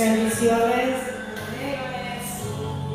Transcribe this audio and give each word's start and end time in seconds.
Bendiciones. 0.00 0.96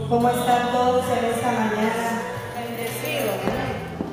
¿Cómo 0.09 0.27
están 0.27 0.71
todos 0.71 1.05
en 1.05 1.25
esta 1.25 1.51
mañana? 1.51 2.21
Bendecido. 2.55 3.31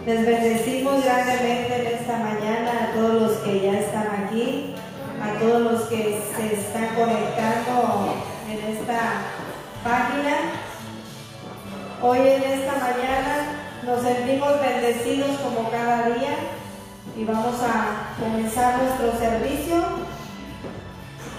Les 0.04 0.26
bendecimos 0.26 1.02
grandemente 1.02 1.74
en 1.74 1.86
esta 1.86 2.18
mañana 2.18 2.70
a 2.70 2.94
todos 2.94 3.14
los 3.14 3.32
que 3.38 3.60
ya 3.62 3.78
están 3.78 4.26
aquí, 4.26 4.74
a 5.22 5.38
todos 5.38 5.72
los 5.72 5.82
que 5.84 6.22
se 6.37 6.54
están 6.54 6.88
conectando 6.94 8.15
en 8.51 8.76
esta 8.76 9.01
página. 9.83 10.37
Hoy 12.03 12.19
en 12.19 12.43
esta 12.43 12.72
mañana 12.72 13.87
nos 13.87 14.03
sentimos 14.03 14.61
bendecidos 14.61 15.38
como 15.38 15.71
cada 15.71 16.11
día 16.11 16.37
y 17.16 17.24
vamos 17.24 17.55
a 17.62 18.20
comenzar 18.20 18.83
nuestro 18.83 19.19
servicio. 19.19 20.12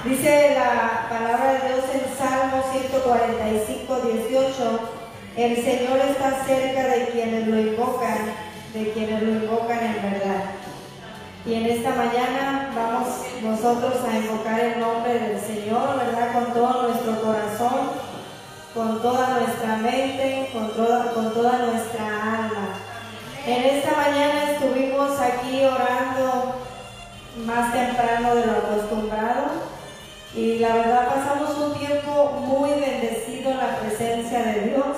Dice 0.04 0.54
la 0.54 1.08
palabra 1.08 1.54
de 1.54 1.70
Dios 1.70 1.86
en 1.94 2.18
Salmo 2.18 2.62
145, 2.74 4.02
18, 4.02 4.80
el 5.38 5.56
Señor 5.56 5.98
está 5.98 6.44
cerca 6.46 6.88
de 6.90 7.08
quienes 7.08 7.48
lo 7.48 7.58
invocan, 7.58 8.18
de 8.74 8.92
quienes 8.92 9.24
lo 9.24 9.30
invocan 9.30 9.80
en 9.80 10.02
verdad. 10.02 10.44
Y 11.46 11.54
en 11.54 11.66
esta 11.68 11.92
mañana 11.92 12.70
vamos 12.76 13.08
nosotros 13.44 13.94
a 14.06 14.18
invocar 14.18 14.60
el 14.60 14.82
nombre 14.82 15.14
del 15.14 15.40
Señor, 15.40 15.96
¿verdad? 15.96 16.34
Con 16.34 16.54
todo 16.54 16.90
nuestro 16.90 17.22
corazón, 17.22 17.92
con 18.74 19.02
toda 19.02 19.40
nuestra 19.40 19.78
mente, 19.78 20.50
con 20.52 20.70
toda, 20.74 21.14
con 21.14 21.34
toda 21.34 21.60
nuestra 21.60 22.06
alma. 22.06 22.76
En 23.48 23.64
esta 23.64 23.96
mañana 23.96 24.52
estuvimos 24.52 25.18
aquí 25.22 25.64
orando 25.64 26.56
más 27.46 27.72
temprano 27.72 28.36
de 28.36 28.46
lo 28.48 28.52
acostumbrado 28.52 29.63
y 30.36 30.58
la 30.58 30.74
verdad 30.76 31.10
pasamos 31.10 31.56
un 31.60 31.74
tiempo 31.78 32.32
muy 32.40 32.72
bendecido 32.72 33.52
en 33.52 33.58
la 33.58 33.78
presencia 33.80 34.40
de 34.40 34.62
Dios, 34.62 34.98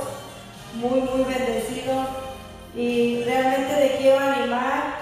muy, 0.75 1.01
muy 1.01 1.23
bendecido. 1.25 1.93
Y 2.73 3.23
realmente 3.23 3.73
te 3.75 3.97
quiero 3.97 4.19
animar, 4.19 4.95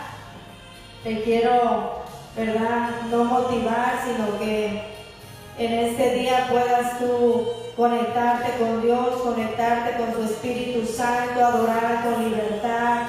te 1.04 1.22
quiero, 1.22 2.02
¿verdad? 2.36 2.90
No 3.12 3.26
motivar, 3.26 4.00
sino 4.06 4.40
que 4.40 4.82
en 5.60 5.72
este 5.72 6.16
día 6.16 6.48
puedas 6.50 6.98
tú 6.98 7.48
conectarte 7.76 8.58
con 8.58 8.82
Dios, 8.82 9.22
conectarte 9.22 9.98
con 9.98 10.14
su 10.14 10.34
Espíritu 10.34 10.92
Santo, 10.92 11.46
adorar 11.46 12.04
con 12.04 12.24
libertad, 12.24 13.04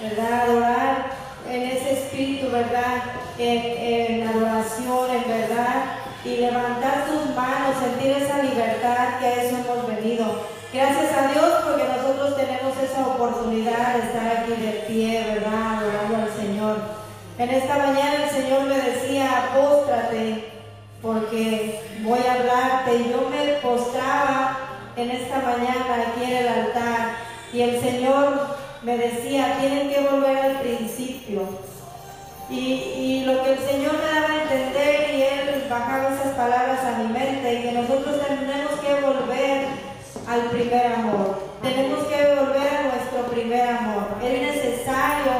¿verdad? 0.00 0.42
Adorar 0.48 1.06
en 1.46 1.62
ese 1.62 1.92
espíritu, 1.92 2.50
¿verdad? 2.50 3.02
En, 3.38 4.22
en 4.22 4.28
adoración, 4.28 5.10
en 5.10 5.28
verdad 5.28 5.99
y 6.24 6.36
levantar 6.36 7.06
tus 7.06 7.34
manos, 7.34 7.76
sentir 7.82 8.10
esa 8.10 8.42
libertad 8.42 9.18
que 9.18 9.26
a 9.26 9.42
eso 9.42 9.56
hemos 9.56 9.86
venido. 9.86 10.26
Gracias 10.72 11.12
a 11.12 11.32
Dios 11.32 11.50
porque 11.64 11.84
nosotros 11.84 12.36
tenemos 12.36 12.76
esa 12.78 13.06
oportunidad 13.06 13.94
de 13.94 14.00
estar 14.00 14.36
aquí 14.36 14.52
de 14.52 14.84
pie, 14.86 15.24
¿verdad? 15.34 15.78
Adorando 15.78 16.16
al 16.16 16.36
Señor. 16.36 16.76
En 17.38 17.50
esta 17.50 17.78
mañana 17.78 18.24
el 18.24 18.30
Señor 18.30 18.62
me 18.64 18.76
decía, 18.76 19.50
póstrate 19.54 20.52
porque 21.00 21.80
voy 22.02 22.20
a 22.20 22.34
hablarte. 22.34 22.96
Y 22.96 23.10
yo 23.10 23.28
me 23.30 23.54
postraba 23.54 24.58
en 24.96 25.10
esta 25.10 25.36
mañana 25.38 26.06
aquí 26.06 26.30
en 26.30 26.36
el 26.36 26.48
altar 26.48 27.16
y 27.52 27.62
el 27.62 27.80
Señor 27.80 28.46
me 28.82 28.96
decía, 28.96 29.56
tienen 29.58 29.88
que 29.90 30.00
volver 30.00 30.38
al 30.38 30.60
principio. 30.60 31.42
Y, 32.48 32.58
y 32.58 33.24
lo 33.24 33.42
que 33.42 33.52
el 33.52 33.58
Señor 33.58 33.94
me 33.94 34.20
daba 34.20 34.29
palabras 36.40 36.80
a 36.82 36.98
mi 36.98 37.12
mente 37.12 37.52
y 37.52 37.62
que 37.64 37.72
nosotros 37.72 38.16
tenemos 38.26 38.72
que 38.80 38.94
volver 39.04 39.66
al 40.26 40.40
primer 40.48 40.86
amor. 40.86 41.38
Tenemos 41.60 42.04
que 42.04 42.16
volver 42.34 42.68
a 42.76 42.82
nuestro 42.94 43.30
primer 43.30 43.68
amor. 43.68 44.04
Es 44.24 44.40
necesario 44.40 45.32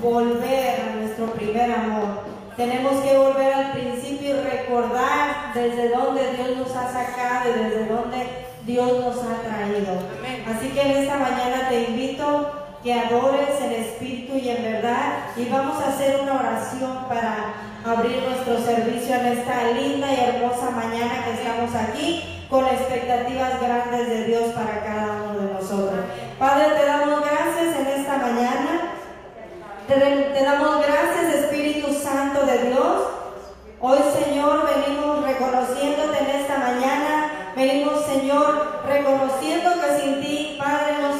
volver 0.00 0.80
a 0.80 0.94
nuestro 0.94 1.26
primer 1.32 1.72
amor. 1.72 2.20
Tenemos 2.56 3.02
que 3.02 3.18
volver 3.18 3.52
al 3.52 3.72
principio 3.72 4.36
y 4.36 4.40
recordar 4.42 5.52
desde 5.54 5.88
dónde 5.88 6.22
Dios 6.36 6.56
nos 6.56 6.76
ha 6.76 6.86
sacado 6.92 7.50
y 7.50 7.58
desde 7.58 7.86
dónde 7.86 8.46
Dios 8.64 8.92
nos 9.00 9.16
ha 9.24 9.42
traído. 9.42 9.92
Así 10.46 10.68
que 10.68 10.82
en 10.82 10.90
esta 11.02 11.16
mañana 11.16 11.68
te 11.68 11.82
invito 11.90 12.52
que 12.84 12.94
adores 12.94 13.60
en 13.60 13.72
espíritu 13.72 14.36
y 14.36 14.50
en 14.50 14.62
verdad 14.62 15.30
y 15.36 15.46
vamos 15.46 15.82
a 15.82 15.88
hacer 15.88 16.20
una 16.20 16.38
oración 16.38 17.06
para 17.08 17.73
abrir 17.84 18.22
nuestro 18.22 18.58
servicio 18.64 19.14
en 19.14 19.26
esta 19.26 19.64
linda 19.72 20.06
y 20.10 20.20
hermosa 20.20 20.70
mañana 20.70 21.22
que 21.24 21.34
estamos 21.34 21.74
aquí 21.74 22.46
con 22.48 22.66
expectativas 22.66 23.60
grandes 23.60 24.08
de 24.08 24.24
Dios 24.24 24.52
para 24.54 24.82
cada 24.82 25.22
uno 25.22 25.38
de 25.40 25.52
nosotros. 25.52 26.00
Padre, 26.38 26.68
te 26.78 26.86
damos 26.86 27.20
gracias 27.20 27.76
en 27.78 27.86
esta 28.00 28.16
mañana. 28.16 28.92
Te, 29.86 30.42
damos 30.42 30.78
gracias 30.78 31.44
Espíritu 31.44 31.92
Santo 31.92 32.46
de 32.46 32.70
Dios. 32.70 33.02
Hoy 33.80 33.98
Señor 34.18 34.66
venimos 34.66 35.22
reconociéndote 35.22 36.18
en 36.20 36.40
esta 36.40 36.56
mañana. 36.56 37.52
Venimos 37.54 38.06
Señor 38.06 38.80
reconociendo 38.86 39.70
que 39.74 40.00
sin 40.00 40.20
ti, 40.22 40.56
Padre, 40.58 40.96
no 41.02 41.18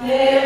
Hey. 0.00 0.39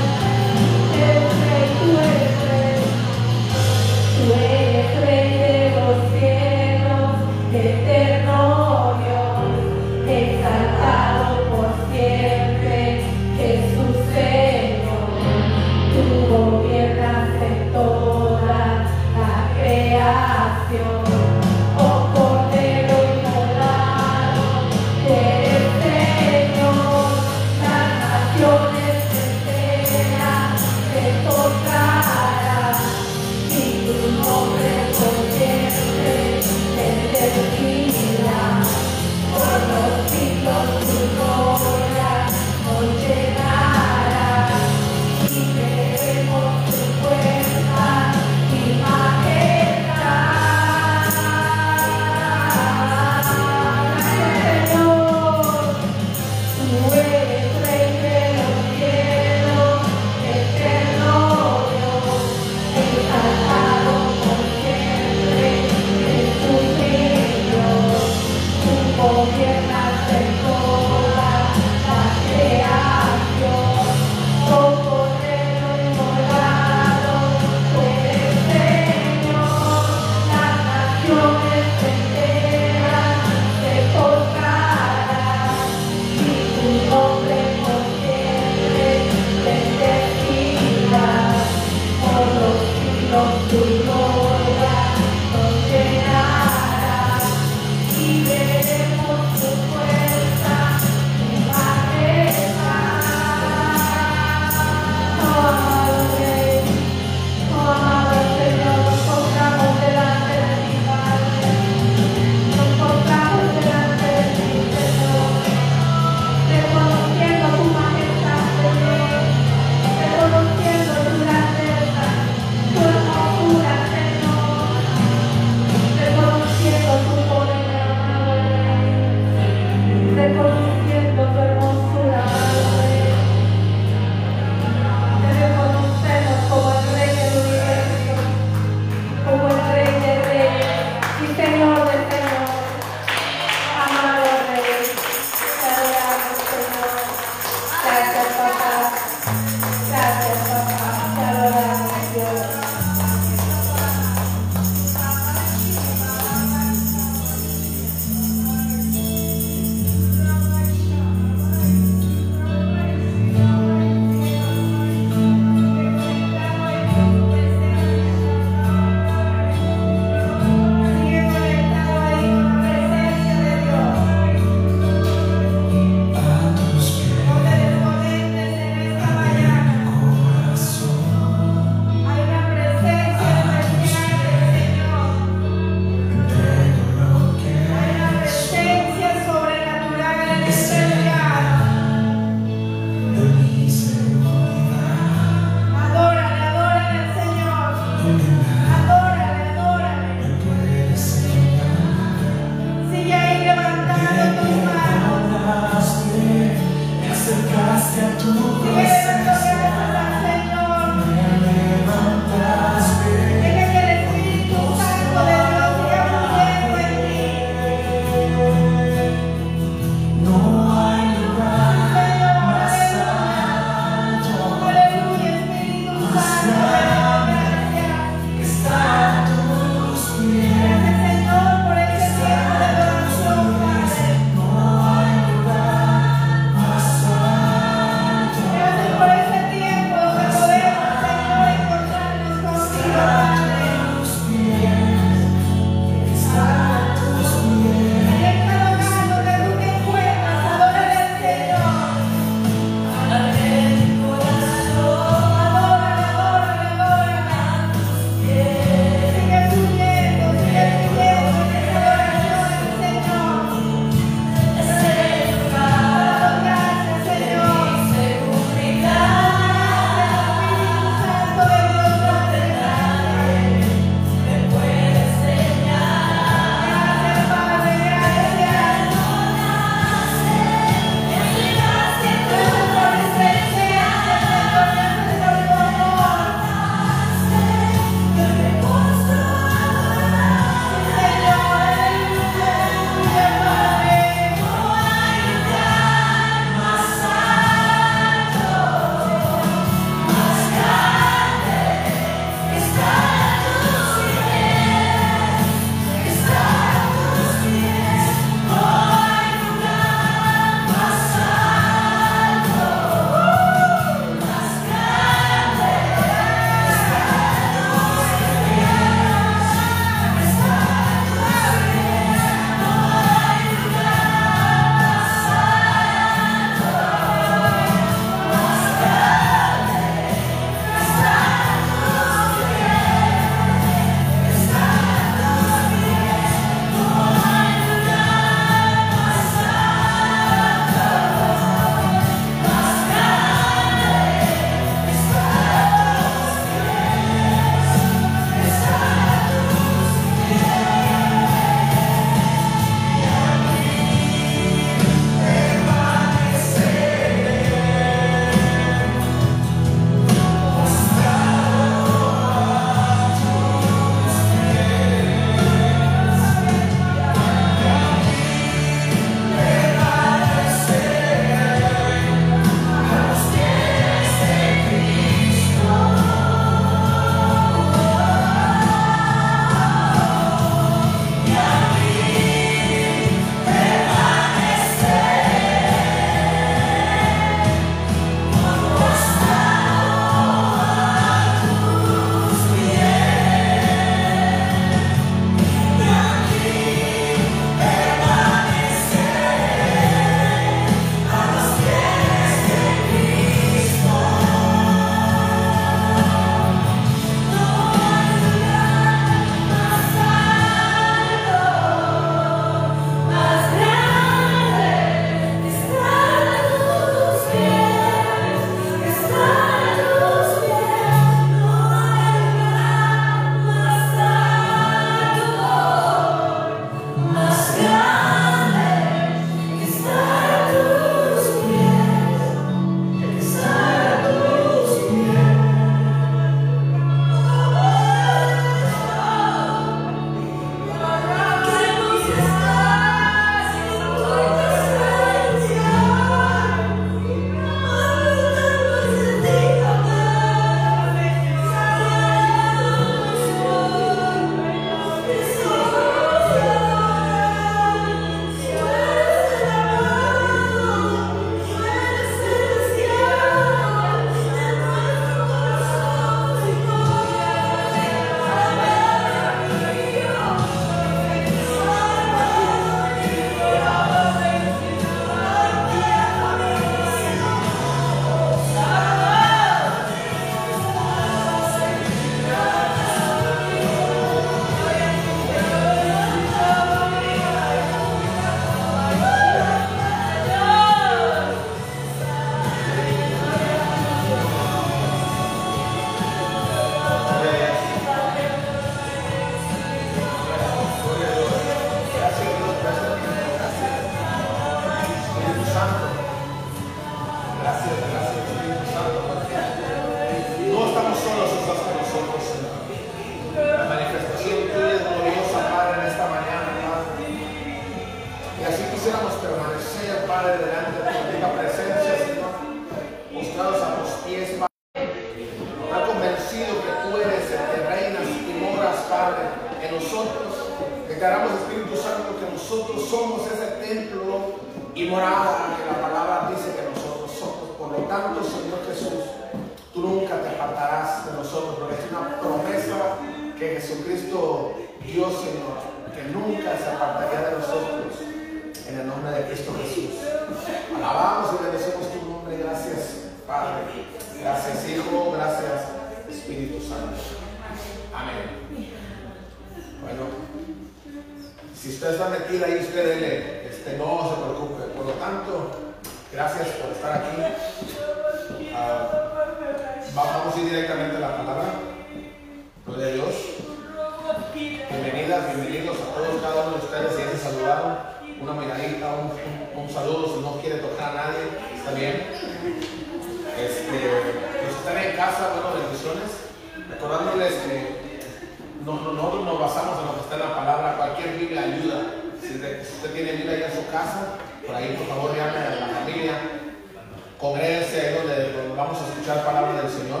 Escuchar 599.12 599.24
palabra 599.24 599.62
del 599.62 599.70
Señor. 599.70 600.00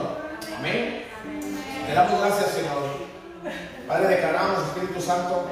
Amén. 0.58 1.04
Le 1.86 1.94
damos 1.94 2.20
gracias, 2.20 2.50
Señor. 2.50 2.82
Padre, 3.86 4.08
declaramos, 4.08 4.58
Espíritu 4.68 5.00
Santo, 5.00 5.44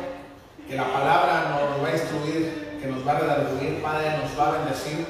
que 0.68 0.76
la 0.76 0.84
palabra 0.92 1.50
nos 1.50 1.84
va 1.84 1.88
a 1.88 1.92
instruir, 1.92 2.78
que 2.80 2.86
nos 2.86 3.06
va 3.06 3.12
a 3.12 3.18
redarguir, 3.18 3.82
Padre, 3.82 4.16
nos 4.22 4.38
va 4.38 4.48
a 4.48 4.52
bendecir 4.52 5.06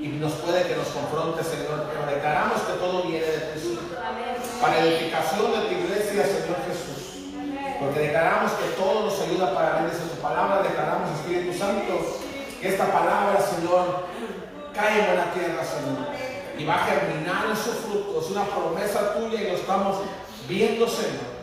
y 0.00 0.08
nos 0.08 0.32
puede 0.34 0.62
que 0.64 0.76
nos 0.76 0.88
confronte, 0.88 1.42
Señor. 1.44 1.84
Pero 1.90 2.14
declaramos 2.14 2.62
que 2.62 2.72
todo 2.74 3.02
viene 3.02 3.26
de 3.26 3.38
ti, 3.52 3.78
para 4.60 4.80
edificación 4.80 5.52
de 5.52 5.60
tu 5.68 5.72
iglesia, 5.74 6.24
Señor 6.24 6.58
Jesús. 6.64 7.34
Porque 7.80 8.00
declaramos 8.00 8.52
que 8.52 8.80
todo 8.80 9.04
nos 9.06 9.20
ayuda 9.20 9.54
para 9.54 9.82
bendecir 9.82 10.08
tu 10.08 10.22
palabra. 10.22 10.62
Declaramos, 10.62 11.10
Espíritu 11.20 11.58
Santo, 11.58 12.22
que 12.60 12.68
esta 12.68 12.86
palabra, 12.86 13.40
Señor, 13.42 14.06
cae 14.72 15.00
en 15.00 15.06
buena 15.06 15.32
tierra, 15.32 15.60
Señor. 15.64 16.23
Y 16.56 16.64
va 16.64 16.74
a 16.74 16.86
germinar 16.86 17.46
en 17.50 17.56
sus 17.56 17.74
frutos. 17.74 18.24
Es 18.24 18.30
una 18.30 18.44
promesa 18.44 19.14
tuya 19.14 19.40
y 19.40 19.50
lo 19.50 19.56
estamos 19.56 19.96
viendo, 20.48 20.88
Señor. 20.88 21.34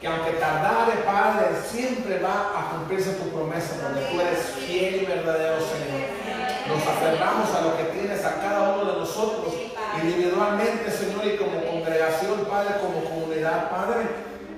Que 0.00 0.06
aunque 0.06 0.32
tardare, 0.32 0.92
Padre, 1.04 1.48
siempre 1.70 2.20
va 2.20 2.52
a 2.56 2.70
cumplirse 2.70 3.12
tu 3.14 3.28
promesa, 3.28 3.76
porque 3.82 4.06
tú 4.10 4.20
eres 4.20 4.40
fiel 4.56 5.02
y 5.02 5.04
verdadero, 5.04 5.58
Señor. 5.60 6.08
Nos 6.68 6.86
aferramos 6.86 7.54
a 7.54 7.60
lo 7.60 7.76
que 7.76 7.84
tienes 7.92 8.24
a 8.24 8.36
cada 8.36 8.76
uno 8.76 8.92
de 8.92 8.98
nosotros, 9.00 9.52
individualmente, 10.02 10.90
Señor, 10.90 11.26
y 11.26 11.36
como 11.36 11.62
congregación, 11.66 12.46
Padre, 12.48 12.76
como 12.80 13.04
comunidad, 13.04 13.68
Padre. 13.70 14.06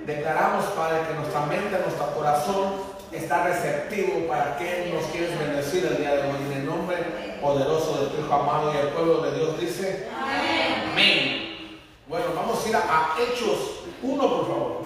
Declaramos, 0.05 0.63
Padre, 0.77 1.07
que 1.07 1.13
nuestra 1.13 1.41
mente, 1.45 1.77
nuestro 1.77 2.13
corazón 2.15 2.92
está 3.13 3.43
receptivo 3.43 4.27
para 4.27 4.57
que 4.57 4.91
nos 4.93 5.05
quieres 5.05 5.37
bendecir 5.37 5.85
el 5.85 5.97
día 5.97 6.15
de 6.15 6.21
hoy. 6.23 6.37
En 6.45 6.51
el 6.51 6.65
nombre 6.65 6.97
poderoso 7.41 7.99
de 7.99 8.07
tu 8.07 8.21
Hijo 8.21 8.33
amado 8.33 8.73
y 8.73 8.77
el 8.77 8.87
pueblo 8.87 9.21
de 9.21 9.37
Dios 9.37 9.59
dice: 9.59 10.09
Amén. 10.19 11.79
Bueno, 12.07 12.25
vamos 12.35 12.65
a 12.65 12.69
ir 12.69 12.75
a, 12.75 13.15
Hechos 13.19 13.83
1, 14.01 14.21
por 14.21 14.47
favor. 14.47 14.83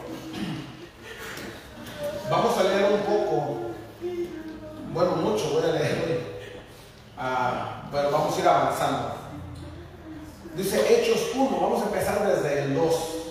Vamos 2.30 2.58
a 2.58 2.64
leer 2.64 2.92
un 2.92 3.00
poco. 3.00 3.58
Bueno, 4.94 5.12
mucho 5.18 5.50
voy 5.52 5.64
a 5.64 5.74
leer. 5.74 6.38
Ah, 7.18 7.84
pero 7.92 8.12
vamos 8.12 8.38
a 8.38 8.40
ir 8.40 8.48
avanzando. 8.48 9.16
Dice 10.56 10.80
Hechos 10.80 11.32
1, 11.36 11.60
vamos 11.60 11.82
a 11.84 11.86
empezar 11.86 12.28
desde 12.28 12.64
el 12.64 12.76
2 12.76 13.27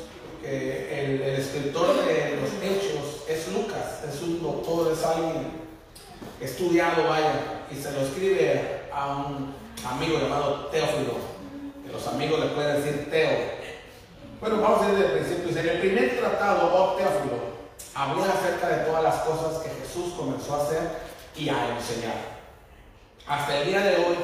el, 0.47 1.23
escritor 1.23 1.89
de 2.07 2.37
los 2.41 2.51
hechos 2.63 3.25
es 3.29 3.49
Lucas, 3.49 4.05
es 4.09 4.23
un 4.23 4.43
doctor, 4.43 4.93
es 4.93 5.05
alguien 5.05 5.67
estudiado, 6.41 7.09
vaya, 7.09 7.65
y 7.71 7.75
se 7.75 7.93
lo 7.93 8.01
escribe 8.03 8.83
a 8.93 9.17
un 9.17 9.55
amigo 9.85 10.19
llamado 10.19 10.67
Teófilo, 10.67 11.15
que 11.85 11.93
los 11.93 12.07
amigos 12.07 12.41
le 12.41 12.47
pueden 12.47 12.77
decir 12.77 13.11
Teo. 13.11 13.31
Bueno, 14.41 14.61
vamos 14.61 14.83
a 14.83 14.89
ir 14.91 14.99
desde 14.99 15.07
el 15.07 15.19
principio. 15.19 15.61
En 15.61 15.69
el 15.69 15.81
primer 15.81 16.19
tratado, 16.19 16.71
oh 16.73 16.95
Teófilo, 16.95 17.57
habla 17.95 18.33
acerca 18.33 18.69
de 18.69 18.85
todas 18.85 19.03
las 19.03 19.17
cosas 19.17 19.63
que 19.63 19.71
Jesús 19.71 20.15
comenzó 20.17 20.55
a 20.55 20.63
hacer 20.63 20.83
y 21.35 21.49
a 21.49 21.77
enseñar. 21.77 22.37
Hasta 23.27 23.59
el 23.59 23.69
día 23.69 23.81
de 23.81 23.97
hoy, 23.97 24.17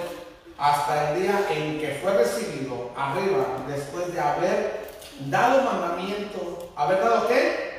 hasta 0.58 1.10
el 1.10 1.22
día 1.22 1.46
en 1.50 1.80
que 1.80 1.98
fue 2.02 2.12
recibido 2.14 2.90
arriba, 2.96 3.64
después 3.66 4.12
de 4.14 4.20
haber 4.20 4.82
dado 5.30 5.62
mandamiento. 5.62 6.70
¿Haber 6.76 7.00
dado 7.00 7.28
qué? 7.28 7.72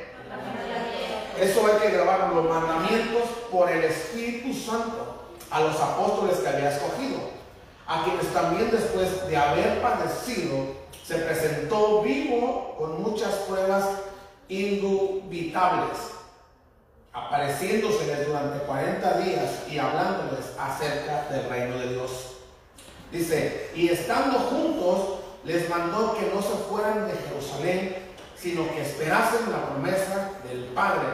Eso 1.40 1.66
hay 1.66 1.80
que 1.80 1.96
grabar 1.96 2.32
los 2.32 2.48
mandamientos 2.48 3.22
por 3.50 3.70
el 3.70 3.84
Espíritu 3.84 4.54
Santo 4.54 5.24
a 5.50 5.60
los 5.60 5.80
apóstoles 5.80 6.38
que 6.38 6.48
había 6.48 6.70
escogido, 6.70 7.18
a 7.86 8.04
quienes 8.04 8.32
también 8.32 8.70
después 8.70 9.26
de 9.28 9.36
haber 9.36 9.82
padecido 9.82 10.84
se 11.04 11.16
presentó 11.16 12.02
vivo 12.02 12.76
con 12.78 13.02
muchas 13.02 13.34
pruebas 13.48 13.84
indubitables, 14.48 15.98
apareciéndoseles 17.12 18.26
durante 18.26 18.64
40 18.64 19.18
días 19.18 19.50
y 19.68 19.78
hablándoles 19.78 20.46
acerca 20.58 21.26
del 21.30 21.48
reino 21.48 21.78
de 21.78 21.88
Dios. 21.88 22.10
Dice, 23.12 23.70
y 23.74 23.88
estando 23.88 24.38
juntos, 24.38 25.20
les 25.44 25.68
mandó 25.68 26.14
que 26.14 26.32
no 26.34 26.40
se 26.40 26.56
fueran 26.68 27.06
de 27.06 27.14
Jerusalén, 27.14 27.96
sino 28.36 28.68
que 28.70 28.82
esperasen 28.82 29.50
la 29.50 29.66
promesa 29.70 30.30
del 30.48 30.64
Padre, 30.74 31.08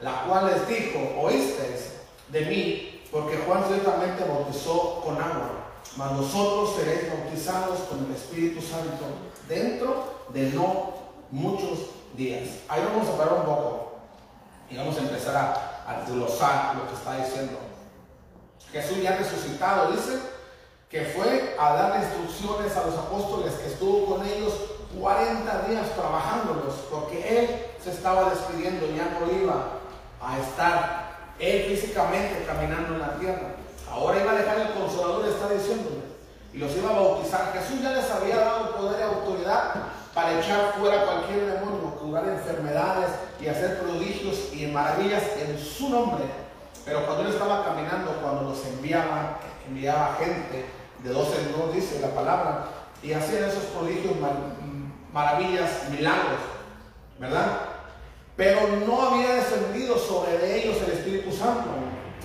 la 0.00 0.24
cual 0.24 0.46
les 0.46 0.66
dijo, 0.68 0.98
oísteis 1.20 1.92
de 2.28 2.40
mí, 2.46 3.02
porque 3.10 3.38
Juan 3.46 3.64
ciertamente 3.68 4.24
bautizó 4.24 5.00
con 5.04 5.16
agua, 5.16 5.70
mas 5.96 6.16
vosotros 6.16 6.76
seréis 6.76 7.10
bautizados 7.10 7.80
con 7.80 8.04
el 8.04 8.14
Espíritu 8.14 8.60
Santo 8.60 9.04
dentro 9.48 10.24
de 10.30 10.50
no 10.50 10.94
muchos 11.30 11.90
días. 12.16 12.48
Ahí 12.68 12.82
vamos 12.84 13.08
a 13.08 13.18
parar 13.18 13.34
un 13.34 13.44
poco 13.44 13.92
y 14.70 14.76
vamos 14.76 14.96
a 14.96 15.00
empezar 15.00 15.36
a, 15.36 15.90
a 15.90 16.00
desglosar 16.00 16.76
lo 16.76 16.88
que 16.88 16.94
está 16.94 17.24
diciendo. 17.24 17.58
Jesús 18.72 19.02
ya 19.02 19.16
resucitado, 19.16 19.92
dice, 19.92 20.18
que 20.94 21.06
fue 21.06 21.56
a 21.58 21.74
dar 21.74 22.00
instrucciones 22.00 22.76
a 22.76 22.86
los 22.86 22.94
apóstoles, 22.94 23.54
que 23.54 23.66
estuvo 23.66 24.14
con 24.14 24.24
ellos 24.24 24.52
40 24.96 25.62
días 25.66 25.90
trabajándolos, 25.96 26.86
porque 26.88 27.18
él 27.36 27.48
se 27.82 27.90
estaba 27.90 28.30
despidiendo, 28.30 28.86
ya 28.94 29.18
no 29.18 29.26
iba 29.42 29.70
a 30.22 30.38
estar 30.38 31.34
él 31.40 31.64
físicamente 31.64 32.44
caminando 32.46 32.94
en 32.94 33.00
la 33.00 33.18
tierra. 33.18 33.56
Ahora 33.90 34.20
iba 34.20 34.30
a 34.30 34.34
dejar 34.36 34.60
el 34.60 34.72
consolador, 34.74 35.26
está 35.26 35.48
diciéndole, 35.48 35.96
y 36.52 36.58
los 36.58 36.70
iba 36.76 36.90
a 36.90 37.00
bautizar. 37.00 37.52
Jesús 37.52 37.82
ya 37.82 37.90
les 37.90 38.08
había 38.08 38.36
dado 38.36 38.76
poder 38.76 39.00
y 39.00 39.02
autoridad 39.02 39.74
para 40.14 40.38
echar 40.38 40.74
fuera 40.78 41.06
cualquier 41.06 41.54
demonio, 41.54 41.96
curar 42.00 42.28
enfermedades 42.28 43.10
y 43.40 43.48
hacer 43.48 43.80
prodigios 43.80 44.54
y 44.54 44.68
maravillas 44.68 45.24
en 45.40 45.58
su 45.58 45.88
nombre. 45.88 46.22
Pero 46.84 47.04
cuando 47.04 47.24
él 47.24 47.32
estaba 47.32 47.64
caminando, 47.64 48.12
cuando 48.22 48.42
los 48.50 48.64
enviaba, 48.64 49.40
enviaba 49.66 50.14
gente, 50.20 50.83
de 51.04 51.10
dos 51.12 51.28
en 51.38 51.52
dos, 51.52 51.72
dice 51.74 52.00
la 52.00 52.08
palabra, 52.08 52.64
y 53.02 53.12
hacían 53.12 53.44
esos 53.44 53.64
prodigios, 53.64 54.14
maravillas, 55.12 55.90
milagros, 55.90 56.40
¿verdad? 57.18 57.60
Pero 58.36 58.60
no 58.86 59.02
había 59.02 59.34
descendido 59.34 59.98
sobre 59.98 60.58
ellos 60.58 60.78
el 60.86 60.92
Espíritu 60.92 61.30
Santo, 61.30 61.68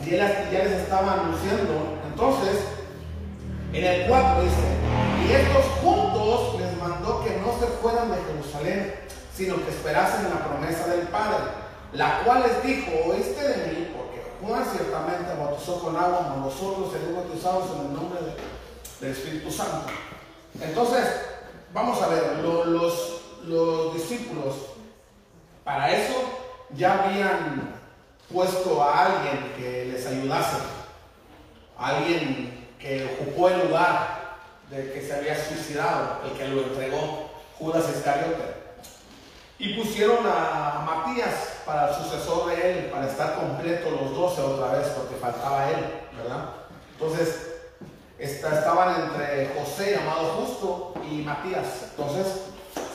y 0.04 0.16
él 0.16 0.20
ya 0.52 0.64
les 0.64 0.72
estaba 0.72 1.14
anunciando. 1.14 2.00
Entonces, 2.10 2.64
en 3.74 3.84
el 3.84 4.08
4 4.08 4.42
dice, 4.44 4.56
y 5.28 5.32
estos 5.34 5.66
juntos 5.84 6.60
les 6.62 6.78
mandó 6.78 7.22
que 7.24 7.38
no 7.38 7.54
se 7.60 7.68
fueran 7.82 8.10
de 8.10 8.18
Jerusalén, 8.32 8.96
sino 9.36 9.58
que 9.58 9.70
esperasen 9.70 10.30
la 10.30 10.48
promesa 10.48 10.88
del 10.88 11.08
Padre, 11.10 11.38
la 11.94 12.24
cual 12.24 12.44
les 12.44 12.64
dijo, 12.64 12.92
oíste 13.08 13.48
de 13.48 13.68
mí, 13.68 13.88
porque 13.96 14.24
Juan 14.42 14.64
ciertamente 14.66 15.36
bautizó 15.38 15.80
con 15.80 15.96
agua, 15.98 16.28
mas 16.30 16.38
nosotros 16.38 16.92
seremos 16.94 17.26
bautizados 17.26 17.66
en 17.76 17.88
el 17.88 17.94
nombre 17.94 18.22
de 18.22 18.29
del 19.00 19.12
Espíritu 19.12 19.52
Santo. 19.52 19.88
Entonces, 20.62 21.06
vamos 21.74 22.02
a 22.02 22.08
ver, 22.08 22.40
los, 22.44 23.22
los 23.46 23.94
discípulos 23.94 24.56
para 25.64 25.92
eso 25.92 26.16
ya 26.72 27.04
habían 27.04 27.76
puesto 28.32 28.82
a 28.84 29.06
alguien 29.06 29.54
que 29.58 29.86
les 29.86 30.06
ayudase, 30.06 30.58
alguien 31.78 32.68
que 32.80 33.18
ocupó 33.20 33.50
el 33.50 33.68
lugar 33.68 34.38
de 34.70 34.92
que 34.92 35.02
se 35.02 35.16
había 35.16 35.36
suicidado, 35.36 36.22
el 36.26 36.38
que 36.38 36.48
lo 36.48 36.62
entregó, 36.62 37.30
Judas 37.58 37.86
Iscariote. 37.96 38.60
Y 39.58 39.74
pusieron 39.74 40.26
a 40.26 40.86
Matías 40.86 41.60
para 41.66 41.90
el 41.90 41.96
sucesor 41.96 42.50
de 42.50 42.72
él, 42.72 42.86
para 42.90 43.08
estar 43.08 43.36
completo 43.36 43.92
los 43.92 44.16
doce 44.16 44.42
otra 44.42 44.78
vez, 44.78 44.88
porque 44.90 45.16
faltaba 45.16 45.70
él, 45.70 45.86
¿verdad? 46.16 46.46
Entonces, 46.94 47.49
estaban 48.20 49.02
entre 49.02 49.50
José, 49.58 49.96
llamado 49.98 50.34
Justo, 50.34 50.94
y 51.10 51.22
Matías. 51.22 51.66
Entonces, 51.92 52.26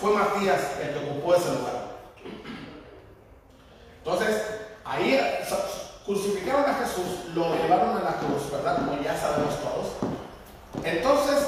fue 0.00 0.12
Matías 0.12 0.60
el 0.82 0.92
que 0.92 1.10
ocupó 1.10 1.34
ese 1.34 1.48
lugar. 1.48 1.84
Entonces, 3.98 4.42
ahí 4.84 5.18
crucificaron 6.04 6.68
a 6.68 6.74
Jesús, 6.74 7.34
lo 7.34 7.54
llevaron 7.54 7.96
a 7.96 8.02
la 8.02 8.16
cruz, 8.18 8.50
¿verdad? 8.52 8.76
Como 8.76 9.02
ya 9.02 9.18
sabemos 9.18 9.54
todos. 9.60 9.86
Entonces, 10.84 11.38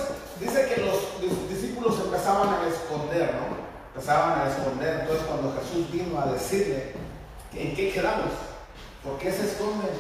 dice 0.41 0.67
que 0.67 0.81
los 0.81 1.21
discípulos 1.49 2.01
empezaban 2.01 2.49
a 2.49 2.67
esconder, 2.67 3.35
¿no? 3.35 3.57
Empezaban 3.95 4.41
a 4.41 4.49
esconder. 4.49 5.01
Entonces, 5.01 5.27
cuando 5.27 5.55
Jesús 5.61 5.91
vino 5.93 6.19
a 6.19 6.33
decirle, 6.33 6.95
¿en 7.55 7.75
qué 7.77 7.93
quedamos? 7.93 8.33
¿Por 9.05 9.19
qué 9.19 9.31
se 9.31 9.47
esconden? 9.47 9.91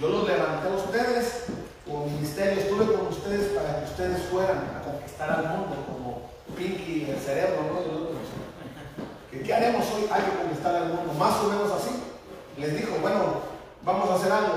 Yo 0.00 0.08
los 0.08 0.26
levanté 0.26 0.68
a 0.68 0.72
ustedes, 0.72 1.44
como 1.88 2.06
ministerio, 2.06 2.60
estuve 2.60 2.92
con 2.92 3.06
ustedes 3.06 3.46
para 3.52 3.80
que 3.80 3.84
ustedes 3.86 4.22
fueran 4.30 4.58
a 4.76 4.82
conquistar 4.84 5.30
al 5.30 5.48
mundo, 5.48 5.76
como 5.86 6.30
Pinky, 6.54 7.10
el 7.10 7.18
cerebro, 7.18 7.62
¿no? 7.62 7.88
¿Qué 9.30 9.54
haremos 9.54 9.86
hoy? 9.94 10.06
Hay 10.10 10.22
que 10.22 10.36
conquistar 10.36 10.74
al 10.74 10.88
mundo, 10.88 11.14
más 11.14 11.36
o 11.36 11.44
menos 11.44 11.72
así. 11.72 11.90
Les 12.58 12.76
dijo, 12.76 12.96
bueno, 13.00 13.40
vamos 13.82 14.10
a 14.10 14.14
hacer 14.16 14.32
algo. 14.32 14.56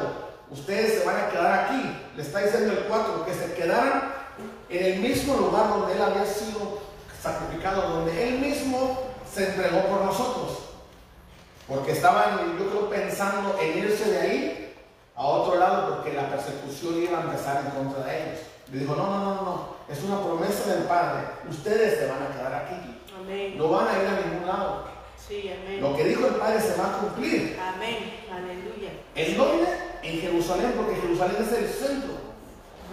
Ustedes 0.49 0.99
se 0.99 1.05
van 1.05 1.15
a 1.17 1.29
quedar 1.29 1.65
aquí. 1.65 1.97
Le 2.17 2.21
está 2.21 2.39
diciendo 2.39 2.73
el 2.73 2.85
4, 2.85 3.25
que 3.25 3.33
se 3.33 3.53
quedaran 3.53 4.11
en 4.69 4.85
el 4.85 4.99
mismo 4.99 5.37
lugar 5.37 5.69
donde 5.69 5.93
Él 5.93 6.01
había 6.01 6.25
sido 6.25 6.79
sacrificado, 7.21 7.89
donde 7.89 8.27
Él 8.27 8.39
mismo 8.39 8.99
se 9.31 9.47
entregó 9.47 9.85
por 9.85 10.03
nosotros. 10.03 10.59
Porque 11.67 11.93
estaban, 11.93 12.57
yo 12.59 12.69
creo, 12.69 12.89
pensando 12.89 13.57
en 13.61 13.77
irse 13.77 14.11
de 14.11 14.19
ahí 14.19 14.70
a 15.15 15.25
otro 15.25 15.57
lado 15.57 15.95
porque 15.95 16.13
la 16.13 16.29
persecución 16.29 17.01
iba 17.01 17.19
a 17.19 17.21
empezar 17.21 17.65
en 17.65 17.71
contra 17.71 18.05
de 18.05 18.23
ellos. 18.23 18.39
Le 18.71 18.79
dijo, 18.79 18.95
no, 18.95 19.05
no, 19.05 19.19
no, 19.19 19.41
no, 19.41 19.75
es 19.89 20.01
una 20.03 20.21
promesa 20.21 20.73
del 20.73 20.83
Padre. 20.83 21.27
Ustedes 21.49 21.99
se 21.99 22.07
van 22.07 22.23
a 22.23 22.35
quedar 22.35 22.53
aquí. 22.53 22.75
Amén. 23.19 23.57
No 23.57 23.69
van 23.69 23.87
a 23.87 24.01
ir 24.01 24.07
a 24.07 24.21
ningún 24.21 24.47
lado. 24.47 24.85
Sí, 25.17 25.51
amén. 25.51 25.81
Lo 25.81 25.95
que 25.95 26.05
dijo 26.05 26.27
el 26.27 26.35
Padre 26.35 26.61
se 26.61 26.79
va 26.81 26.87
a 26.87 26.97
cumplir. 26.99 27.59
Amén. 27.59 28.21
Aleluya. 28.31 28.91
¿En 29.15 29.37
dónde? 29.37 29.67
En 30.03 30.21
Jerusalén, 30.21 30.73
porque 30.77 30.95
Jerusalén 31.01 31.37
es 31.39 31.51
el 31.51 31.67
centro. 31.67 32.13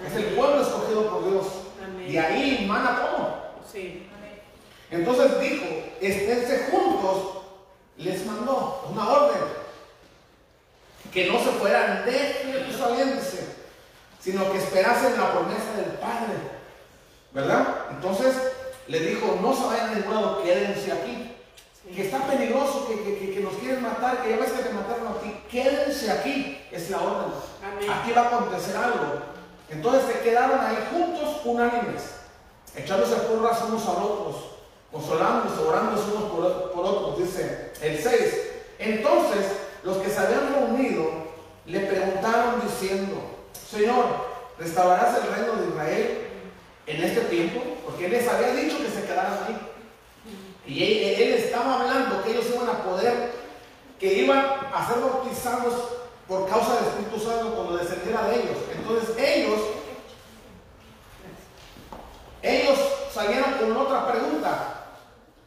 Es 0.06 0.14
el 0.14 0.34
pueblo 0.34 0.60
escogido 0.60 1.10
por 1.10 1.30
Dios. 1.30 1.46
Amén. 1.84 2.10
Y 2.10 2.16
ahí 2.18 2.66
mana 2.68 3.00
todo. 3.00 3.48
Sí. 3.70 4.08
Entonces 4.90 5.40
dijo, 5.40 5.66
esténse 6.00 6.70
juntos, 6.70 7.42
les 7.98 8.24
mandó 8.24 8.86
una 8.90 9.08
orden. 9.08 9.42
Que 11.12 11.30
no 11.30 11.38
se 11.38 11.50
fueran 11.52 12.04
de 12.04 12.12
Jerusalén, 12.12 13.18
sino 14.20 14.50
que 14.52 14.59
esperasen 14.59 15.18
la 15.18 15.32
promesa 15.32 15.72
del 15.76 15.92
Padre. 15.98 16.34
¿Verdad? 17.32 17.86
Entonces 17.90 18.34
le 18.88 19.00
dijo, 19.00 19.38
no 19.40 19.54
se 19.54 19.66
vayan 19.66 19.90
a 19.90 19.94
ningún 19.94 20.14
lado, 20.14 20.42
quédense 20.42 20.92
aquí. 20.92 21.34
Que 21.94 22.04
está 22.04 22.18
peligroso, 22.26 22.86
que, 22.86 23.40
nos 23.40 23.54
quieren 23.54 23.82
matar, 23.82 24.22
que 24.22 24.30
ya 24.30 24.36
ves 24.36 24.52
que 24.52 24.62
te 24.62 24.74
mataron 24.74 25.16
aquí. 25.16 25.40
Quédense 25.50 26.11
aquí, 26.11 26.61
es 26.70 26.90
la 26.90 26.98
orden. 26.98 27.32
Aquí 27.90 28.12
va 28.12 28.22
a 28.22 28.26
acontecer 28.26 28.76
algo. 28.76 29.22
Entonces 29.70 30.02
se 30.12 30.20
quedaron 30.20 30.61
ahí 30.61 30.76
juntos, 30.90 31.40
unánimes, 31.44 32.02
echándose 32.74 33.16
porras 33.16 33.62
unos 33.68 33.84
a 33.86 33.92
otros, 33.92 34.36
consolándose, 34.90 35.61
orándose 35.62 36.11
unos 36.11 36.30
por, 36.30 36.72
por 36.72 36.84
otros, 36.84 37.18
dice 37.18 37.72
el 37.82 37.98
6. 37.98 38.38
Entonces 38.78 39.46
los 39.83 39.99
que 39.99 40.11
se 40.11 40.18
habían 40.18 40.53
reunido 40.53 41.29
le 41.66 41.81
preguntaron 41.81 42.62
diciendo, 42.62 43.20
Señor, 43.70 44.07
¿restaurarás 44.59 45.18
el 45.18 45.31
reino 45.31 45.57
de 45.57 45.68
Israel 45.68 46.18
en 46.87 47.05
este 47.05 47.20
tiempo? 47.22 47.61
Porque 47.85 48.07
Él 48.07 48.12
les 48.12 48.29
había 48.29 48.55
dicho 48.55 48.79
que 48.79 48.91
se 48.91 49.05
quedaran 49.05 49.39
ahí. 49.47 49.59
Y 50.66 50.83
él, 50.83 51.33
estaba 51.33 51.81
hablando 51.81 52.22
que 52.22 52.31
ellos 52.31 52.45
iban 52.55 52.68
a 52.68 52.83
poder, 52.83 53.33
que 53.99 54.12
iban 54.12 54.39
a 54.39 54.87
ser 54.87 55.01
bautizados 55.01 55.74
por 56.26 56.47
causa 56.47 56.74
del 56.76 56.85
Espíritu 56.89 57.18
Santo 57.18 57.55
cuando 57.55 57.79
descendiera 57.79 58.29
de 58.29 58.35
ellos. 58.35 58.57
Entonces 58.76 59.16
ellos, 59.18 59.61
ellos 62.43 62.79
salieron 63.14 63.53
con 63.55 63.76
otra 63.79 64.12
pregunta. 64.12 64.74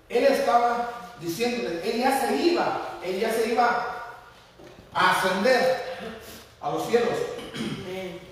Él 0.09 0.25
estaba 0.25 0.89
diciéndole, 1.19 1.81
él 1.83 1.99
ya 1.99 2.19
se 2.19 2.35
iba, 2.35 2.97
él 3.03 3.19
ya 3.19 3.31
se 3.31 3.49
iba 3.49 4.00
a 4.93 5.11
ascender 5.11 5.81
a 6.59 6.69
los 6.71 6.87
cielos. 6.87 7.17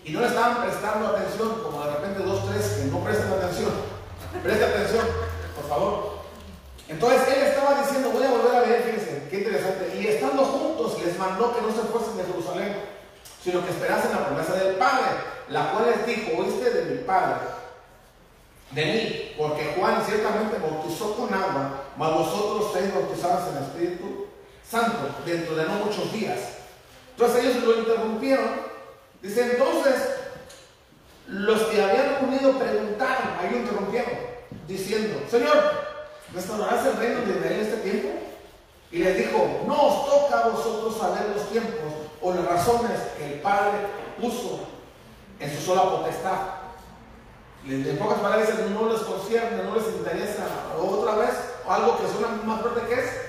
Y 0.03 0.11
no 0.11 0.21
le 0.21 0.27
estaban 0.27 0.63
prestando 0.63 1.07
atención, 1.07 1.61
como 1.61 1.83
de 1.83 1.91
repente 1.91 2.23
dos, 2.23 2.49
tres 2.49 2.65
que 2.65 2.85
no 2.85 2.99
prestan 3.03 3.33
atención. 3.33 3.71
Preste 4.43 4.65
atención, 4.65 5.05
por 5.55 5.69
favor. 5.69 6.19
Entonces 6.87 7.21
él 7.27 7.43
estaba 7.43 7.81
diciendo, 7.81 8.09
voy 8.11 8.23
a 8.23 8.31
volver 8.31 8.55
a 8.55 8.61
ver, 8.61 8.83
fíjense, 8.83 9.27
qué 9.29 9.37
interesante. 9.39 9.99
Y 9.99 10.07
estando 10.07 10.43
juntos 10.43 10.99
les 11.03 11.17
mandó 11.19 11.55
que 11.55 11.61
no 11.61 11.69
se 11.69 11.87
fuesen 11.87 12.17
de 12.17 12.23
Jerusalén, 12.23 12.75
sino 13.43 13.63
que 13.63 13.71
esperasen 13.71 14.11
la 14.11 14.25
promesa 14.25 14.53
del 14.53 14.75
Padre, 14.75 15.05
la 15.49 15.71
cual 15.71 15.85
les 15.91 16.05
dijo, 16.05 16.41
oíste 16.41 16.71
de 16.71 16.95
mi 16.95 17.03
Padre, 17.03 17.37
de 18.71 18.85
mí, 18.85 19.35
porque 19.37 19.75
Juan 19.77 20.03
ciertamente 20.05 20.57
bautizó 20.57 21.15
con 21.15 21.33
agua, 21.33 21.83
mas 21.97 22.13
vosotros 22.13 22.71
seis 22.73 22.93
bautizados 22.93 23.49
en 23.49 23.57
el 23.57 23.63
Espíritu 23.63 24.28
Santo 24.69 25.09
dentro 25.25 25.55
de 25.55 25.65
no 25.65 25.85
muchos 25.85 26.11
días. 26.13 26.39
Entonces 27.15 27.45
ellos 27.45 27.63
lo 27.63 27.79
interrumpieron 27.79 28.69
Dice 29.21 29.51
entonces, 29.51 29.95
los 31.27 31.61
que 31.63 31.81
habían 31.83 32.23
unido 32.25 32.57
preguntaron, 32.57 33.35
ahí 33.39 33.49
lo 33.51 33.57
interrumpieron, 33.57 34.13
diciendo, 34.65 35.21
Señor, 35.29 35.57
¿restaurarás 36.33 36.85
el 36.85 36.97
reino 36.97 37.21
de 37.21 37.37
Israel 37.37 37.59
este 37.59 37.77
tiempo? 37.77 38.09
Y 38.91 38.99
les 38.99 39.17
dijo, 39.17 39.63
no 39.67 39.87
os 39.87 40.05
toca 40.05 40.39
a 40.39 40.47
vosotros 40.47 40.97
saber 40.97 41.35
los 41.35 41.49
tiempos 41.49 41.91
o 42.21 42.33
las 42.33 42.45
razones 42.45 42.97
que 43.17 43.33
el 43.33 43.41
Padre 43.41 43.79
puso 44.19 44.61
en 45.39 45.53
su 45.53 45.65
sola 45.65 45.83
potestad. 45.83 46.37
En 47.67 47.97
pocas 47.97 48.19
palabras, 48.19 48.49
no 48.71 48.89
les 48.89 49.01
concierne, 49.01 49.63
no 49.63 49.75
les 49.75 49.87
interesa. 49.87 50.47
otra 50.81 51.15
vez, 51.15 51.31
algo 51.67 51.97
que 51.97 52.07
suena 52.07 52.41
más 52.45 52.61
fuerte 52.61 52.87
que 52.87 53.01
es. 53.01 53.28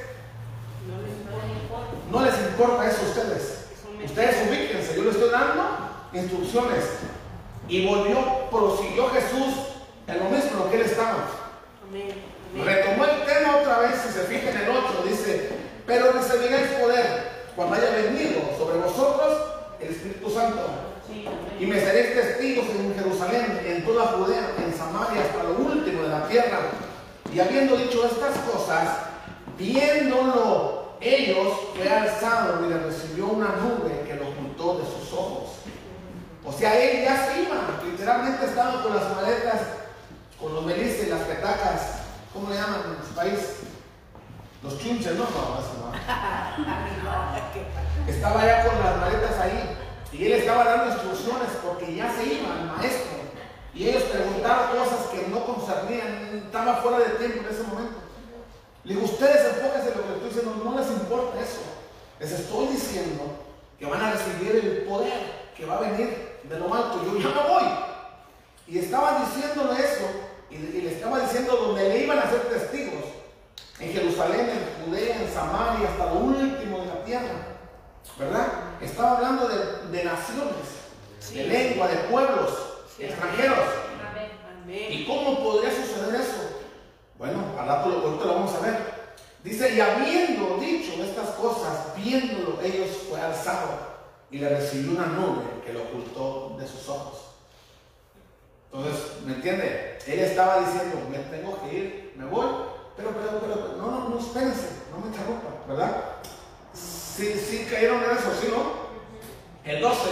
No 2.10 2.22
les 2.22 2.34
importa 2.38 2.90
eso 2.90 3.02
a 3.02 3.08
ustedes. 3.08 3.66
Ustedes 4.04 4.48
ubíquense, 4.48 4.96
yo 4.96 5.04
les 5.04 5.14
estoy 5.14 5.30
dando 5.30 5.62
instrucciones. 6.12 6.84
Y 7.68 7.86
volvió, 7.86 8.50
prosiguió 8.50 9.08
Jesús 9.10 9.54
en 10.08 10.18
lo 10.18 10.24
mismo 10.24 10.64
lo 10.64 10.70
que 10.70 10.76
él 10.76 10.82
estaba. 10.82 11.28
Retomó 12.64 13.04
el 13.04 13.24
tema 13.24 13.56
otra 13.58 13.78
vez, 13.80 13.92
si 14.04 14.12
se 14.12 14.24
fijan 14.24 14.48
en 14.48 14.62
el 14.62 14.70
8, 14.70 15.04
dice, 15.08 15.50
pero 15.86 16.12
recibiréis 16.12 16.68
poder 16.80 17.30
cuando 17.54 17.76
haya 17.76 17.90
venido 17.90 18.40
sobre 18.58 18.78
vosotros 18.78 19.38
el 19.80 19.90
Espíritu 19.90 20.30
Santo. 20.30 20.60
y 21.60 21.66
me 21.66 21.80
seréis 21.80 22.14
testigos 22.14 22.66
en 22.70 22.94
Jerusalén, 22.94 23.60
en 23.64 23.84
toda 23.84 24.06
Judea, 24.06 24.54
en 24.64 24.76
Samaria, 24.76 25.22
hasta 25.22 25.42
lo 25.44 25.54
último 25.54 26.02
de 26.02 26.08
la 26.08 26.26
tierra. 26.26 26.58
Y 27.32 27.38
habiendo 27.38 27.76
dicho 27.76 28.04
estas 28.04 28.36
cosas, 28.38 28.88
viéndolo 29.56 30.79
ellos 31.00 31.48
fue 31.74 31.88
alzado 31.88 32.66
y 32.66 32.68
le 32.68 32.78
recibió 32.78 33.26
una 33.28 33.56
nube 33.56 34.04
que 34.06 34.14
lo 34.14 34.28
ocultó 34.28 34.78
de 34.78 34.84
sus 34.84 35.12
ojos. 35.12 35.50
O 36.44 36.52
sea, 36.52 36.78
él 36.78 37.04
ya 37.04 37.26
se 37.26 37.42
iba, 37.42 37.56
literalmente 37.84 38.44
estaba 38.46 38.82
con 38.82 38.94
las 38.94 39.14
maletas, 39.16 39.60
con 40.38 40.54
los 40.54 40.64
melices, 40.64 41.08
las 41.08 41.20
petacas, 41.20 42.02
¿cómo 42.32 42.50
le 42.50 42.56
llaman 42.56 42.96
en 42.98 43.06
su 43.06 43.14
país? 43.14 43.56
Los 44.62 44.78
chunches, 44.78 45.14
no, 45.14 45.24
no, 45.24 45.60
no, 45.80 45.92
Estaba 48.06 48.44
ya 48.44 48.66
con 48.66 48.78
las 48.84 48.96
maletas 48.98 49.38
ahí 49.40 49.76
y 50.12 50.26
él 50.26 50.32
estaba 50.32 50.64
dando 50.64 50.92
instrucciones 50.92 51.48
porque 51.64 51.94
ya 51.94 52.12
se 52.12 52.24
iba 52.24 52.56
el 52.60 52.66
maestro. 52.66 53.20
Y 53.72 53.88
ellos 53.88 54.02
preguntaron 54.02 54.76
cosas 54.76 55.06
que 55.06 55.28
no 55.28 55.44
concernían, 55.44 56.42
estaba 56.44 56.76
fuera 56.76 56.98
de 56.98 57.10
tiempo 57.16 57.48
en 57.48 57.54
ese 57.54 57.62
momento. 57.62 57.99
Le 58.84 58.94
digo, 58.94 59.04
ustedes 59.04 59.56
enfóquense 59.56 59.88
en 59.90 59.98
lo 59.98 60.02
que 60.02 60.08
les 60.08 60.16
estoy 60.16 60.28
diciendo, 60.28 60.64
no 60.64 60.78
les 60.78 60.88
importa 60.88 61.40
eso. 61.40 61.60
Les 62.18 62.32
estoy 62.32 62.66
diciendo 62.68 63.22
que 63.78 63.86
van 63.86 64.00
a 64.02 64.12
recibir 64.12 64.56
el 64.56 64.84
poder 64.84 65.50
que 65.56 65.66
va 65.66 65.76
a 65.76 65.80
venir 65.80 66.40
de 66.44 66.58
lo 66.58 66.74
alto. 66.74 67.02
Yo 67.04 67.18
ya 67.18 67.28
me 67.28 67.48
voy. 67.48 67.64
Y 68.66 68.78
estaba 68.78 69.24
diciéndole 69.24 69.80
eso, 69.80 70.06
y, 70.50 70.56
le 70.58 70.92
estaba 70.92 71.20
diciendo 71.20 71.56
donde 71.56 71.88
le 71.88 72.04
iban 72.04 72.18
a 72.18 72.30
ser 72.30 72.40
testigos. 72.48 73.04
En 73.78 73.92
Jerusalén, 73.92 74.50
en 74.50 74.84
Judea, 74.84 75.22
en 75.22 75.32
Samaria, 75.32 75.88
hasta 75.88 76.06
lo 76.06 76.20
último 76.20 76.80
de 76.80 76.86
la 76.86 77.04
tierra. 77.04 77.46
¿Verdad? 78.18 78.48
Estaba 78.80 79.16
hablando 79.16 79.48
de, 79.48 80.04
naciones, 80.04 80.66
de 81.32 81.44
lengua, 81.44 81.88
de 81.88 81.96
pueblos, 82.10 82.50
extranjeros. 82.98 83.58
¿Y 84.68 85.04
cómo 85.06 85.42
podría 85.42 85.70
suceder 85.70 86.20
eso? 86.20 86.49
Bueno, 87.20 87.44
al 87.60 87.68
rato 87.68 87.90
lo, 87.90 88.12
lo 88.12 88.34
vamos 88.34 88.54
a 88.54 88.60
ver. 88.60 88.78
Dice, 89.44 89.74
y 89.74 89.80
habiendo 89.80 90.56
dicho 90.56 90.92
estas 91.04 91.28
cosas, 91.34 91.94
viéndolo, 91.94 92.58
ellos 92.62 92.88
fue 93.10 93.20
alzado 93.20 93.72
y 94.30 94.38
le 94.38 94.48
recibió 94.48 94.92
una 94.92 95.04
nube 95.04 95.42
que 95.66 95.74
lo 95.74 95.82
ocultó 95.82 96.56
de 96.58 96.66
sus 96.66 96.88
ojos. 96.88 97.26
Entonces, 98.72 99.22
¿me 99.26 99.34
entiende? 99.34 99.98
Él 100.06 100.18
estaba 100.20 100.60
diciendo, 100.60 100.96
me 101.10 101.18
tengo 101.18 101.60
que 101.62 101.74
ir, 101.76 102.14
me 102.16 102.24
voy, 102.24 102.46
pero, 102.96 103.10
pero, 103.10 103.38
pero, 103.38 103.76
no, 103.76 103.90
no, 103.90 104.08
no, 104.08 104.18
espérense, 104.18 104.68
no 104.90 105.00
me 105.00 105.08
interrumpa, 105.08 105.48
¿verdad? 105.68 106.04
Sí, 106.72 107.34
sí 107.34 107.66
cayeron 107.70 108.02
en 108.02 108.10
eso, 108.12 108.32
¿sí, 108.40 108.48
no? 108.50 109.70
El 109.70 109.82
12. 109.82 110.10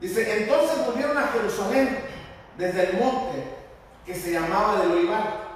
Dice, 0.00 0.42
entonces 0.42 0.84
volvieron 0.84 1.16
a 1.16 1.28
Jerusalén 1.28 2.00
desde 2.58 2.90
el 2.90 2.98
monte 2.98 3.44
que 4.04 4.16
se 4.16 4.32
llamaba 4.32 4.80
del 4.80 4.90
Olivar, 4.90 5.49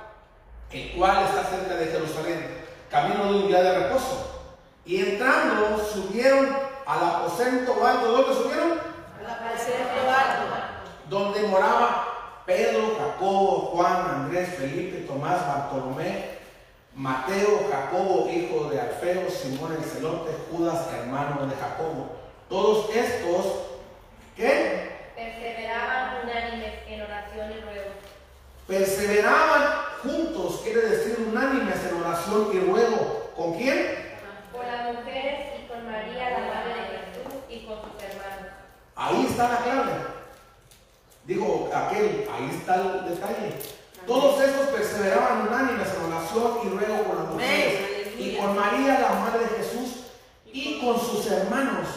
el 0.73 0.93
cual 0.93 1.25
está 1.25 1.45
cerca 1.45 1.75
de 1.75 1.87
Jerusalén, 1.87 2.65
camino 2.91 3.25
de 3.25 3.39
un 3.41 3.49
día 3.49 3.63
de 3.63 3.79
reposo. 3.81 4.31
Y 4.85 5.01
entrando, 5.01 5.79
subieron 5.79 6.49
al 6.87 7.05
aposento 7.05 7.87
alto. 7.87 8.13
¿Dónde 8.13 8.35
subieron? 8.35 8.73
Al 9.19 9.31
aposento 9.31 10.01
alto. 10.09 10.45
Donde 11.09 11.43
moraba 11.49 12.43
Pedro, 12.47 12.97
Jacobo, 12.99 13.71
Juan, 13.73 14.07
Andrés, 14.11 14.55
Felipe, 14.57 15.07
Tomás, 15.07 15.47
Bartolomé, 15.47 16.35
Mateo, 16.95 17.69
Jacobo, 17.71 18.29
hijo 18.31 18.69
de 18.69 18.81
Alfeo, 18.81 19.31
Simón 19.31 19.73
el 19.73 19.85
celote, 19.85 20.33
Judas, 20.51 20.87
hermano 20.93 21.47
de 21.47 21.57
Jacobo. 21.57 22.17
Todos 22.49 22.95
estos, 22.95 23.47
¿qué? 24.37 25.13
Perseveraban 25.17 26.25
unánimes 26.25 26.75
en 26.87 27.03
oración 27.03 27.51
y 27.51 27.61
ruego. 27.63 27.91
Perseveraban 28.67 29.63
juntos, 30.03 30.61
quiere 30.65 30.81
decir 30.81 31.27
unánimes 31.29 31.77
en 31.85 32.01
oración 32.01 32.49
y 32.55 32.61
ruego. 32.61 33.31
¿Con 33.37 33.59
quién? 33.59 34.15
Con 34.53 34.67
las 34.67 34.95
mujeres 34.95 35.61
y 35.61 35.69
con 35.69 35.85
María, 35.85 36.31
la 36.31 36.39
madre 36.39 36.75
de 36.75 36.99
Jesús, 36.99 37.43
y 37.51 37.67
con 37.67 37.77
sus 37.83 38.03
hermanos. 38.03 38.53
Ahí 38.97 39.27
está 39.29 39.49
la 39.49 39.59
clave. 39.59 39.93
Digo 41.25 41.71
aquel, 41.75 42.27
ahí 42.33 42.51
está 42.59 42.77
el 42.77 43.09
detalle. 43.09 43.53
Todos 44.07 44.41
estos 44.41 44.69
perseveraban 44.69 45.49
unánimes 45.49 45.89
en 45.95 46.13
oración 46.13 46.59
y 46.65 46.69
ruego 46.71 47.05
con 47.05 47.17
las 47.17 47.33
mujeres 47.33 48.15
y 48.19 48.37
con 48.37 48.57
María, 48.57 48.99
la 49.01 49.15
madre 49.21 49.41
de 49.41 49.63
Jesús, 49.63 50.05
y 50.47 50.81
con 50.81 50.99
sus 50.99 51.27
hermanos. 51.31 51.89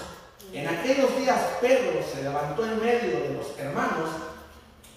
En 0.51 0.67
aquellos 0.67 1.15
días 1.17 1.39
Pedro 1.61 1.99
se 2.03 2.23
levantó 2.23 2.65
en 2.65 2.79
medio 2.81 3.19
de 3.19 3.33
los 3.35 3.57
hermanos 3.59 4.09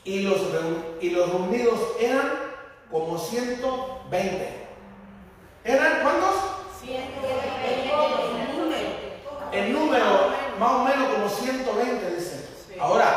y 0.05 0.21
los, 0.21 0.41
y 1.01 1.11
los 1.11 1.31
reunidos 1.31 1.81
eran 1.99 2.31
como 2.91 3.19
120. 3.19 4.67
¿Eran 5.65 6.03
cuántos? 6.03 6.35
120 6.81 7.93
El 9.53 9.73
número, 9.73 10.31
más 10.59 10.73
o 10.73 10.85
menos 10.85 11.15
como 11.15 11.29
120, 11.29 12.17
dice. 12.17 12.49
Ahora, 12.81 13.15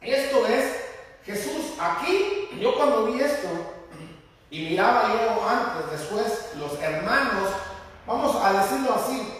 esto 0.00 0.46
es 0.46 0.84
Jesús. 1.24 1.74
Aquí, 1.78 2.48
yo 2.60 2.74
cuando 2.76 3.06
vi 3.06 3.20
esto, 3.20 3.48
y 4.50 4.68
miraba 4.68 5.08
yo 5.08 5.48
antes, 5.48 5.98
después, 5.98 6.50
los 6.56 6.80
hermanos, 6.80 7.48
vamos 8.06 8.36
a 8.36 8.52
decirlo 8.52 8.94
así, 8.94 9.34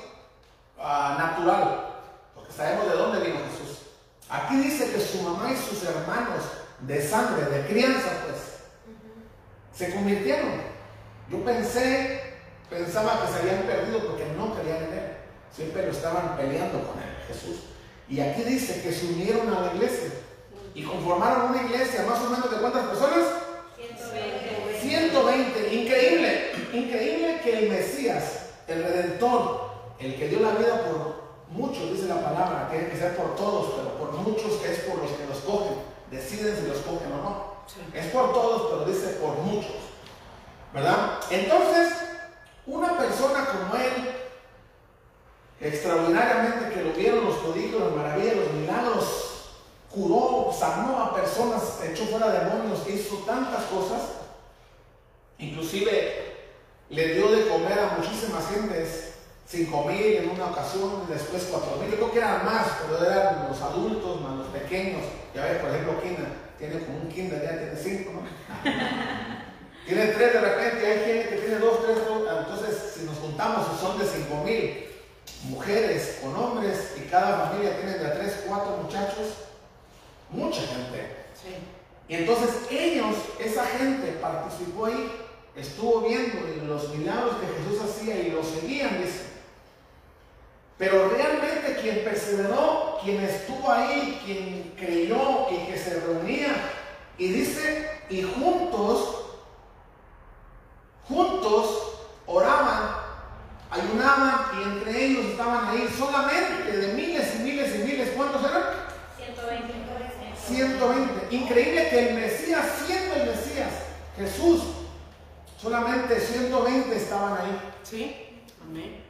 uh, 0.77 1.19
natural, 1.19 1.87
porque 2.35 2.53
sabemos 2.53 2.91
de 2.91 2.97
dónde 2.97 3.21
vino 3.21 3.39
Jesús. 3.51 3.79
Aquí 4.29 4.57
dice 4.57 4.91
que 4.91 5.01
su 5.01 5.23
mamá 5.23 5.53
y 5.53 5.57
sus 5.57 5.85
hermanos 5.85 6.43
de 6.81 7.07
sangre, 7.07 7.45
de 7.45 7.67
crianza, 7.67 8.09
pues, 8.27 8.39
se 9.73 9.95
convirtieron. 9.95 10.51
Yo 11.31 11.45
pensé, 11.45 12.41
pensaba 12.69 13.21
que 13.21 13.33
se 13.33 13.39
habían 13.39 13.63
perdido 13.63 14.07
porque 14.07 14.27
no 14.37 14.57
querían 14.57 14.85
en 14.85 14.93
él. 14.95 15.17
Siempre 15.53 15.87
lo 15.87 15.93
estaban 15.93 16.37
peleando 16.37 16.89
con 16.89 17.01
él, 17.01 17.17
Jesús. 17.29 17.61
Y 18.09 18.21
aquí 18.21 18.43
dice 18.43 18.83
que 18.83 18.93
se 18.93 19.07
unieron 19.07 19.55
a 19.55 19.61
la 19.61 19.75
iglesia 19.75 20.11
y 20.75 20.83
conformaron 20.83 21.44
una 21.55 21.63
iglesia 21.63 22.05
más 22.09 22.19
o 22.21 22.31
menos 22.31 22.51
de 22.51 22.57
cuántas 22.57 22.87
personas? 22.87 23.25
120. 23.77 24.81
120. 24.81 25.75
Increíble, 25.75 26.53
increíble 26.73 27.41
que 27.43 27.59
el 27.59 27.71
Mesías, 27.71 28.25
el 28.67 28.83
Redentor, 28.83 29.71
el 30.01 30.17
que 30.17 30.29
dio 30.29 30.41
la 30.41 30.51
vida 30.51 30.83
por 30.83 31.15
muchos, 31.51 31.93
dice 31.93 32.09
la 32.09 32.23
palabra, 32.23 32.69
tiene 32.71 32.89
que 32.89 32.97
ser 32.97 33.17
por 33.17 33.37
todos, 33.37 33.75
pero 33.77 33.99
por 33.99 34.13
muchos 34.13 34.65
es 34.65 34.81
por 34.81 34.99
los 34.99 35.13
que 35.13 35.27
los 35.27 35.39
cogen. 35.39 35.77
Deciden 36.11 36.57
si 36.57 36.67
los 36.67 36.79
cogen 36.79 37.13
o 37.13 37.23
no. 37.23 37.55
Es 37.95 38.07
por 38.07 38.33
todos, 38.33 38.71
pero 38.71 38.85
dice 38.85 39.19
por 39.21 39.37
muchos. 39.39 39.77
¿Verdad? 40.73 41.21
Entonces, 41.31 41.93
una 42.67 42.99
persona 42.99 43.47
como 43.47 43.77
él, 43.77 44.11
extraordinariamente 45.61 46.75
que 46.75 46.83
lo 46.83 46.93
vieron 46.93 47.25
los 47.25 47.37
prodigios, 47.37 47.81
las 47.81 47.93
maravillas, 47.93 48.37
los 48.37 48.53
milagros, 48.55 49.25
curó, 49.95 50.53
sanó 50.53 51.01
a 51.01 51.15
personas, 51.15 51.81
echó 51.85 52.05
fuera 52.07 52.31
demonios, 52.31 52.87
hizo 52.89 53.17
tantas 53.19 53.65
cosas, 53.65 54.01
inclusive 55.39 56.35
le 56.91 57.15
dio 57.15 57.31
de 57.31 57.49
comer 57.49 57.79
a 57.79 57.97
muchísimas 57.99 58.49
gentes, 58.49 59.15
cinco 59.47 59.85
mil 59.85 60.17
en 60.17 60.31
una 60.31 60.47
ocasión, 60.47 60.91
y 60.91 60.94
después 61.09 61.49
cuatro 61.51 61.77
mil, 61.77 61.91
yo 61.91 61.97
creo 61.97 62.13
que 62.13 62.19
eran 62.19 62.45
más, 62.45 62.67
pero 62.83 63.05
eran 63.05 63.49
los 63.49 63.61
adultos 63.61 64.21
más 64.21 64.37
los 64.37 64.49
pequeños, 64.49 65.03
ya 65.35 65.45
ves, 65.45 65.59
por 65.59 65.71
ejemplo, 65.71 66.03
Kinder, 66.03 66.29
tiene 66.59 66.85
como 66.85 66.99
un 66.99 67.09
Kinder, 67.09 67.43
ya 67.43 67.59
tiene 67.59 67.77
cinco, 67.77 68.13
¿no? 68.13 68.21
tiene 69.87 70.07
tres 70.09 70.33
de 70.33 70.41
repente, 70.41 70.87
hay 70.87 70.99
gente 71.05 71.29
que 71.29 71.37
tiene 71.43 71.59
dos, 71.59 71.85
tres, 71.85 71.99
dos, 72.07 72.23
entonces 72.39 72.93
si 72.95 73.05
nos 73.05 73.17
juntamos 73.19 73.67
son 73.81 73.99
de 73.99 74.07
cinco 74.07 74.43
mil 74.45 74.85
mujeres 75.49 76.21
con 76.23 76.35
hombres 76.37 76.95
y 76.97 77.09
cada 77.09 77.47
familia 77.47 77.77
tiene 77.77 77.99
de 77.99 78.09
tres, 78.11 78.45
cuatro 78.49 78.79
muchachos, 78.83 79.35
mucha 80.31 80.61
gente. 80.61 81.27
Sí. 81.35 81.55
Y 82.09 82.15
entonces 82.15 82.51
ellos, 82.71 83.17
esa 83.39 83.65
gente 83.67 84.13
participó 84.21 84.87
ahí, 84.87 85.11
estuvo 85.57 86.03
viendo 86.03 86.39
los 86.67 86.95
milagros 86.95 87.37
que 87.37 87.47
Jesús 87.47 87.83
hacía 87.83 88.19
y 88.21 88.31
lo 88.31 88.43
seguían, 88.43 89.03
dice. 89.03 89.34
Pero 90.79 91.09
realmente 91.09 91.79
quien 91.81 92.05
perseveró, 92.05 92.99
quien 93.03 93.21
estuvo 93.21 93.71
ahí, 93.71 94.21
quien 94.25 94.75
creyó 94.77 95.47
y 95.51 95.67
que 95.67 95.79
se 95.79 96.01
reunía, 96.01 96.55
y 97.17 97.29
dice, 97.29 98.01
y 98.11 98.23
juntos, 98.23 99.27
juntos 101.09 101.95
oraban, 102.27 102.97
ayunaban 103.71 104.47
y 104.59 104.63
entre 104.65 105.05
ellos 105.05 105.27
estaban 105.27 105.69
ahí 105.69 105.89
solamente 105.97 106.77
de 106.77 106.93
miles 106.95 107.35
y 107.37 107.43
miles 107.43 107.75
y 107.77 107.79
miles, 107.79 108.11
¿cuántos 108.17 108.43
eran? 108.43 108.63
120. 109.17 109.75
120. 110.47 111.35
Increíble 111.37 111.89
que 111.89 112.09
el 112.09 112.15
Mesías, 112.17 112.67
siendo 112.85 113.15
el 113.15 113.31
Mesías, 113.31 113.71
Jesús, 114.17 114.63
solamente 115.61 116.21
120 116.21 116.95
estaban 116.97 117.41
ahí. 117.41 117.73
Sí. 117.83 118.43
Amén. 118.63 119.03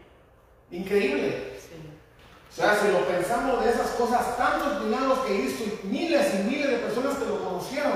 Increíble. 0.71 1.54
O 2.55 2.57
sea, 2.57 2.79
si 2.81 2.87
lo 2.87 3.05
pensamos 3.05 3.65
de 3.65 3.71
esas 3.71 3.91
cosas, 3.91 4.37
tantos 4.37 4.85
milagros 4.85 5.19
que 5.27 5.35
hizo 5.35 5.65
y 5.65 5.81
miles 5.89 6.35
y 6.35 6.39
miles 6.45 6.71
de 6.71 6.77
personas 6.77 7.17
que 7.17 7.27
lo 7.27 7.45
conocieron, 7.45 7.93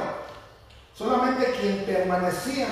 solamente 0.96 1.52
quien 1.60 1.84
permanecía 1.84 2.66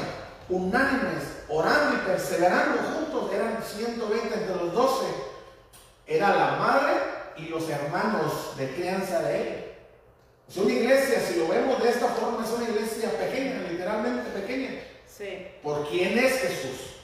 unánimes, 0.49 1.45
orando 1.49 1.95
y 1.95 2.07
perseverando 2.09 2.79
juntos, 2.79 3.33
eran 3.33 3.63
120 3.63 4.35
entre 4.35 4.57
los 4.57 4.73
12, 4.75 5.07
era 6.09 6.31
la 6.31 6.57
madre 6.57 6.93
y 7.37 7.49
los 7.49 7.69
hermanos 7.69 8.57
de 8.57 8.69
crianza 8.75 9.21
de 9.21 9.41
él. 9.41 9.65
Es 10.49 10.57
una 10.57 10.73
iglesia, 10.73 11.21
si 11.21 11.39
lo 11.39 11.47
vemos 11.47 11.81
de 11.81 11.91
esta 11.91 12.09
forma, 12.09 12.45
es 12.45 12.51
una 12.51 12.69
iglesia 12.69 13.11
pequeña, 13.13 13.63
literalmente 13.71 14.29
pequeña. 14.31 14.71
Sí. 15.07 15.47
¿Por 15.63 15.89
quién 15.89 16.19
es 16.19 16.41
Jesús? 16.41 16.97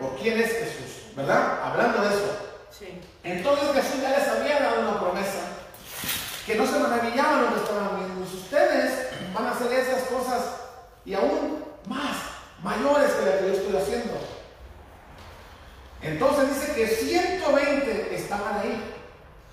¿Por 0.00 0.14
quién 0.16 0.40
es 0.40 0.52
Jesús? 0.52 1.16
¿Verdad? 1.16 1.62
Hablando 1.64 2.02
de 2.02 2.14
eso. 2.14 2.47
Entonces 3.24 3.68
Jesús 3.74 4.02
ya 4.02 4.18
les 4.18 4.28
había 4.28 4.60
dado 4.60 4.80
una 4.82 5.00
promesa 5.00 5.40
que 6.46 6.54
no 6.54 6.66
se 6.66 6.78
maravillaban 6.78 7.42
lo 7.42 7.54
que 7.54 7.60
estaban 7.60 7.98
viendo. 7.98 8.24
Ustedes 8.24 9.08
van 9.34 9.46
a 9.46 9.50
hacer 9.52 9.72
esas 9.72 10.02
cosas 10.04 10.44
y 11.04 11.14
aún 11.14 11.64
más, 11.86 12.16
mayores 12.62 13.10
que 13.12 13.26
las 13.26 13.34
que 13.36 13.46
yo 13.46 13.52
estoy 13.54 13.76
haciendo. 13.76 14.14
Entonces 16.02 16.54
dice 16.54 16.74
que 16.74 16.86
120 16.86 18.14
estaban 18.14 18.58
ahí. 18.60 18.94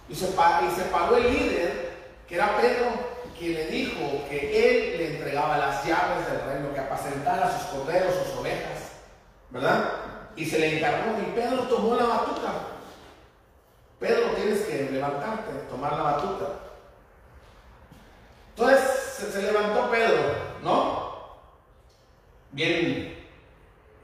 Y 0.07 0.15
se, 0.15 0.27
y 0.27 0.91
paró 0.91 1.17
el 1.17 1.33
líder, 1.33 1.93
que 2.27 2.35
era 2.35 2.55
Pedro, 2.57 2.91
quien 3.37 3.53
le 3.55 3.65
dijo 3.67 4.23
que 4.29 4.37
él 4.37 4.97
le 4.97 5.15
entregaba 5.15 5.57
las 5.57 5.83
llaves 5.83 6.27
del 6.29 6.41
reino, 6.47 6.73
que 6.73 6.79
apacentara 6.79 7.57
sus 7.57 7.67
corderos, 7.69 8.13
sus 8.13 8.37
ovejas. 8.37 8.91
¿Verdad? 9.49 9.91
Y 10.35 10.45
se 10.45 10.59
le 10.59 10.77
encargó 10.77 11.17
y 11.19 11.31
Pedro 11.31 11.63
tomó 11.63 11.95
la 11.95 12.05
batuta. 12.05 12.74
Pedro, 13.99 14.31
tienes 14.35 14.61
que 14.61 14.89
levantarte, 14.91 15.51
tomar 15.69 15.93
la 15.93 16.03
batuta. 16.03 16.45
Entonces 18.49 18.79
se, 19.33 19.41
levantó 19.41 19.89
Pedro, 19.89 20.35
¿no? 20.63 21.15
Bien, 22.51 23.25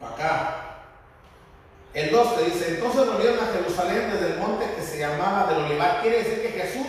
acá. 0.01 0.57
El 1.93 2.11
12 2.11 2.45
dice, 2.45 2.75
entonces 2.75 3.05
volvieron 3.05 3.39
a 3.39 3.51
Jerusalén 3.51 4.11
desde 4.11 4.33
el 4.33 4.39
monte 4.39 4.73
que 4.75 4.81
se 4.81 4.99
llamaba 4.99 5.51
del 5.51 5.65
Olivar. 5.65 6.01
Quiere 6.01 6.23
decir 6.23 6.41
que 6.41 6.59
Jesús 6.59 6.87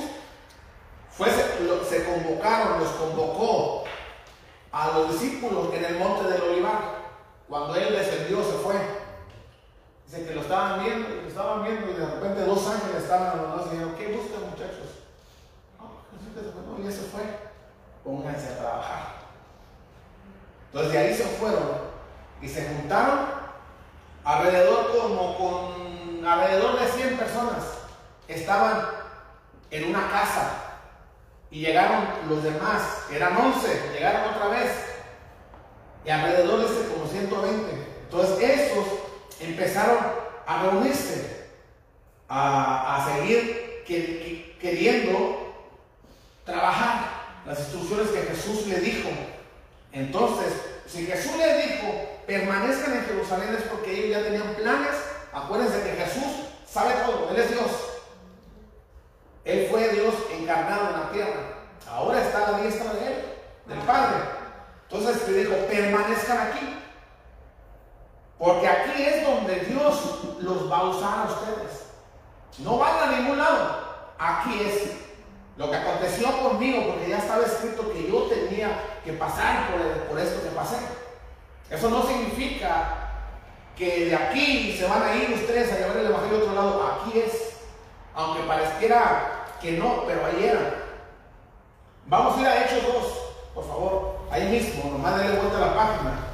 fue, 1.10 1.28
se, 1.30 1.88
se 1.88 2.04
convocaron, 2.04 2.80
los 2.80 2.90
convocó 2.90 3.84
a 4.70 4.92
los 4.92 5.12
discípulos 5.12 5.74
en 5.74 5.84
el 5.84 5.96
monte 5.96 6.30
del 6.30 6.42
Olivar. 6.42 7.02
Cuando 7.48 7.74
él 7.74 7.92
descendió, 7.92 8.42
se 8.42 8.52
fue. 8.58 9.01
Dice 10.12 10.26
que 10.26 10.34
lo 10.34 10.42
estaban 10.42 10.84
viendo, 10.84 11.08
lo 11.08 11.26
estaban 11.26 11.62
viendo 11.62 11.90
y 11.90 11.94
de 11.94 12.04
repente 12.04 12.44
dos 12.44 12.68
ángeles 12.68 13.02
estaban 13.02 13.30
a 13.30 13.42
los 13.42 13.56
dos 13.56 13.66
y 13.68 13.70
dijeron, 13.70 13.94
¿qué 13.94 14.08
buscan 14.08 14.50
muchachos? 14.50 15.06
No, 15.78 16.76
no, 16.76 16.84
ya 16.84 16.90
se 16.90 17.04
fue. 17.04 17.22
Pónganse 18.04 18.48
a 18.48 18.58
trabajar. 18.58 19.02
Entonces 20.66 20.92
de 20.92 20.98
ahí 20.98 21.14
se 21.14 21.24
fueron 21.24 21.62
y 22.42 22.48
se 22.48 22.66
juntaron 22.66 23.20
alrededor 24.22 24.92
como 24.94 25.38
con 25.38 26.26
alrededor 26.26 26.78
de 26.78 26.88
100 26.88 27.16
personas. 27.16 27.64
Estaban 28.28 28.86
en 29.70 29.88
una 29.88 30.10
casa 30.10 30.50
y 31.50 31.60
llegaron 31.60 32.04
los 32.28 32.42
demás, 32.42 33.06
eran 33.10 33.34
11, 33.34 33.92
llegaron 33.94 34.34
otra 34.34 34.48
vez 34.48 34.72
y 36.04 36.10
alrededor 36.10 36.60
de 36.60 36.66
ese 36.66 36.92
como 36.92 37.06
120. 37.06 37.86
Entonces 38.10 38.50
esos 38.50 39.01
empezaron 39.44 39.98
a 40.46 40.62
reunirse, 40.62 41.46
a, 42.28 42.96
a 42.96 43.12
seguir 43.14 43.82
que- 43.86 43.96
que- 43.96 44.58
queriendo 44.60 45.54
trabajar 46.44 47.10
las 47.46 47.58
instrucciones 47.60 48.08
que 48.08 48.22
Jesús 48.22 48.66
le 48.66 48.80
dijo. 48.80 49.08
Entonces, 49.92 50.52
si 50.86 51.06
Jesús 51.06 51.36
le 51.36 51.66
dijo, 51.66 51.92
permanezcan 52.26 52.94
en 52.94 53.04
Jerusalén 53.04 53.54
es 53.56 53.62
porque 53.64 53.92
ellos 53.92 54.18
ya 54.18 54.24
tenían 54.24 54.54
planes. 54.54 54.94
Acuérdense 55.32 55.82
que 55.82 55.96
Jesús 56.04 56.46
sabe 56.66 56.92
todo, 57.06 57.30
Él 57.30 57.36
es 57.38 57.50
Dios. 57.50 57.70
Él 59.44 59.66
fue 59.70 59.88
Dios 59.88 60.14
encarnado 60.38 60.88
en 60.94 61.00
la 61.00 61.10
tierra. 61.10 61.40
Ahora 61.88 62.22
está 62.22 62.46
a 62.46 62.50
la 62.52 62.58
diestra 62.60 62.92
de 62.94 63.06
Él, 63.06 63.24
del 63.66 63.78
Padre. 63.80 64.18
Entonces 64.88 65.28
le 65.28 65.38
dijo, 65.44 65.54
permanezcan 65.68 66.38
aquí. 66.48 66.78
Porque 68.38 68.68
aquí 68.68 69.02
es 69.02 69.26
donde 69.26 69.60
Dios 69.60 69.94
los 70.40 70.70
va 70.70 70.78
a 70.78 70.84
usar 70.84 71.18
a 71.18 71.32
ustedes. 71.32 71.86
No 72.58 72.78
van 72.78 73.08
a 73.08 73.16
ningún 73.16 73.38
lado. 73.38 73.92
Aquí 74.18 74.60
es 74.60 74.92
lo 75.56 75.70
que 75.70 75.76
aconteció 75.76 76.30
conmigo, 76.42 76.86
porque 76.88 77.08
ya 77.08 77.18
estaba 77.18 77.44
escrito 77.44 77.92
que 77.92 78.08
yo 78.08 78.22
tenía 78.22 79.00
que 79.04 79.12
pasar 79.14 79.70
por, 79.70 79.80
por 80.08 80.18
esto 80.18 80.42
que 80.42 80.54
pasé. 80.54 80.76
Eso 81.70 81.88
no 81.88 82.02
significa 82.02 83.02
que 83.76 84.06
de 84.06 84.16
aquí 84.16 84.76
se 84.78 84.86
van 84.86 85.02
a 85.02 85.14
ir 85.14 85.32
ustedes 85.32 85.72
a 85.72 85.78
llevar 85.78 85.96
el 85.96 86.06
evangelio 86.06 86.38
a 86.38 86.40
otro 86.40 86.54
lado. 86.54 87.00
Aquí 87.00 87.18
es. 87.18 87.52
Aunque 88.14 88.42
pareciera 88.42 89.46
que 89.60 89.72
no, 89.72 90.04
pero 90.06 90.26
ahí 90.26 90.44
era. 90.44 90.74
Vamos 92.06 92.36
a 92.36 92.40
ir 92.40 92.46
a 92.46 92.64
Hechos 92.64 92.82
2, 92.84 92.94
por 93.54 93.66
favor. 93.66 94.16
Ahí 94.30 94.48
mismo, 94.48 94.90
nomás 94.90 95.18
denle 95.18 95.38
vuelta 95.38 95.56
a 95.56 95.60
la 95.60 95.74
página. 95.74 96.31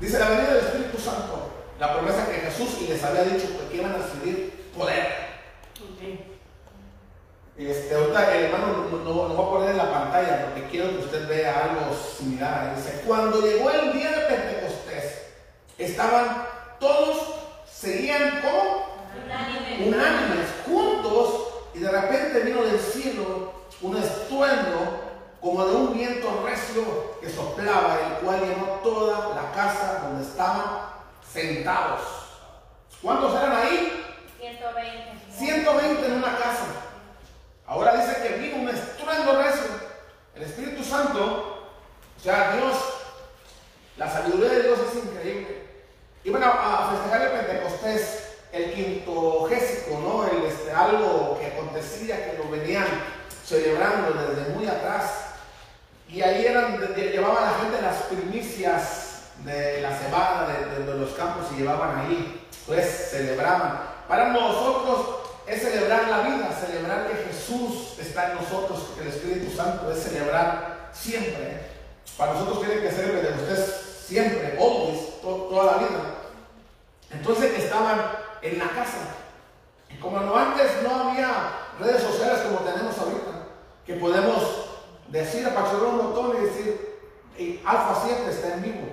Dice 0.00 0.18
la 0.18 0.28
venida 0.28 0.54
del 0.54 0.64
Espíritu 0.64 0.98
Santo, 0.98 1.50
la 1.80 1.94
promesa 1.94 2.26
que 2.26 2.34
Jesús 2.34 2.82
les 2.88 3.02
había 3.02 3.24
dicho 3.24 3.48
que 3.70 3.76
iban 3.76 3.92
a 3.92 3.98
recibir 3.98 4.70
poder. 4.76 5.26
Este, 7.56 7.94
ahorita 7.94 8.36
el 8.36 8.44
hermano 8.44 8.88
no, 8.90 8.98
no, 8.98 9.28
no 9.28 9.36
va 9.36 9.44
a 9.44 9.50
poner 9.50 9.70
en 9.70 9.76
la 9.78 9.90
pantalla 9.90 10.44
porque 10.44 10.68
quiero 10.68 10.90
que 10.90 11.04
usted 11.04 11.26
vea 11.26 11.64
algo 11.64 11.96
similar. 11.96 12.76
Dice, 12.76 13.02
cuando 13.06 13.40
llegó 13.40 13.70
el 13.70 13.94
día 13.94 14.10
de 14.10 14.26
Pentecostés, 14.26 15.22
estaban 15.78 16.46
todos, 16.78 17.34
seguían 17.64 18.42
como 18.42 18.86
Unánime. 19.24 19.88
unánimes, 19.88 20.46
juntos, 20.66 21.46
y 21.74 21.78
de 21.78 21.90
repente 21.90 22.40
vino 22.40 22.62
del 22.62 22.78
cielo 22.78 23.52
un 23.80 23.96
estruendo 23.96 25.05
como 25.40 25.64
de 25.64 25.76
un 25.76 25.92
viento 25.94 26.42
recio 26.44 27.18
que 27.20 27.30
soplaba, 27.30 27.98
el 28.06 28.24
cual 28.24 28.40
llenó 28.40 28.66
toda 28.82 29.34
la 29.34 29.52
casa 29.52 30.00
donde 30.04 30.24
estaban 30.24 30.64
sentados. 31.32 32.00
¿Cuántos 33.02 33.34
eran 33.34 33.52
ahí? 33.56 34.04
120. 34.38 35.16
120 35.36 36.06
en 36.06 36.12
una 36.14 36.36
casa. 36.36 36.66
Ahora 37.66 37.96
dice 37.96 38.22
que 38.22 38.38
vino 38.38 38.56
un 38.56 38.68
estruendo 38.68 39.42
recio. 39.42 39.64
El 40.34 40.42
Espíritu 40.42 40.84
Santo, 40.84 41.70
o 42.18 42.22
sea, 42.22 42.56
Dios, 42.56 42.76
la 43.96 44.10
sabiduría 44.10 44.50
de 44.50 44.62
Dios 44.62 44.78
es 44.90 45.04
increíble. 45.04 45.66
Iban 46.24 46.42
a, 46.42 46.48
a 46.50 46.90
festejar 46.90 47.22
el 47.22 47.30
Pentecostés, 47.30 48.26
el 48.52 48.72
quintogésico, 48.72 49.98
¿no? 50.00 50.26
El, 50.26 50.44
este, 50.44 50.72
algo 50.72 51.38
que 51.38 51.46
acontecía, 51.46 52.30
que 52.30 52.38
lo 52.38 52.50
venían 52.50 52.86
celebrando 53.44 54.12
desde 54.12 54.50
muy 54.54 54.66
atrás. 54.66 55.25
Y 56.08 56.22
ahí 56.22 56.46
eran, 56.46 56.78
llevaban 56.94 57.44
la 57.44 57.58
gente 57.58 57.82
las 57.82 57.96
primicias 58.04 59.22
de 59.44 59.80
la 59.82 59.96
cebada, 59.96 60.46
de, 60.48 60.94
los 60.94 61.10
campos 61.12 61.46
y 61.52 61.60
llevaban 61.60 62.00
ahí. 62.00 62.48
Pues 62.66 63.08
celebraban. 63.10 63.80
Para 64.08 64.28
nosotros 64.28 65.06
es 65.46 65.62
celebrar 65.62 66.08
la 66.08 66.20
vida, 66.22 66.50
celebrar 66.52 67.08
que 67.08 67.16
Jesús 67.28 67.98
está 68.00 68.30
en 68.30 68.36
nosotros, 68.36 68.90
que 68.96 69.02
el 69.02 69.08
Espíritu 69.08 69.54
Santo 69.56 69.90
es 69.90 70.02
celebrar 70.02 70.90
siempre. 70.92 71.60
Para 72.16 72.32
nosotros 72.34 72.60
tiene 72.64 72.80
que 72.80 72.90
ser 72.90 73.12
de 73.12 73.42
ustedes 73.42 74.02
siempre, 74.06 74.56
always, 74.58 75.20
to- 75.20 75.48
toda 75.50 75.72
la 75.72 75.78
vida. 75.78 76.00
Entonces 77.10 77.58
estaban 77.58 78.00
en 78.42 78.58
la 78.58 78.68
casa. 78.68 78.98
Y 79.90 79.96
como 79.98 80.20
no 80.20 80.36
antes 80.36 80.82
no 80.82 81.10
había 81.10 81.30
redes 81.78 82.02
sociales 82.02 82.40
como 82.40 82.60
tenemos 82.60 82.96
ahorita, 82.98 83.46
que 83.84 83.94
podemos 83.94 84.65
decir, 85.08 85.46
apachurrar 85.46 85.90
un 85.90 85.98
botón 85.98 86.36
y 86.36 86.46
decir, 86.46 86.98
"Ey, 87.38 87.62
Alfa 87.64 88.02
7 88.04 88.30
está 88.30 88.54
en 88.54 88.62
vivo. 88.62 88.88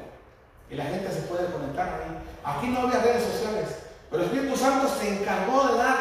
Y 0.70 0.76
la 0.76 0.86
gente 0.86 1.12
se 1.12 1.22
puede 1.22 1.52
conectar 1.52 1.88
ahí. 1.88 2.18
Aquí 2.44 2.68
no 2.68 2.82
había 2.82 3.00
redes 3.00 3.24
sociales, 3.24 3.70
pero 4.10 4.24
el 4.24 4.30
Espíritu 4.30 4.58
Santo 4.58 4.88
se 4.88 5.20
encargó 5.20 5.68
de 5.68 5.78
dar 5.78 5.98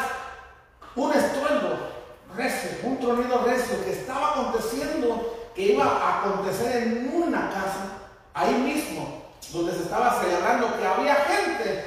un 0.96 1.12
estruendo 1.12 1.92
recio, 2.36 2.70
un 2.84 2.98
tronido 2.98 3.44
recio 3.44 3.84
que 3.84 3.92
estaba 3.92 4.30
aconteciendo, 4.30 5.50
que 5.54 5.62
iba 5.72 5.84
a 5.84 6.20
acontecer 6.20 6.82
en 6.82 7.12
una 7.14 7.50
casa, 7.50 7.98
ahí 8.34 8.54
mismo, 8.54 9.22
donde 9.52 9.72
se 9.72 9.82
estaba 9.82 10.18
celebrando 10.20 10.76
que 10.78 10.86
había 10.86 11.14
gente, 11.16 11.84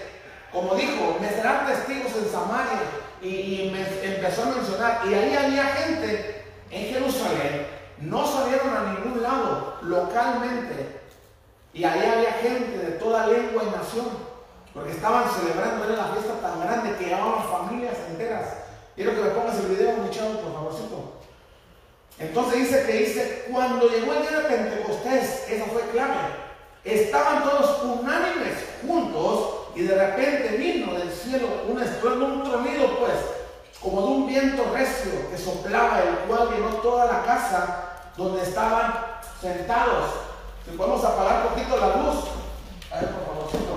como 0.52 0.76
dijo, 0.76 1.18
me 1.20 1.30
serán 1.30 1.66
testigos 1.66 2.12
en 2.16 2.32
Samaria, 2.32 2.82
y, 3.22 3.28
y 3.28 3.72
me 3.72 4.16
empezó 4.16 4.44
a 4.44 4.56
mencionar, 4.56 5.02
y 5.10 5.14
ahí 5.14 5.36
había 5.36 5.64
gente 5.66 6.46
en 6.70 6.94
Jerusalén, 6.94 7.68
no 8.00 8.26
salieron 8.26 8.76
a 8.76 8.94
ningún 8.94 9.22
lado 9.22 9.78
localmente, 9.82 11.02
y 11.74 11.84
ahí 11.84 12.10
había 12.10 12.32
gente 12.34 12.78
de 12.78 12.92
toda 12.94 13.28
lengua 13.28 13.64
y 13.64 13.76
nación, 13.76 14.06
porque 14.74 14.92
estaban 14.92 15.26
celebrando, 15.30 15.86
era 15.86 15.96
la 15.96 16.14
fiesta 16.14 16.34
tan 16.42 16.60
grande 16.62 16.96
que 16.98 17.06
llevaban 17.06 17.44
familias 17.44 17.96
enteras. 18.10 18.54
Quiero 18.96 19.14
que 19.14 19.22
me 19.22 19.30
pongas 19.30 19.60
el 19.60 19.68
video, 19.68 19.98
muchacho, 19.98 20.42
por 20.42 20.54
favorcito. 20.54 21.14
Entonces 22.18 22.60
dice 22.60 22.86
que 22.86 22.94
dice, 22.94 23.46
cuando 23.52 23.90
llegó 23.90 24.14
el 24.14 24.22
día 24.22 24.40
de 24.40 24.50
Pentecostés, 24.50 25.50
esa 25.50 25.66
fue 25.66 25.82
clave, 25.92 26.14
estaban 26.86 27.44
todos 27.44 27.84
unánimes 27.84 28.54
juntos 28.88 29.68
y 29.76 29.82
de 29.82 29.96
repente 29.96 30.56
vino 30.58 30.94
del 30.94 31.12
cielo 31.12 31.48
un 31.68 31.82
estruendo, 31.82 32.26
un 32.26 32.44
tronido 32.44 33.00
pues, 33.00 33.16
como 33.82 34.02
de 34.02 34.08
un 34.08 34.28
viento 34.28 34.64
recio 34.74 35.30
que 35.30 35.38
soplaba, 35.38 36.00
el 36.02 36.16
cual 36.28 36.50
llenó 36.52 36.70
toda 36.82 37.06
la 37.06 37.24
casa 37.24 37.84
donde 38.18 38.42
estaban 38.44 38.94
sentados. 39.42 40.10
Si 40.66 40.76
podemos 40.76 41.04
apagar 41.04 41.44
un 41.44 41.50
poquito 41.54 41.78
la 41.78 42.02
luz, 42.02 42.16
a 42.92 43.00
ver 43.00 43.10
por 43.12 43.26
favorcito. 43.28 43.76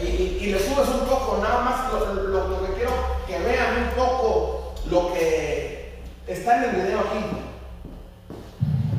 Y, 0.00 0.44
y- 0.44 0.52
le 0.52 0.58
subes 0.58 0.88
un 0.88 1.06
poco, 1.08 1.38
nada 1.42 1.60
más 1.62 1.92
lo 1.92 2.66
que 2.66 2.72
quiero 2.74 2.92
que 3.26 3.38
vean 3.38 3.88
un 3.88 3.94
poco 3.96 4.74
lo 4.90 5.12
que 5.14 6.02
está 6.26 6.56
en 6.58 6.64
el 6.70 6.76
video 6.82 7.00
aquí. 7.00 7.24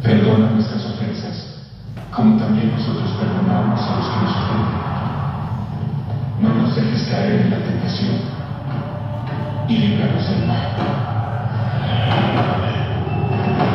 Perdona 0.01 0.49
nuestras 0.51 0.85
ofensas, 0.85 1.55
como 2.13 2.37
también 2.39 2.71
nosotros 2.77 3.09
perdonamos 3.19 3.79
a 3.79 3.95
los 3.95 4.07
que 4.09 4.15
nos 4.23 4.35
ofenden. 4.35 4.83
No 6.41 6.49
nos 6.61 6.75
dejes 6.75 7.07
caer 7.09 7.31
en 7.41 7.49
la 7.51 7.57
tentación 7.65 8.21
y 9.67 9.77
líbranos 9.77 10.29
del 10.29 10.47
mal. 10.47 10.67
Cristo 13.43 13.72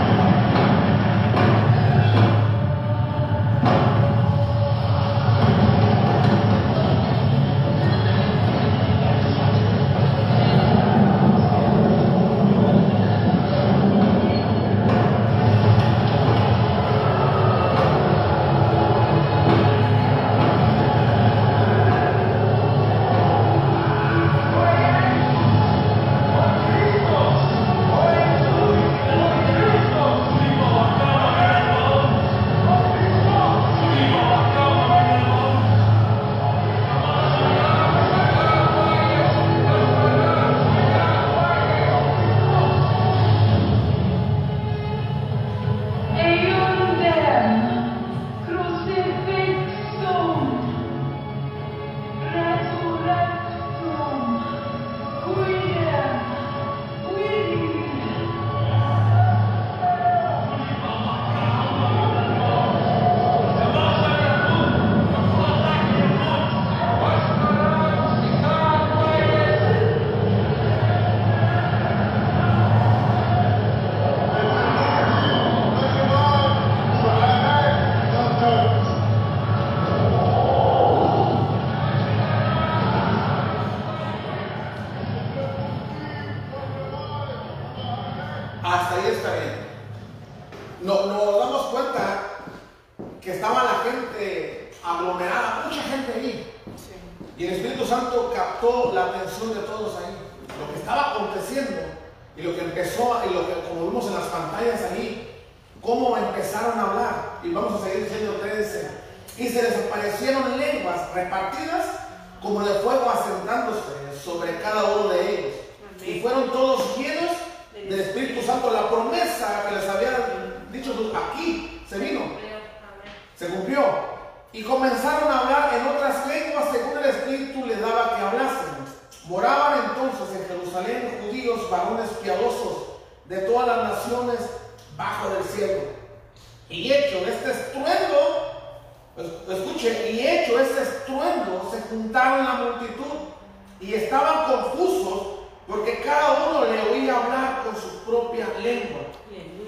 lengua. 148.62 149.00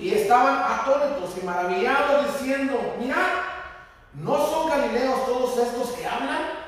Y 0.00 0.14
estaban 0.14 0.62
atónitos 0.62 1.30
y 1.40 1.44
maravillados 1.44 2.32
diciendo, 2.32 2.94
mirad, 2.98 3.28
¿no 4.14 4.36
son 4.46 4.68
galileos 4.70 5.26
todos 5.26 5.58
estos 5.58 5.90
que 5.90 6.06
hablan? 6.06 6.60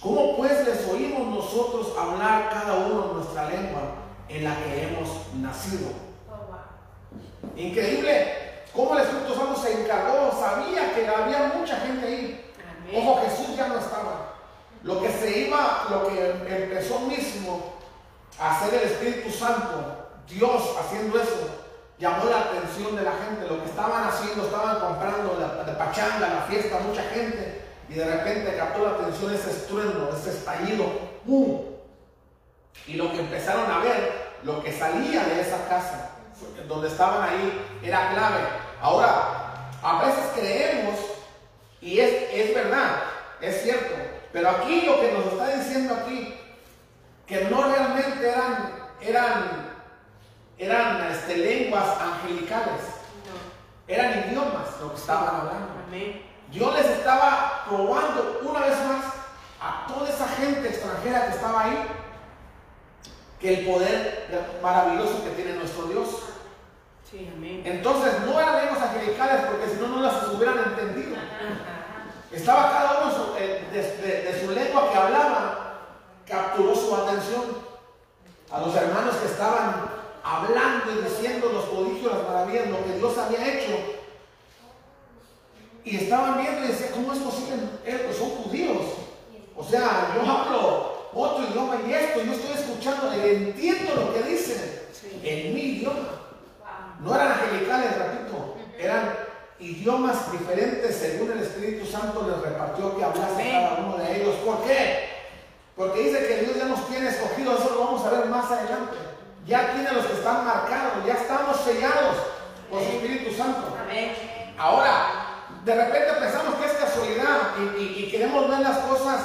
¿Cómo 0.00 0.36
pues 0.36 0.64
les 0.64 0.86
oímos 0.88 1.26
nosotros 1.26 1.92
hablar 1.98 2.50
cada 2.50 2.74
uno 2.74 3.06
en 3.06 3.16
nuestra 3.16 3.48
lengua 3.48 3.80
en 4.28 4.44
la 4.44 4.56
que 4.56 4.84
hemos 4.84 5.34
nacido? 5.34 5.88
Increíble 7.56 8.62
cómo 8.72 8.94
el 8.94 9.02
Espíritu 9.02 9.34
Santo 9.34 9.60
se 9.60 9.82
encargó, 9.82 10.30
sabía 10.38 10.94
que 10.94 11.08
había 11.08 11.52
mucha 11.58 11.76
gente 11.80 12.06
ahí. 12.06 12.52
Ojo, 12.94 13.20
Jesús 13.22 13.56
ya 13.56 13.66
no 13.66 13.78
estaba. 13.78 14.34
Lo 14.84 15.02
que 15.02 15.10
se 15.10 15.40
iba, 15.40 15.86
lo 15.90 16.06
que 16.06 16.62
empezó 16.62 17.00
mismo 17.00 17.74
a 18.38 18.56
hacer 18.56 18.74
el 18.74 18.90
Espíritu 18.90 19.30
Santo, 19.30 20.07
Dios 20.28 20.76
haciendo 20.78 21.20
eso, 21.20 21.48
llamó 21.98 22.24
la 22.26 22.40
atención 22.40 22.96
de 22.96 23.02
la 23.02 23.12
gente. 23.12 23.48
Lo 23.48 23.62
que 23.62 23.70
estaban 23.70 24.04
haciendo, 24.04 24.44
estaban 24.44 24.80
comprando 24.80 25.38
la, 25.38 25.78
pachanga, 25.78 26.28
la 26.28 26.42
fiesta, 26.42 26.80
mucha 26.80 27.02
gente. 27.02 27.64
Y 27.88 27.94
de 27.94 28.04
repente 28.04 28.56
captó 28.56 28.84
la 28.84 28.90
atención 28.90 29.34
ese 29.34 29.50
estruendo, 29.50 30.14
ese 30.16 30.30
estallido. 30.30 30.84
¡Pum! 31.26 31.62
Y 32.86 32.94
lo 32.94 33.10
que 33.12 33.20
empezaron 33.20 33.70
a 33.70 33.78
ver, 33.78 34.28
lo 34.42 34.62
que 34.62 34.72
salía 34.72 35.24
de 35.24 35.40
esa 35.40 35.66
casa, 35.68 36.10
donde 36.68 36.88
estaban 36.88 37.28
ahí, 37.28 37.66
era 37.82 38.10
clave. 38.12 38.40
Ahora, 38.80 39.70
a 39.82 40.04
veces 40.04 40.24
creemos, 40.36 40.96
y 41.80 41.98
es, 41.98 42.12
es 42.32 42.54
verdad, 42.54 43.02
es 43.40 43.62
cierto, 43.62 43.94
pero 44.32 44.50
aquí 44.50 44.82
lo 44.82 45.00
que 45.00 45.12
nos 45.12 45.26
está 45.26 45.56
diciendo 45.56 45.94
aquí, 45.94 46.34
que 47.26 47.44
no 47.44 47.62
realmente 47.62 48.28
eran, 48.28 48.72
eran, 49.00 49.67
eran 50.58 51.10
este, 51.10 51.36
lenguas 51.36 52.00
angelicales, 52.00 52.80
eran 53.86 54.28
idiomas 54.28 54.80
lo 54.80 54.90
que 54.92 55.00
estaban 55.00 55.34
hablando. 55.34 55.78
Dios 56.50 56.74
les 56.74 56.86
estaba 56.86 57.64
probando 57.68 58.40
una 58.42 58.60
vez 58.60 58.76
más 58.86 59.04
a 59.60 59.86
toda 59.86 60.08
esa 60.08 60.26
gente 60.28 60.68
extranjera 60.68 61.26
que 61.26 61.34
estaba 61.34 61.64
ahí 61.64 61.86
que 63.38 63.58
el 63.58 63.66
poder 63.66 64.58
maravilloso 64.62 65.24
que 65.24 65.30
tiene 65.30 65.54
nuestro 65.54 65.84
Dios. 65.84 66.08
Entonces 67.64 68.20
no 68.26 68.38
eran 68.38 68.66
lenguas 68.66 68.82
angelicales 68.82 69.42
porque 69.46 69.68
si 69.68 69.80
no, 69.80 69.88
no 69.88 70.02
las 70.02 70.28
hubieran 70.28 70.58
entendido. 70.58 71.16
Estaba 72.30 72.70
cada 72.70 73.00
uno 73.00 73.34
eh, 73.38 73.64
de, 73.72 74.40
su 74.40 74.52
lengua 74.52 74.90
que 74.90 74.98
hablaba, 74.98 75.78
capturó 76.26 76.74
su 76.74 76.94
atención. 76.94 77.68
A 78.50 78.60
los 78.60 78.74
hermanos 78.74 79.16
que 79.16 79.26
estaban 79.26 79.90
hablando 80.28 80.92
y 80.92 81.04
diciendo 81.04 81.50
los 81.52 81.64
prodigios, 81.64 82.12
las 82.12 82.24
maravillas, 82.24 82.68
lo 82.68 82.84
que 82.84 82.98
Dios 82.98 83.16
había 83.16 83.54
hecho. 83.54 83.72
Y 85.84 85.96
estaban 85.96 86.38
viendo 86.42 86.64
y 86.64 86.68
decían, 86.68 86.90
¿cómo 86.92 87.12
es 87.14 87.18
posible? 87.20 87.56
Eh, 87.86 88.02
pues 88.04 88.18
son 88.18 88.30
judíos. 88.30 88.82
O 89.56 89.64
sea, 89.64 90.12
yo 90.14 90.30
hablo 90.30 91.08
otro 91.14 91.48
idioma 91.48 91.78
y 91.86 91.92
esto, 91.92 92.22
yo 92.22 92.32
estoy 92.32 92.52
escuchando, 92.52 93.10
y 93.16 93.28
entiendo 93.28 93.94
lo 93.94 94.12
que 94.12 94.22
dicen 94.28 94.82
en 95.22 95.54
mi 95.54 95.60
idioma. 95.60 96.08
No 97.00 97.14
eran 97.14 97.32
angelicales, 97.32 97.96
repito, 97.96 98.56
eran 98.78 99.14
idiomas 99.58 100.30
diferentes 100.30 100.94
según 100.94 101.32
el 101.32 101.38
Espíritu 101.38 101.86
Santo 101.86 102.28
les 102.28 102.40
repartió 102.40 102.96
que 102.96 103.04
hablase 103.04 103.50
cada 103.50 103.78
uno 103.78 103.96
de 103.96 104.20
ellos. 104.20 104.34
¿Por 104.44 104.62
qué? 104.64 105.08
Porque 105.74 106.02
dice 106.02 106.26
que 106.26 106.44
Dios 106.44 106.56
ya 106.56 106.66
nos 106.66 106.86
tiene 106.88 107.08
escogidos, 107.08 107.60
eso 107.60 107.74
lo 107.74 107.84
vamos 107.84 108.04
a 108.04 108.10
ver 108.10 108.26
más 108.26 108.50
adelante. 108.50 109.07
Ya 109.48 109.72
tiene 109.72 109.90
los 109.92 110.04
que 110.04 110.12
están 110.12 110.44
marcados, 110.44 111.06
ya 111.06 111.14
estamos 111.14 111.56
sellados 111.62 112.16
por 112.70 112.80
su 112.82 112.88
Espíritu 112.88 113.34
Santo. 113.34 113.74
Ahora, 114.58 115.06
de 115.64 115.74
repente 115.74 116.12
pensamos 116.20 116.54
que 116.56 116.66
es 116.66 116.72
casualidad 116.72 117.56
y 117.78 118.10
queremos 118.10 118.46
ver 118.50 118.60
las 118.60 118.76
cosas 118.80 119.20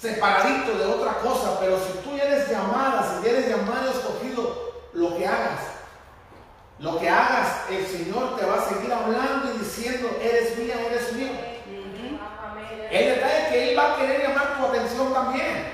separadito 0.00 0.78
de 0.78 0.84
otra 0.84 1.14
cosa, 1.14 1.58
pero 1.58 1.78
si 1.78 1.98
tú 2.04 2.14
eres 2.14 2.48
llamada, 2.48 3.18
si 3.20 3.28
eres 3.28 3.48
llamado, 3.48 3.90
escogido, 3.90 4.72
lo 4.92 5.16
que 5.16 5.26
hagas, 5.26 5.60
lo 6.78 7.00
que 7.00 7.08
hagas, 7.08 7.62
el 7.70 7.86
Señor 7.86 8.36
te 8.36 8.46
va 8.46 8.54
a 8.54 8.68
seguir 8.68 8.92
hablando 8.92 9.52
y 9.52 9.58
diciendo, 9.58 10.16
eres 10.22 10.56
mía, 10.56 10.76
eres 10.86 11.12
mío. 11.12 11.30
El 12.88 13.14
detalle 13.16 13.38
es 13.38 13.48
que 13.48 13.70
Él 13.70 13.78
va 13.78 13.94
a 13.94 13.96
querer 13.96 14.28
llamar 14.28 14.58
tu 14.58 14.66
atención 14.66 15.12
también. 15.12 15.72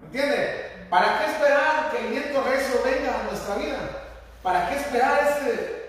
¿Me 0.00 0.06
entiendes? 0.06 0.69
¿Para 0.90 1.18
qué 1.18 1.26
esperar 1.26 1.90
que 1.92 1.98
el 2.04 2.06
viento 2.08 2.42
recio 2.42 2.82
venga 2.84 3.20
a 3.20 3.22
nuestra 3.22 3.54
vida? 3.54 3.78
¿Para 4.42 4.68
qué 4.68 4.76
esperar 4.76 5.20
ese... 5.22 5.80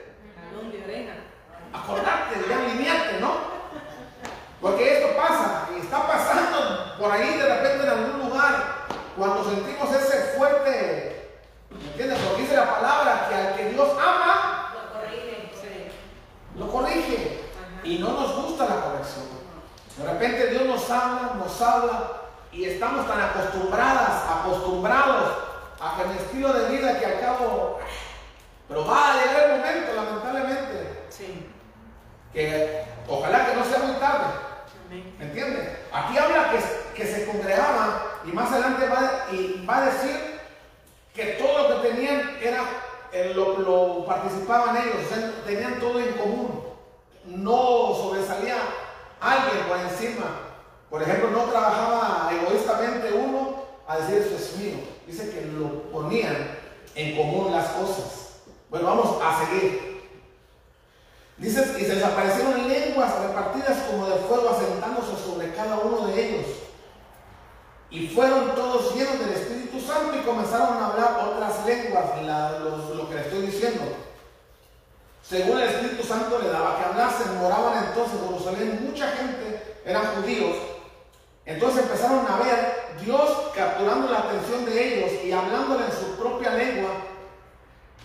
Acordarte, 1.73 2.35
ya 2.47 2.57
alinearte, 2.57 3.19
¿no? 3.19 3.31
Porque 4.61 4.97
esto 4.97 5.17
pasa, 5.17 5.69
y 5.75 5.79
está 5.79 6.05
pasando 6.05 6.95
por 6.99 7.11
ahí 7.11 7.35
de 7.35 7.55
repente 7.55 7.83
en 7.83 7.89
algún 7.89 8.29
lugar, 8.29 8.85
cuando 9.17 9.43
sentimos 9.43 9.91
ese 9.91 10.37
fuerte, 10.37 11.39
¿me 11.71 11.83
entiendes? 11.83 12.19
Porque 12.19 12.41
dice 12.43 12.55
la 12.57 12.69
palabra 12.75 13.27
que 13.27 13.35
al 13.35 13.55
que 13.55 13.69
Dios 13.69 13.89
ama, 13.93 14.75
lo 14.75 14.93
corrige. 14.93 15.91
Lo 16.57 16.71
corrige. 16.71 17.41
Y 17.83 17.97
no 17.97 18.11
nos 18.11 18.35
gusta 18.35 18.65
la 18.65 18.81
corrección. 18.81 19.25
De 19.97 20.13
repente 20.13 20.47
Dios 20.47 20.65
nos 20.65 20.89
habla, 20.91 21.33
nos 21.39 21.61
habla, 21.61 22.20
y 22.51 22.65
estamos 22.65 23.07
tan 23.07 23.21
acostumbradas, 23.21 24.23
acostumbrados 24.29 25.31
a 25.79 25.95
que 25.97 26.09
el 26.09 26.17
estilo 26.17 26.53
de 26.53 26.77
vida 26.77 26.99
que 26.99 27.05
al 27.05 27.19
cabo, 27.19 27.79
pero 28.67 28.85
va 28.85 29.11
a 29.11 29.15
llegar 29.15 29.49
el 29.49 29.57
momento, 29.57 29.93
lamentablemente, 29.95 31.09
que 32.33 32.85
ojalá 33.07 33.45
que 33.45 33.55
no 33.55 33.65
sea 33.65 33.79
muy 33.79 33.95
tarde 33.95 34.51
¿Me 34.91 35.25
entiendes? 35.25 35.69
Aquí 35.93 36.17
habla 36.17 36.51
que, 36.51 37.01
que 37.01 37.07
se 37.07 37.25
congregaban 37.25 37.93
y 38.25 38.31
más 38.33 38.51
adelante 38.51 38.87
va, 38.87 39.27
y 39.31 39.65
va 39.65 39.77
a 39.77 39.85
decir 39.85 40.41
que 41.13 41.25
todo 41.41 41.69
lo 41.69 41.81
que 41.81 41.89
tenían 41.89 42.37
era, 42.41 42.63
eh, 43.13 43.31
lo, 43.33 43.59
lo, 43.59 44.05
participaban 44.05 44.75
ellos, 44.77 45.07
tenían 45.45 45.79
todo 45.79 45.99
en 45.99 46.11
común. 46.13 46.63
No 47.25 47.93
sobresalía 47.95 48.57
alguien 49.21 49.65
por 49.65 49.77
encima. 49.77 50.50
Por 50.91 51.01
ejemplo, 51.01 51.31
no 51.31 51.45
trabajaba 51.45 52.29
egoístamente 52.33 53.13
uno 53.13 53.63
a 53.87 53.97
decir 53.97 54.17
eso 54.17 54.35
es 54.35 54.57
mío. 54.57 54.75
Dice 55.07 55.31
que 55.31 55.45
lo 55.45 55.83
ponían 55.83 56.35
en 56.95 57.15
común 57.15 57.49
las 57.49 57.69
cosas. 57.69 58.41
Bueno, 58.69 58.87
vamos 58.87 59.17
a 59.23 59.45
seguir. 59.45 60.01
Dice, 61.37 61.61
y 61.79 61.85
se 61.85 61.95
desaparecieron 61.95 62.67
lenguas 62.67 63.19
repartidas 63.19 63.83
como 63.89 64.05
de 64.05 64.17
fuego 64.17 64.49
asentándose 64.49 65.15
sobre 65.23 65.53
cada 65.53 65.79
uno 65.79 66.07
de 66.07 66.27
ellos. 66.27 66.45
Y 67.89 68.07
fueron 68.09 68.53
todos 68.53 68.93
llenos 68.93 69.17
del 69.17 69.29
Espíritu 69.29 69.79
Santo 69.79 70.17
y 70.17 70.25
comenzaron 70.25 70.77
a 70.77 70.87
hablar 70.87 71.25
otras 71.25 71.65
lenguas, 71.65 72.05
lo 72.95 73.09
que 73.09 73.15
le 73.15 73.21
estoy 73.21 73.41
diciendo. 73.43 73.83
Según 75.23 75.57
el 75.57 75.69
Espíritu 75.69 76.03
Santo 76.03 76.37
le 76.39 76.49
daba 76.49 76.77
que 76.77 76.83
hablasen, 76.83 77.37
moraban 77.37 77.85
entonces 77.85 78.19
en 78.19 78.27
Jerusalén 78.27 78.87
mucha 78.89 79.07
gente, 79.07 79.77
eran 79.85 80.05
judíos. 80.15 80.57
Entonces 81.45 81.83
empezaron 81.83 82.25
a 82.27 82.37
ver 82.37 82.97
Dios 83.03 83.51
capturando 83.55 84.11
la 84.11 84.19
atención 84.19 84.65
de 84.65 84.95
ellos 84.95 85.23
y 85.23 85.31
hablándole 85.31 85.85
en 85.85 85.91
su 85.91 86.15
propia 86.17 86.51
lengua, 86.51 86.89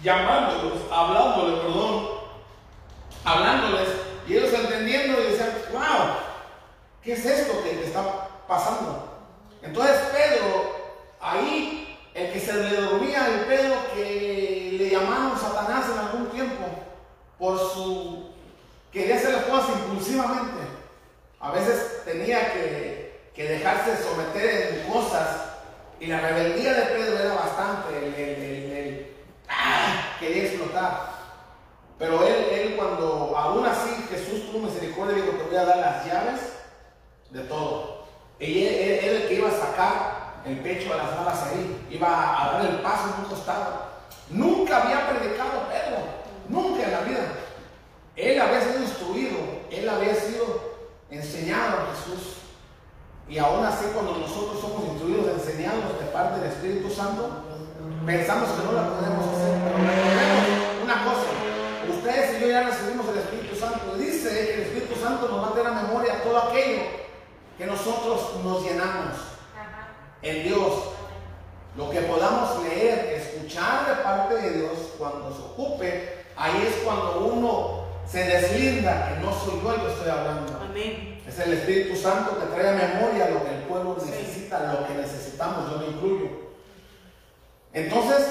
llamándolos, 0.02 0.80
hablándole, 0.90 1.58
perdón, 1.58 2.08
hablándoles 3.24 3.88
y 4.26 4.36
ellos 4.36 4.52
entendían 4.52 5.16
¿qué 7.02 7.12
es 7.12 7.24
esto 7.24 7.62
que, 7.62 7.70
que 7.70 7.84
está 7.84 8.28
pasando? 8.48 9.20
Entonces 9.62 9.96
Pedro, 10.12 10.74
ahí, 11.20 11.96
el 12.14 12.32
que 12.32 12.40
se 12.40 12.52
le 12.52 12.80
dormía 12.80 13.28
el 13.28 13.40
Pedro 13.46 13.76
que 13.94 14.76
le 14.76 14.90
llamaron 14.90 15.38
Satanás 15.38 15.84
en 15.92 15.98
algún 15.98 16.26
tiempo, 16.30 16.64
por 17.38 17.58
su, 17.58 18.30
quería 18.92 19.16
hacer 19.16 19.34
las 19.34 19.44
cosas 19.44 19.76
impulsivamente. 19.84 20.66
A 21.38 21.52
veces 21.52 22.02
tenía 22.04 22.52
que, 22.52 23.05
que 23.36 23.44
dejarse 23.48 24.02
someter 24.02 24.74
en 24.86 24.92
cosas 24.92 25.28
y 26.00 26.06
la 26.06 26.20
rebeldía 26.20 26.72
de 26.74 26.82
Pedro 26.86 27.18
era 27.18 27.34
bastante, 27.34 27.96
el, 27.98 28.14
el- 28.14 28.72
el- 28.72 29.16
¡ah! 29.48 30.16
quería 30.18 30.44
explotar. 30.44 31.14
Pero 31.98 32.26
él, 32.26 32.34
él 32.50 32.76
cuando 32.76 33.34
aún 33.36 33.64
así 33.66 33.90
Jesús 34.10 34.50
tuvo 34.50 34.66
misericordia, 34.66 35.14
dijo, 35.16 35.36
te 35.36 35.42
voy 35.44 35.56
a 35.56 35.64
dar 35.64 35.76
las 35.78 36.06
llaves 36.06 36.40
de 37.30 37.40
todo. 37.42 38.06
Y 38.38 38.66
él, 38.66 38.74
él- 38.74 39.04
el 39.22 39.28
que 39.28 39.34
iba 39.34 39.48
a 39.48 39.52
sacar 39.52 40.42
el 40.44 40.58
pecho 40.60 40.90
de 40.90 40.96
las 40.96 41.16
balas 41.16 41.42
ahí, 41.44 41.86
iba 41.90 42.08
a 42.08 42.52
dar 42.52 42.66
el 42.70 42.76
paso 42.80 43.04
en 43.14 43.24
un 43.24 43.30
costado. 43.30 43.86
Nunca 44.30 44.82
había 44.82 45.08
predicado 45.08 45.68
Pedro, 45.68 45.98
nunca 46.48 46.84
en 46.84 46.92
la 46.92 47.00
vida. 47.00 47.26
Él 48.16 48.40
había 48.40 48.60
sido 48.60 48.82
instruido, 48.82 49.36
él 49.70 49.88
había 49.88 50.14
sido 50.14 50.74
enseñado 51.10 51.76
a 51.80 51.94
Jesús. 51.94 52.36
Y 53.28 53.38
aún 53.38 53.64
así 53.64 53.86
cuando 53.92 54.18
nosotros 54.18 54.60
somos 54.60 54.84
instruidos, 54.84 55.26
enseñados 55.34 55.98
de 55.98 56.06
parte 56.06 56.40
del 56.40 56.52
Espíritu 56.52 56.88
Santo, 56.88 57.42
pensamos 58.06 58.50
que 58.50 58.64
no 58.64 58.72
la 58.72 58.88
podemos 58.88 59.26
hacer. 59.26 59.58
Pero 59.64 59.78
recordemos 59.78 60.84
una 60.84 61.04
cosa, 61.04 61.26
ustedes 61.90 62.38
y 62.38 62.40
yo 62.40 62.48
ya 62.48 62.62
recibimos 62.62 63.08
el 63.08 63.18
Espíritu 63.18 63.56
Santo. 63.56 63.96
Dice 63.96 64.30
que 64.30 64.54
el 64.54 64.60
Espíritu 64.62 64.94
Santo 65.00 65.28
nos 65.28 65.42
va 65.42 65.48
a 65.48 65.54
tener 65.54 65.66
a 65.66 65.82
memoria 65.82 66.22
todo 66.22 66.38
aquello 66.38 66.82
que 67.58 67.66
nosotros 67.66 68.44
nos 68.44 68.62
llenamos 68.62 69.16
en 70.22 70.42
Dios. 70.44 70.72
Lo 71.76 71.90
que 71.90 72.00
podamos 72.02 72.62
leer, 72.62 73.20
escuchar 73.20 73.88
de 73.88 74.02
parte 74.02 74.34
de 74.36 74.50
Dios 74.58 74.72
cuando 74.96 75.34
se 75.34 75.42
ocupe, 75.42 76.26
ahí 76.36 76.64
es 76.68 76.84
cuando 76.84 77.26
uno 77.26 77.86
se 78.06 78.24
deslinda 78.24 79.08
que 79.08 79.20
no 79.20 79.32
soy 79.32 79.60
yo 79.62 79.74
el 79.74 79.80
que 79.80 79.92
estoy 79.92 80.10
hablando. 80.10 80.60
Amén. 80.62 81.15
Es 81.26 81.38
el 81.40 81.52
Espíritu 81.54 81.96
Santo 81.96 82.38
que 82.38 82.46
trae 82.54 82.68
a 82.68 82.72
memoria 82.88 83.30
lo 83.30 83.42
que 83.44 83.50
el 83.54 83.62
pueblo 83.62 83.96
necesita, 84.04 84.72
lo 84.72 84.86
que 84.86 84.94
necesitamos, 84.94 85.70
yo 85.70 85.78
me 85.78 85.86
incluyo. 85.88 86.28
Entonces, 87.72 88.26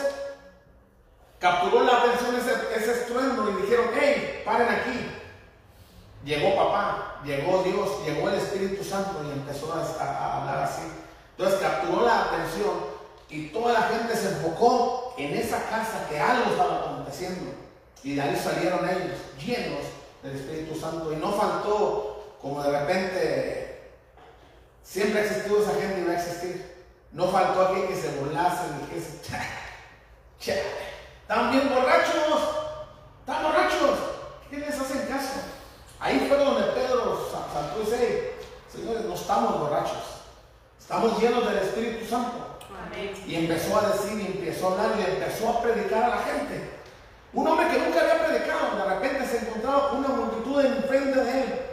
capturó 1.39 1.83
la 1.83 1.97
atención 2.03 2.35
ese, 2.35 2.53
ese 2.81 2.91
estruendo 3.01 3.49
y 3.51 3.61
dijeron, 3.63 3.87
hey, 3.99 4.41
paren 4.45 4.69
aquí. 4.69 5.11
Llegó 6.23 6.55
papá, 6.55 7.21
llegó 7.23 7.61
Dios, 7.63 7.89
llegó 8.05 8.29
el 8.29 8.35
Espíritu 8.35 8.83
Santo 8.83 9.21
y 9.27 9.31
empezó 9.31 9.71
a, 9.73 9.81
a- 10.03 10.17
a 10.17 10.41
hablar 10.41 10.63
así. 10.63 10.81
Entonces 11.37 11.59
capturó 11.59 12.03
la 12.05 12.23
atención 12.23 12.73
y 13.29 13.47
toda 13.49 13.73
la 13.73 13.81
gente 13.83 14.15
se 14.15 14.29
enfocó 14.29 15.13
en 15.17 15.35
esa 15.35 15.69
casa 15.69 16.07
que 16.09 16.19
algo 16.19 16.51
estaba 16.51 16.77
aconteciendo. 16.79 17.51
Y 18.03 18.15
de 18.15 18.21
ahí 18.21 18.35
salieron 18.35 18.87
ellos 18.89 19.17
llenos 19.37 19.81
del 20.23 20.35
Espíritu 20.35 20.79
Santo. 20.79 21.11
Y 21.13 21.17
no 21.17 21.31
faltó, 21.33 22.14
como 22.45 22.61
de 22.61 22.79
repente, 22.79 23.89
siempre 24.83 25.19
ha 25.19 25.23
existido 25.25 25.63
esa 25.63 25.81
gente 25.81 26.01
y 26.01 26.03
va 26.03 26.11
a 26.11 26.15
existir. 26.15 26.85
No 27.11 27.27
faltó 27.29 27.59
aquel 27.69 27.87
que 27.87 27.95
se 27.95 28.09
burlase 28.19 28.65
y 28.83 28.93
que 28.93 29.01
se... 29.01 29.19
"Cha, 30.39 30.53
están 31.23 31.49
bien 31.49 31.73
borrachos, 31.73 32.13
están 33.21 33.41
borrachos. 33.41 33.97
¿Qué 34.47 34.57
les 34.57 34.79
hacen 34.79 35.07
caso? 35.07 35.39
Ahí 35.99 36.23
fue 36.29 36.37
donde 36.37 36.67
Pedro 36.73 37.27
sa- 37.31 37.51
saltó 37.51 37.81
y 37.81 37.85
dice, 37.85 38.33
señores, 38.71 39.05
no 39.05 39.15
estamos 39.15 39.59
borrachos, 39.61 40.21
estamos 40.79 41.19
llenos 41.19 41.47
del 41.47 41.57
Espíritu 41.57 42.05
Santo. 42.05 42.59
Amén. 42.85 43.11
Y 43.25 43.35
empezó 43.37 43.79
a 43.79 43.87
decir, 43.89 44.19
y 44.21 44.37
empezó 44.37 44.67
a 44.67 44.71
hablar, 44.73 44.99
y 44.99 45.13
empezó 45.15 45.49
a 45.49 45.63
predicar 45.63 46.03
a 46.03 46.09
la 46.09 46.17
gente. 46.19 46.69
Un 47.33 47.47
hombre 47.47 47.69
que 47.69 47.79
nunca 47.79 48.01
había 48.01 48.23
predicado, 48.23 48.77
de 48.77 48.93
repente 48.93 49.25
se 49.25 49.37
encontraba 49.47 49.89
con 49.89 49.97
una 50.05 50.09
multitud 50.09 50.63
enfrente 50.63 51.19
de 51.21 51.41
él. 51.41 51.64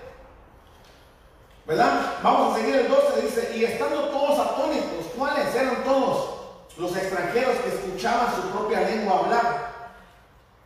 ¿Verdad? 1.65 2.19
Vamos 2.23 2.55
a 2.55 2.59
seguir 2.59 2.75
el 2.75 2.89
12, 2.89 3.23
dice, 3.23 3.53
y 3.55 3.65
estando 3.65 4.09
todos 4.09 4.39
atónitos, 4.39 5.07
¿cuáles 5.17 5.55
eran 5.55 5.85
todos? 5.85 6.31
Los 6.77 6.97
extranjeros 6.97 7.57
que 7.59 7.69
escuchaban 7.69 8.35
su 8.35 8.49
propia 8.51 8.81
lengua 8.81 9.21
hablar. 9.21 9.73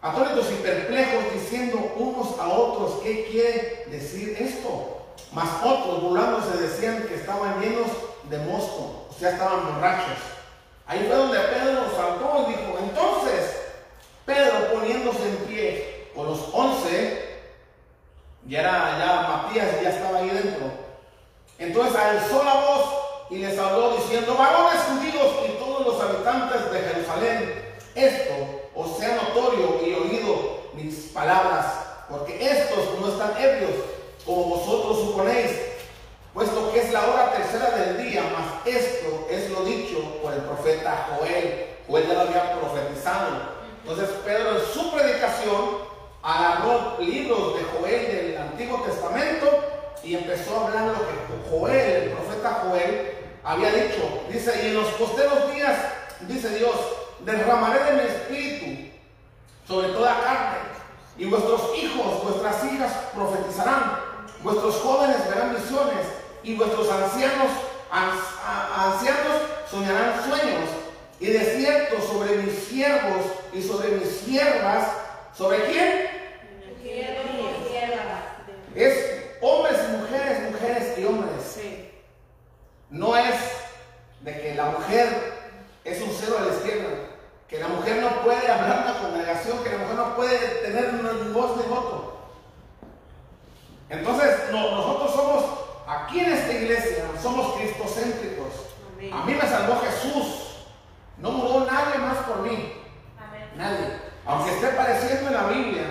Atónitos 0.00 0.50
y 0.52 0.62
perplejos 0.62 1.34
diciendo 1.34 1.92
unos 1.96 2.38
a 2.38 2.48
otros, 2.48 3.00
¿qué 3.02 3.26
quiere 3.30 3.86
decir 3.90 4.36
esto? 4.40 5.02
Mas 5.32 5.48
otros 5.62 6.02
burlándose 6.02 6.56
decían 6.56 7.02
que 7.02 7.16
estaban 7.16 7.60
llenos 7.60 7.88
de 8.30 8.38
mosto, 8.38 9.08
o 9.10 9.14
sea, 9.18 9.30
estaban 9.30 9.66
borrachos. 9.66 10.18
Ahí 10.86 11.04
fue 11.06 11.16
donde 11.16 11.38
Pedro 11.38 11.90
saltó 11.94 12.46
y 12.46 12.52
dijo, 12.52 12.78
entonces, 12.78 13.56
Pedro 14.24 14.72
poniéndose 14.72 15.28
en 15.28 15.36
pie 15.48 16.10
con 16.14 16.26
los 16.26 16.40
once, 16.54 17.40
ya 18.46 18.60
era, 18.60 18.98
ya 18.98 19.28
Matías 19.28 19.82
ya 19.82 19.90
estaba 19.90 20.18
ahí 20.18 20.30
dentro. 20.30 20.85
Entonces 21.58 21.96
alzó 21.96 22.44
la 22.44 22.54
voz 22.54 22.84
y 23.30 23.36
les 23.38 23.58
habló 23.58 23.96
diciendo, 23.96 24.36
varones 24.36 24.80
judíos 24.82 25.32
y 25.48 25.52
todos 25.58 25.86
los 25.86 26.00
habitantes 26.00 26.70
de 26.70 26.78
Jerusalén, 26.80 27.64
esto 27.94 28.34
os 28.74 28.98
sea 28.98 29.16
notorio 29.16 29.80
y 29.84 29.94
oído 29.94 30.60
mis 30.74 30.94
palabras, 31.14 31.66
porque 32.10 32.46
estos 32.46 33.00
no 33.00 33.08
están 33.08 33.32
ebrios, 33.42 33.72
como 34.24 34.56
vosotros 34.56 34.98
suponéis, 34.98 35.50
puesto 36.34 36.70
que 36.72 36.80
es 36.80 36.92
la 36.92 37.06
hora 37.06 37.32
tercera 37.32 37.70
del 37.70 38.04
día, 38.04 38.22
mas 38.36 38.76
esto 38.76 39.26
es 39.30 39.50
lo 39.50 39.64
dicho 39.64 39.98
por 40.22 40.34
el 40.34 40.40
profeta 40.40 41.08
Joel. 41.08 41.76
Joel 41.88 42.06
ya 42.06 42.14
lo 42.14 42.20
había 42.20 42.60
profetizado. 42.60 43.56
Entonces 43.82 44.10
Pedro 44.24 44.58
en 44.58 44.64
su 44.74 44.92
predicación 44.92 45.78
agarró 46.22 46.96
libros 46.98 47.54
de 47.54 47.62
Joel 47.64 48.06
del 48.06 48.38
Antiguo 48.38 48.82
Testamento 48.82 49.75
y 50.06 50.14
empezó 50.14 50.56
a 50.60 50.66
hablar 50.68 50.84
lo 50.86 50.94
que 50.94 51.50
Joel, 51.50 52.02
el 52.04 52.10
profeta 52.10 52.62
Joel, 52.62 53.12
había 53.42 53.70
dicho. 53.72 54.22
Dice, 54.30 54.52
y 54.62 54.66
en 54.68 54.74
los 54.74 54.86
posteros 54.94 55.52
días, 55.52 55.76
dice 56.20 56.48
Dios, 56.50 56.76
derramaré 57.20 57.82
de 57.84 57.92
mi 57.92 58.08
espíritu 58.08 58.92
sobre 59.66 59.88
toda 59.88 60.20
carne, 60.20 60.58
y 61.18 61.24
vuestros 61.24 61.60
hijos, 61.76 62.22
vuestras 62.22 62.72
hijas 62.72 62.92
profetizarán, 63.14 63.98
vuestros 64.42 64.76
jóvenes 64.76 65.16
verán 65.28 65.54
visiones, 65.56 66.06
y 66.44 66.54
vuestros 66.54 66.88
ancianos, 66.90 67.48
ans- 67.90 68.38
a- 68.46 68.92
ancianos 68.92 69.42
soñarán 69.68 70.22
sueños, 70.24 70.68
y 71.18 71.26
de 71.26 71.40
cierto 71.40 71.96
sobre 72.00 72.36
mis 72.36 72.54
siervos 72.54 73.22
y 73.52 73.62
sobre 73.62 73.88
mis 73.92 74.08
siervas, 74.08 74.86
¿sobre 75.36 75.64
quién? 75.64 76.06
Siervos 76.80 77.24
y 77.34 77.68
siervas. 77.68 78.22
Es 78.74 79.15
hombres 79.40 79.76
y 79.88 79.96
mujeres, 79.96 80.52
mujeres 80.52 80.98
y 80.98 81.04
hombres. 81.04 81.42
Sí. 81.54 81.90
No 82.90 83.16
es 83.16 83.34
de 84.20 84.40
que 84.40 84.54
la 84.54 84.66
mujer 84.66 85.34
es 85.84 86.02
un 86.02 86.10
cero 86.18 86.36
a 86.38 86.44
la 86.46 86.52
izquierda, 86.52 86.88
que 87.48 87.58
la 87.58 87.68
mujer 87.68 88.02
no 88.02 88.22
puede 88.22 88.50
hablar 88.50 88.80
en 88.86 88.94
la 88.94 89.00
congregación, 89.00 89.62
que 89.62 89.70
la 89.70 89.78
mujer 89.78 89.96
no 89.96 90.16
puede 90.16 90.38
tener 90.62 90.92
ni 90.94 91.32
voz 91.32 91.56
ni 91.56 91.62
voto. 91.64 92.16
Entonces, 93.88 94.36
no- 94.50 94.70
nosotros 94.76 95.12
somos, 95.14 95.44
aquí 95.86 96.20
en 96.20 96.32
esta 96.32 96.52
iglesia, 96.52 97.04
somos 97.22 97.54
cristocéntricos. 97.56 98.52
Amén. 98.96 99.12
A 99.12 99.24
mí 99.24 99.34
me 99.34 99.48
salvó 99.48 99.80
Jesús. 99.80 100.64
No 101.18 101.30
murió 101.30 101.60
nadie 101.70 101.98
más 101.98 102.18
por 102.26 102.38
mí. 102.42 102.72
Amén. 103.18 103.48
Nadie. 103.56 103.96
Aunque 104.26 104.50
esté 104.54 104.66
apareciendo 104.66 105.28
en 105.28 105.34
la 105.34 105.46
Biblia, 105.46 105.84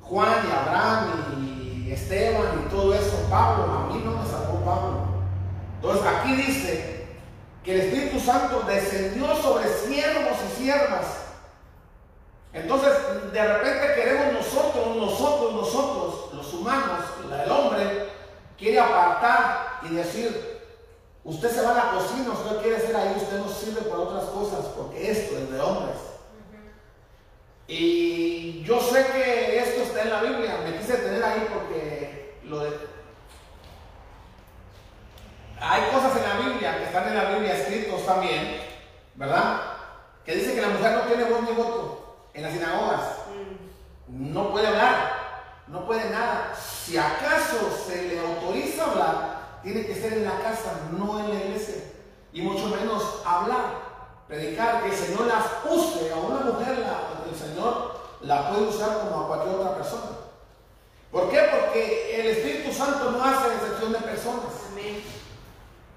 Juan 0.00 0.30
y 0.48 0.52
Abraham 0.52 1.10
y 1.42 1.51
Esteban 1.92 2.64
y 2.64 2.70
todo 2.70 2.94
eso, 2.94 3.26
Pablo, 3.30 3.64
a 3.64 3.92
mí 3.92 4.02
no 4.04 4.12
me 4.12 4.28
salvó 4.28 4.64
Pablo. 4.64 5.00
Entonces 5.76 6.06
aquí 6.06 6.34
dice 6.34 7.06
que 7.64 7.74
el 7.74 7.80
Espíritu 7.80 8.20
Santo 8.20 8.62
descendió 8.66 9.34
sobre 9.36 9.68
siervos 9.68 10.36
y 10.48 10.62
siervas. 10.62 11.06
Entonces, 12.52 12.92
de 13.32 13.52
repente 13.52 13.94
queremos 13.94 14.32
nosotros, 14.34 14.96
nosotros, 14.96 15.52
nosotros, 15.54 16.34
los 16.34 16.54
humanos, 16.54 17.00
el 17.44 17.50
hombre, 17.50 18.08
quiere 18.58 18.78
apartar 18.78 19.80
y 19.82 19.94
decir, 19.94 20.60
usted 21.24 21.50
se 21.50 21.62
va 21.62 21.70
a 21.70 21.74
la 21.74 21.90
cocina, 21.92 22.30
usted 22.32 22.60
quiere 22.62 22.80
ser 22.80 22.94
ahí, 22.94 23.14
usted 23.16 23.38
no 23.38 23.48
sirve 23.48 23.82
para 23.82 24.02
otras 24.02 24.24
cosas, 24.24 24.66
porque 24.76 25.10
esto 25.10 25.38
es 25.38 25.50
de 25.50 25.60
hombres. 25.60 25.96
Y 27.68 28.62
yo 28.64 28.80
sé 28.80 29.06
que 29.12 29.58
esto 29.58 29.82
está 29.82 30.02
en 30.02 30.10
la 30.10 30.22
Biblia, 30.22 30.58
me 30.64 30.76
quise 30.76 30.96
tener 30.96 31.22
ahí 31.22 31.48
porque 31.52 32.38
lo 32.44 32.60
de... 32.60 32.70
Hay 35.60 35.82
cosas 35.92 36.16
en 36.16 36.28
la 36.28 36.48
Biblia 36.48 36.78
que 36.78 36.84
están 36.84 37.08
en 37.08 37.14
la 37.14 37.30
Biblia 37.30 37.54
escritos 37.54 38.04
también, 38.04 38.60
¿verdad? 39.14 39.60
Que 40.24 40.34
dice 40.34 40.54
que 40.54 40.60
la 40.60 40.68
mujer 40.70 40.92
no 40.92 41.00
tiene 41.02 41.24
voz 41.24 41.42
ni 41.42 41.52
voto 41.52 42.26
en 42.34 42.42
las 42.42 42.52
sinagogas. 42.52 43.02
Mm. 44.08 44.32
No 44.32 44.50
puede 44.50 44.66
hablar, 44.66 45.12
no 45.68 45.86
puede 45.86 46.10
nada. 46.10 46.54
Si 46.54 46.98
acaso 46.98 47.70
se 47.86 48.08
le 48.08 48.20
autoriza 48.20 48.90
hablar, 48.90 49.60
tiene 49.62 49.86
que 49.86 49.94
ser 49.94 50.14
en 50.14 50.24
la 50.24 50.38
casa, 50.40 50.88
no 50.90 51.20
en 51.20 51.28
la 51.30 51.44
iglesia. 51.44 51.76
Y 52.32 52.42
mucho 52.42 52.66
menos 52.66 53.22
hablar, 53.24 53.91
predicar, 54.32 54.82
que 54.82 54.88
el 54.88 54.96
Señor 54.96 55.26
las 55.26 55.44
use. 55.70 56.10
A 56.10 56.16
una 56.16 56.40
mujer 56.40 56.78
la- 56.78 57.30
el 57.30 57.38
Señor 57.38 58.00
la 58.22 58.48
puede 58.48 58.62
usar 58.68 59.00
como 59.00 59.24
a 59.24 59.26
cualquier 59.26 59.56
otra 59.56 59.74
persona. 59.76 60.10
¿Por 61.10 61.28
qué? 61.30 61.40
Porque 61.50 62.20
el 62.20 62.26
Espíritu 62.28 62.72
Santo 62.72 63.10
no 63.10 63.22
hace 63.22 63.48
excepción 63.54 63.92
de 63.92 63.98
personas. 63.98 64.46
Amén. 64.70 65.04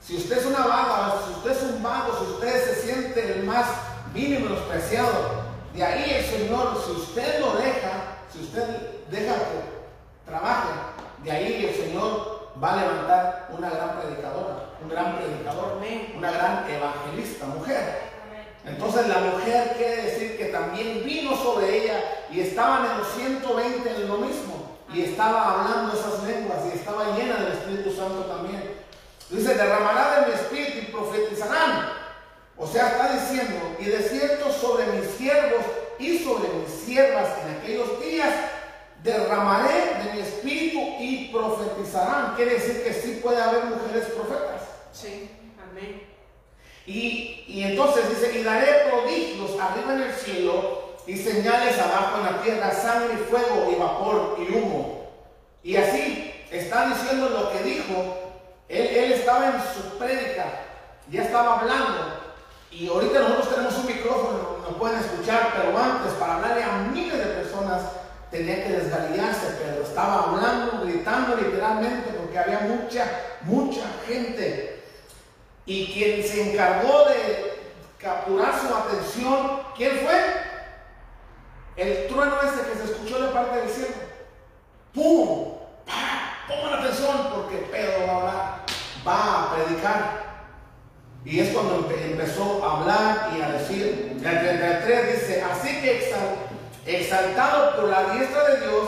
Si 0.02 0.18
usted 0.18 0.38
es 0.40 0.46
una 0.48 0.68
vaga, 0.68 1.14
si 1.26 1.32
usted 1.34 1.52
es 1.52 1.64
un 1.64 1.82
vago, 1.82 2.14
si 2.20 2.34
usted 2.34 2.66
se 2.66 2.82
siente 2.82 3.34
el 3.38 3.44
más 3.46 3.68
mínimo 4.14 4.50
menospreciado, 4.50 5.46
de 5.74 5.84
ahí 5.84 6.12
el 6.12 6.26
Señor, 6.26 6.84
si 6.86 6.92
usted 6.92 7.40
lo 7.40 7.54
deja, 7.54 8.18
si 8.32 8.40
usted 8.42 8.64
deja 9.10 9.34
que 9.34 10.30
trabaje, 10.30 10.68
de 11.24 11.32
ahí 11.32 11.66
el 11.70 11.76
Señor 11.76 12.50
va 12.62 12.74
a 12.74 12.76
levantar 12.76 13.48
una 13.58 13.70
gran 13.70 13.98
predicadora, 14.00 14.70
un 14.84 14.90
gran 14.90 15.16
predicador, 15.16 15.74
Amén. 15.78 16.14
una 16.18 16.32
gran 16.32 16.70
evangelista, 16.70 17.46
mujer. 17.46 18.05
Entonces 18.66 19.08
la 19.08 19.20
mujer 19.20 19.74
quiere 19.78 20.04
decir 20.04 20.38
que 20.38 20.46
también 20.46 21.04
vino 21.06 21.36
sobre 21.36 21.84
ella 21.84 22.04
y 22.32 22.40
estaban 22.40 22.86
en 22.90 22.98
los 22.98 23.08
120 23.14 23.90
en 23.90 24.08
lo 24.08 24.18
mismo. 24.18 24.78
Y 24.94 25.04
estaba 25.04 25.52
hablando 25.52 25.94
esas 25.94 26.24
lenguas 26.24 26.60
y 26.66 26.78
estaba 26.78 27.16
llena 27.18 27.36
del 27.36 27.54
Espíritu 27.54 27.92
Santo 27.96 28.26
también. 28.26 28.76
Dice, 29.30 29.56
derramará 29.56 30.20
de 30.20 30.28
mi 30.28 30.34
espíritu 30.34 30.80
y 30.80 30.92
profetizarán. 30.92 31.90
O 32.58 32.66
sea, 32.66 32.88
está 32.88 33.14
diciendo, 33.14 33.76
y 33.80 33.86
de 33.86 34.02
cierto 34.02 34.52
sobre 34.52 34.86
mis 34.88 35.10
siervos 35.12 35.66
y 36.00 36.20
sobre 36.20 36.48
mis 36.54 36.70
siervas 36.70 37.30
en 37.44 37.58
aquellos 37.58 38.00
días, 38.02 38.34
derramaré 39.04 40.04
de 40.04 40.14
mi 40.14 40.20
espíritu 40.22 40.80
y 41.00 41.30
profetizarán. 41.32 42.36
Quiere 42.36 42.54
decir 42.54 42.84
que 42.84 42.94
sí 42.94 43.20
puede 43.22 43.42
haber 43.42 43.66
mujeres 43.66 44.06
profetas. 44.06 44.62
Sí. 44.94 45.30
Amén. 45.70 46.15
Y, 46.86 47.44
y 47.48 47.64
entonces 47.64 48.10
dice, 48.10 48.40
y 48.40 48.44
daré 48.44 48.90
prodigios 48.90 49.52
arriba 49.60 49.96
en 49.96 50.02
el 50.04 50.14
cielo 50.14 50.96
y 51.08 51.18
señales 51.18 51.78
abajo 51.80 52.20
en 52.20 52.26
la 52.26 52.42
tierra, 52.42 52.72
sangre 52.72 53.18
fuego 53.18 53.72
y 53.72 53.80
vapor 53.80 54.38
y 54.40 54.54
humo. 54.54 55.10
Y 55.64 55.76
así 55.78 56.32
está 56.52 56.88
diciendo 56.88 57.30
lo 57.30 57.52
que 57.52 57.64
dijo. 57.64 58.22
Él, 58.68 58.88
él 58.88 59.12
estaba 59.14 59.48
en 59.48 59.62
su 59.74 59.98
prédica, 59.98 60.46
ya 61.10 61.24
estaba 61.24 61.60
hablando. 61.60 62.26
Y 62.72 62.88
ahorita 62.88 63.20
nosotros 63.20 63.50
tenemos 63.50 63.78
un 63.78 63.86
micrófono, 63.86 64.58
nos 64.68 64.78
pueden 64.78 65.00
escuchar, 65.00 65.54
pero 65.56 65.78
antes 65.78 66.14
para 66.14 66.36
hablarle 66.36 66.64
a 66.64 66.78
miles 66.92 67.18
de 67.18 67.26
personas 67.26 67.84
tenía 68.32 68.64
que 68.64 68.74
desgalillarse, 68.74 69.56
pero 69.64 69.84
estaba 69.84 70.24
hablando, 70.24 70.82
gritando 70.84 71.38
literalmente 71.38 72.12
porque 72.12 72.38
había 72.38 72.60
mucha, 72.62 73.06
mucha 73.44 73.84
gente. 74.08 74.75
Y 75.66 75.92
quien 75.94 76.24
se 76.24 76.52
encargó 76.52 77.06
de 77.10 77.54
capturar 77.98 78.54
su 78.60 78.74
atención, 78.74 79.62
¿quién 79.76 80.00
fue? 80.00 80.22
El 81.76 82.08
trueno 82.08 82.36
ese 82.42 82.70
que 82.72 82.78
se 82.78 82.92
escuchó 82.92 83.20
de 83.22 83.30
parte 83.34 83.58
del 83.62 83.70
cielo. 83.70 83.96
¡Pum! 84.94 85.54
¡Pah! 85.86 86.46
Pongan 86.48 86.80
atención 86.80 87.30
porque 87.34 87.58
Pedro 87.72 88.08
va 88.08 88.14
a 88.14 88.18
hablar, 88.18 88.66
va 89.08 89.44
a 89.52 89.56
predicar. 89.56 90.26
Y 91.26 91.40
es 91.40 91.50
cuando 91.50 91.80
empe- 91.90 92.12
empezó 92.12 92.64
a 92.64 92.80
hablar 92.82 93.30
y 93.36 93.42
a 93.42 93.50
decir, 93.54 94.16
en 94.20 94.26
el 94.26 94.40
33 94.40 95.14
dice, 95.22 95.42
así 95.42 95.82
que 95.82 96.00
exal- 96.00 96.36
exaltado 96.86 97.76
por 97.76 97.86
la 97.90 98.14
diestra 98.14 98.44
de 98.50 98.60
Dios 98.62 98.84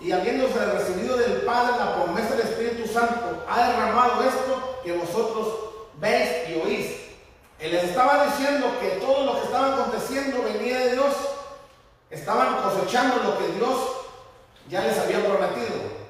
y 0.00 0.10
habiéndose 0.10 0.58
recibido 0.64 1.16
del 1.18 1.42
Padre 1.42 1.76
la 1.78 1.94
promesa 2.02 2.30
del 2.34 2.46
Espíritu 2.48 2.90
Santo, 2.90 3.44
ha 3.48 3.68
derramado 3.68 4.24
esto 4.24 4.80
que 4.82 4.92
vosotros 4.96 5.48
veis 6.02 6.48
y 6.50 6.54
oís. 6.60 6.96
Él 7.60 7.70
les 7.70 7.84
estaba 7.84 8.26
diciendo 8.26 8.76
que 8.80 8.88
todo 9.00 9.24
lo 9.24 9.40
que 9.40 9.46
estaba 9.46 9.74
aconteciendo 9.74 10.42
venía 10.42 10.80
de 10.80 10.92
Dios. 10.92 11.14
Estaban 12.10 12.60
cosechando 12.60 13.22
lo 13.22 13.38
que 13.38 13.52
Dios 13.54 13.78
ya 14.68 14.80
les 14.80 14.98
había 14.98 15.24
prometido. 15.24 16.02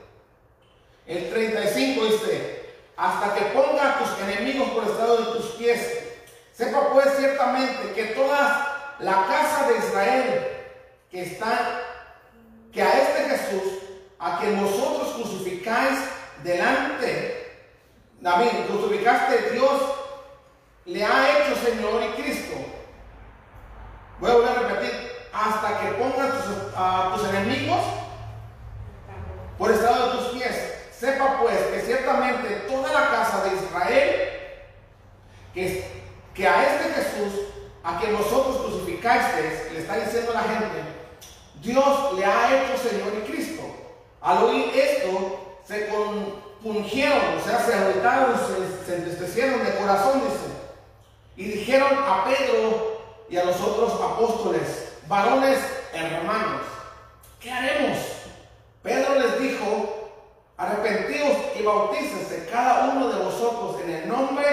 El 1.06 1.30
35 1.30 2.04
dice, 2.06 2.74
hasta 2.96 3.34
que 3.34 3.44
ponga 3.46 3.90
a 3.90 3.98
tus 3.98 4.18
enemigos 4.26 4.70
por 4.70 4.84
estado 4.84 5.18
de 5.18 5.38
tus 5.38 5.50
pies. 5.52 5.98
Sepa 6.52 6.90
pues 6.92 7.08
ciertamente 7.18 7.92
que 7.94 8.04
toda 8.14 8.96
la 8.98 9.26
casa 9.26 9.68
de 9.68 9.78
Israel 9.78 10.48
que 11.10 11.22
está, 11.22 11.82
que 12.72 12.82
a 12.82 12.98
este 12.98 13.28
Jesús, 13.28 13.72
a 14.18 14.38
quien 14.40 14.62
vosotros 14.62 15.12
crucificáis 15.14 15.98
delante, 16.42 17.41
David, 18.22 18.66
crucificaste 18.68 19.50
Dios, 19.50 19.80
le 20.84 21.04
ha 21.04 21.38
hecho 21.40 21.56
Señor 21.60 22.02
y 22.04 22.22
Cristo. 22.22 22.54
Voy 24.20 24.30
a 24.30 24.34
volver 24.34 24.50
a 24.50 24.62
repetir, 24.68 25.10
hasta 25.32 25.80
que 25.80 25.86
pongas 25.94 26.30
tus- 26.44 26.72
a 26.76 27.12
tus 27.16 27.28
enemigos 27.28 27.80
por 29.58 29.72
estado 29.72 30.06
de 30.12 30.18
tus 30.18 30.28
pies. 30.38 30.56
Sepa 30.96 31.40
pues 31.42 31.58
que 31.58 31.80
ciertamente 31.80 32.48
toda 32.68 32.92
la 32.92 33.10
casa 33.10 33.42
de 33.42 33.56
Israel, 33.56 34.28
que, 35.52 36.46
a 36.48 36.62
este 36.64 36.94
Jesús, 36.94 37.40
a 37.82 37.98
quien 37.98 38.16
vosotros 38.16 38.58
crucificasteis, 38.58 39.72
le 39.72 39.80
está 39.80 39.96
diciendo 39.96 40.32
la 40.32 40.42
gente, 40.42 40.80
Dios 41.60 42.12
le 42.16 42.24
ha 42.24 42.54
hecho 42.54 42.88
Señor 42.88 43.12
y 43.18 43.30
Cristo. 43.32 43.62
Al 44.20 44.44
oír 44.44 44.70
esto, 44.76 45.58
se 45.66 45.88
compungieron, 46.62 47.38
o 47.40 47.44
sea, 47.44 47.58
se 47.60 47.74
agüitaron, 47.74 48.34
se, 48.36 48.86
se 48.86 48.96
entristecieron 48.96 49.64
de 49.64 49.74
corazón, 49.76 50.22
dice. 50.24 50.52
Y 51.36 51.58
dijeron 51.58 51.90
a 52.06 52.24
Pedro 52.24 53.02
y 53.28 53.36
a 53.36 53.44
los 53.44 53.60
otros 53.60 53.94
apóstoles, 54.00 54.92
varones 55.08 55.58
hermanos, 55.92 56.62
¿qué 57.40 57.50
haremos? 57.50 57.98
Pedro 58.82 59.14
les 59.16 59.40
dijo, 59.40 60.10
arrepentidos 60.56 61.36
y 61.58 61.62
bautícense 61.62 62.48
cada 62.50 62.90
uno 62.90 63.08
de 63.08 63.24
vosotros 63.24 63.80
en 63.84 63.90
el 63.90 64.08
nombre 64.08 64.46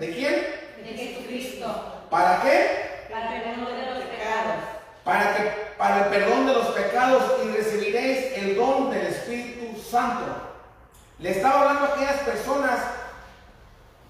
de 0.00 0.10
quién? 0.14 0.34
De 0.82 0.90
Jesucristo, 0.96 1.66
¿Para 2.10 2.42
qué? 2.42 3.06
para 3.10 3.36
el 3.36 3.42
perdón 3.42 3.76
de 3.76 3.86
los 3.86 4.04
pecados. 4.04 4.56
Para, 5.04 5.36
que, 5.36 5.42
para 5.78 6.04
el 6.04 6.10
perdón 6.10 6.46
de 6.46 6.54
los 6.54 6.66
pecados 6.68 7.22
y 7.44 7.56
recibiréis 7.56 8.38
el 8.38 8.56
don 8.56 8.90
del 8.90 9.06
Espíritu 9.06 9.80
Santo. 9.80 10.53
Le 11.18 11.30
estaba 11.30 11.60
hablando 11.60 11.84
a 11.84 11.94
aquellas 11.94 12.20
personas, 12.20 12.80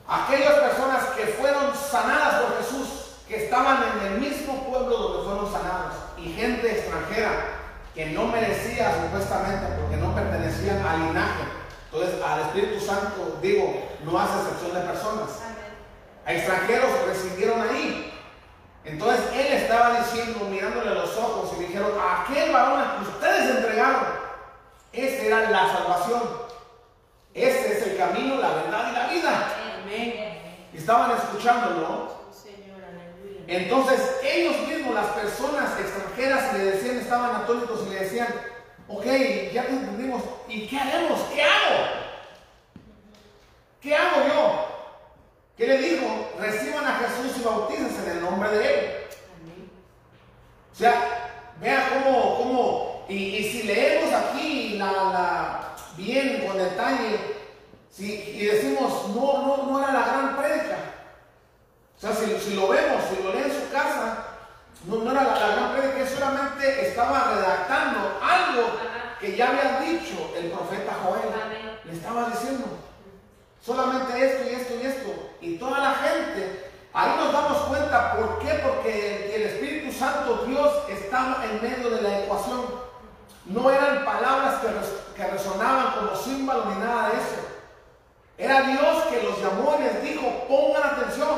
aquellas 0.08 0.54
personas 0.54 1.04
que 1.16 1.26
fueron 1.26 1.74
sanadas 1.76 2.42
por 2.42 2.58
Jesús, 2.58 2.88
que 3.28 3.44
estaban 3.44 3.78
en 3.82 4.12
el 4.12 4.20
mismo 4.20 4.64
pueblo 4.64 4.96
donde 4.96 5.24
fueron 5.24 5.52
sanados, 5.52 5.94
y 6.16 6.32
gente 6.32 6.70
extranjera 6.70 7.30
que 7.94 8.06
no 8.06 8.26
merecía 8.26 8.92
supuestamente 9.02 9.66
porque 9.80 9.96
no 9.96 10.14
pertenecían 10.14 10.84
al 10.84 11.00
linaje. 11.08 11.44
Entonces 11.92 12.20
al 12.24 12.40
Espíritu 12.40 12.84
Santo, 12.84 13.38
digo, 13.40 13.88
no 14.04 14.18
hace 14.18 14.40
excepción 14.40 14.74
de 14.74 14.80
personas. 14.80 15.30
A 16.26 16.32
extranjeros 16.32 16.90
recibieron 17.06 17.60
ahí. 17.60 18.12
Entonces 18.84 19.20
él 19.32 19.52
estaba 19.52 20.00
diciendo, 20.00 20.46
mirándole 20.50 20.90
a 20.90 20.94
los 20.94 21.16
ojos, 21.16 21.52
y 21.56 21.64
dijeron, 21.64 21.92
a 22.00 22.22
aquel 22.22 22.52
varón 22.52 22.80
a 22.80 22.96
que 22.96 23.02
ustedes 23.10 23.56
entregaron, 23.56 24.04
esa 24.92 25.22
era 25.22 25.50
la 25.50 25.72
salvación. 25.72 26.43
Ese 27.34 27.72
es 27.78 27.86
el 27.88 27.96
camino, 27.96 28.36
la 28.36 28.48
verdad 28.54 28.90
y 28.90 28.94
la 28.94 29.06
vida. 29.08 29.54
Amén. 29.82 30.14
Estaban 30.72 31.10
escuchándolo. 31.16 32.14
Señor, 32.32 32.78
aleluya. 32.84 33.40
Entonces 33.46 34.00
ellos 34.22 34.56
mismos, 34.68 34.94
las 34.94 35.06
personas 35.08 35.78
extranjeras, 35.80 36.52
le 36.54 36.64
decían, 36.64 36.98
estaban 36.98 37.34
atónitos 37.42 37.84
y 37.86 37.90
le 37.90 38.00
decían, 38.00 38.28
ok, 38.88 39.04
ya 39.52 39.64
te 39.64 39.70
entendimos, 39.72 40.22
¿y 40.48 40.66
qué 40.68 40.78
haremos? 40.78 41.20
¿Qué 41.34 41.42
hago? 41.42 41.84
¿Qué 43.80 43.94
hago 43.94 44.26
yo? 44.28 44.66
¿Qué 45.56 45.66
le 45.66 45.78
dijo? 45.78 46.30
Reciban 46.38 46.86
a 46.86 46.94
Jesús 46.98 47.38
y 47.38 47.44
bautícense 47.44 48.02
en 48.10 48.16
el 48.18 48.22
nombre 48.22 48.50
de 48.50 48.64
Él. 48.64 48.90
Amén. 49.40 49.70
O 50.72 50.76
sea, 50.76 51.52
vea 51.60 51.88
cómo, 52.02 52.36
cómo 52.38 53.06
y, 53.08 53.14
y 53.36 53.44
si 53.52 53.62
leemos 53.64 54.12
aquí 54.12 54.76
la, 54.78 54.92
la- 54.92 55.73
bien, 55.96 56.46
con 56.46 56.58
detalle, 56.58 57.18
si, 57.90 58.12
y 58.12 58.46
decimos, 58.46 59.08
no, 59.14 59.46
no, 59.46 59.70
no 59.70 59.82
era 59.82 59.92
la 59.92 60.06
gran 60.06 60.36
prédica. 60.36 60.76
O 61.96 62.00
sea, 62.00 62.12
si, 62.12 62.38
si 62.40 62.54
lo 62.54 62.68
vemos, 62.68 63.02
si 63.08 63.22
lo 63.22 63.32
lee 63.32 63.44
en 63.44 63.52
su 63.52 63.72
casa, 63.72 64.26
no, 64.86 64.96
no 64.96 65.10
era 65.12 65.22
la, 65.22 65.38
la 65.38 65.54
gran 65.54 65.72
prédica, 65.72 66.00
él 66.00 66.08
solamente 66.08 66.88
estaba 66.88 67.34
redactando 67.34 68.18
algo 68.20 68.72
que 69.20 69.36
ya 69.36 69.48
había 69.48 69.80
dicho 69.80 70.34
el 70.36 70.50
profeta 70.50 70.92
Joel. 71.02 71.28
Amén. 71.42 71.78
Le 71.84 71.92
estaba 71.92 72.30
diciendo, 72.30 72.66
solamente 73.64 74.12
esto 74.24 74.50
y 74.50 74.54
esto 74.54 74.74
y 74.82 74.86
esto. 74.86 75.30
Y 75.40 75.56
toda 75.56 75.78
la 75.78 75.94
gente, 75.94 76.70
ahí 76.92 77.12
nos 77.16 77.32
damos 77.32 77.58
cuenta, 77.68 78.16
¿por 78.16 78.38
qué? 78.40 78.60
Porque 78.62 79.34
el, 79.34 79.40
el 79.40 79.42
Espíritu 79.50 79.92
Santo, 79.96 80.44
Dios, 80.46 80.70
estaba 80.88 81.44
en 81.44 81.62
medio 81.62 81.90
de 81.90 82.02
la 82.02 82.20
ecuación. 82.20 82.83
No 83.46 83.70
eran 83.70 84.04
palabras 84.04 84.60
que, 84.60 84.68
res- 84.68 84.94
que 85.16 85.26
resonaban 85.26 85.92
como 85.94 86.16
símbolo 86.16 86.64
ni 86.66 86.80
nada 86.80 87.10
de 87.10 87.16
eso. 87.16 87.36
Era 88.38 88.62
Dios 88.62 89.04
que 89.04 89.22
los 89.22 89.38
llamó 89.40 89.76
y 89.78 89.82
les 89.84 90.02
dijo, 90.02 90.26
pongan 90.48 90.82
atención. 90.82 91.28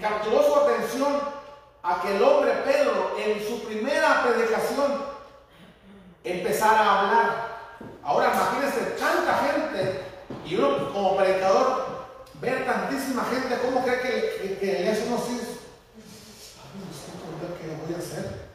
Capturó 0.00 0.42
su 0.42 0.54
atención 0.56 1.20
a 1.82 2.00
que 2.02 2.16
el 2.16 2.22
hombre 2.22 2.52
Pedro 2.64 3.14
en 3.18 3.46
su 3.46 3.62
primera 3.64 4.22
predicación 4.22 5.04
empezara 6.24 6.80
a 6.80 7.00
hablar. 7.00 7.48
Ahora 8.02 8.32
imagínense 8.34 8.80
tanta 8.98 9.34
gente 9.38 10.02
y 10.44 10.56
uno 10.56 10.92
como 10.92 11.16
predicador 11.16 11.86
ver 12.40 12.64
tantísima 12.64 13.24
gente, 13.24 13.58
¿cómo 13.64 13.82
cree 13.84 14.00
que, 14.00 14.10
que, 14.10 14.58
que 14.58 14.90
eso 14.90 15.10
no 15.10 15.18
sirve? 15.18 15.42
Ay, 16.58 16.80
no 16.80 16.92
sé 16.94 17.60
qué 17.60 17.76
voy 17.84 17.94
a 17.94 17.98
hacer. 17.98 18.47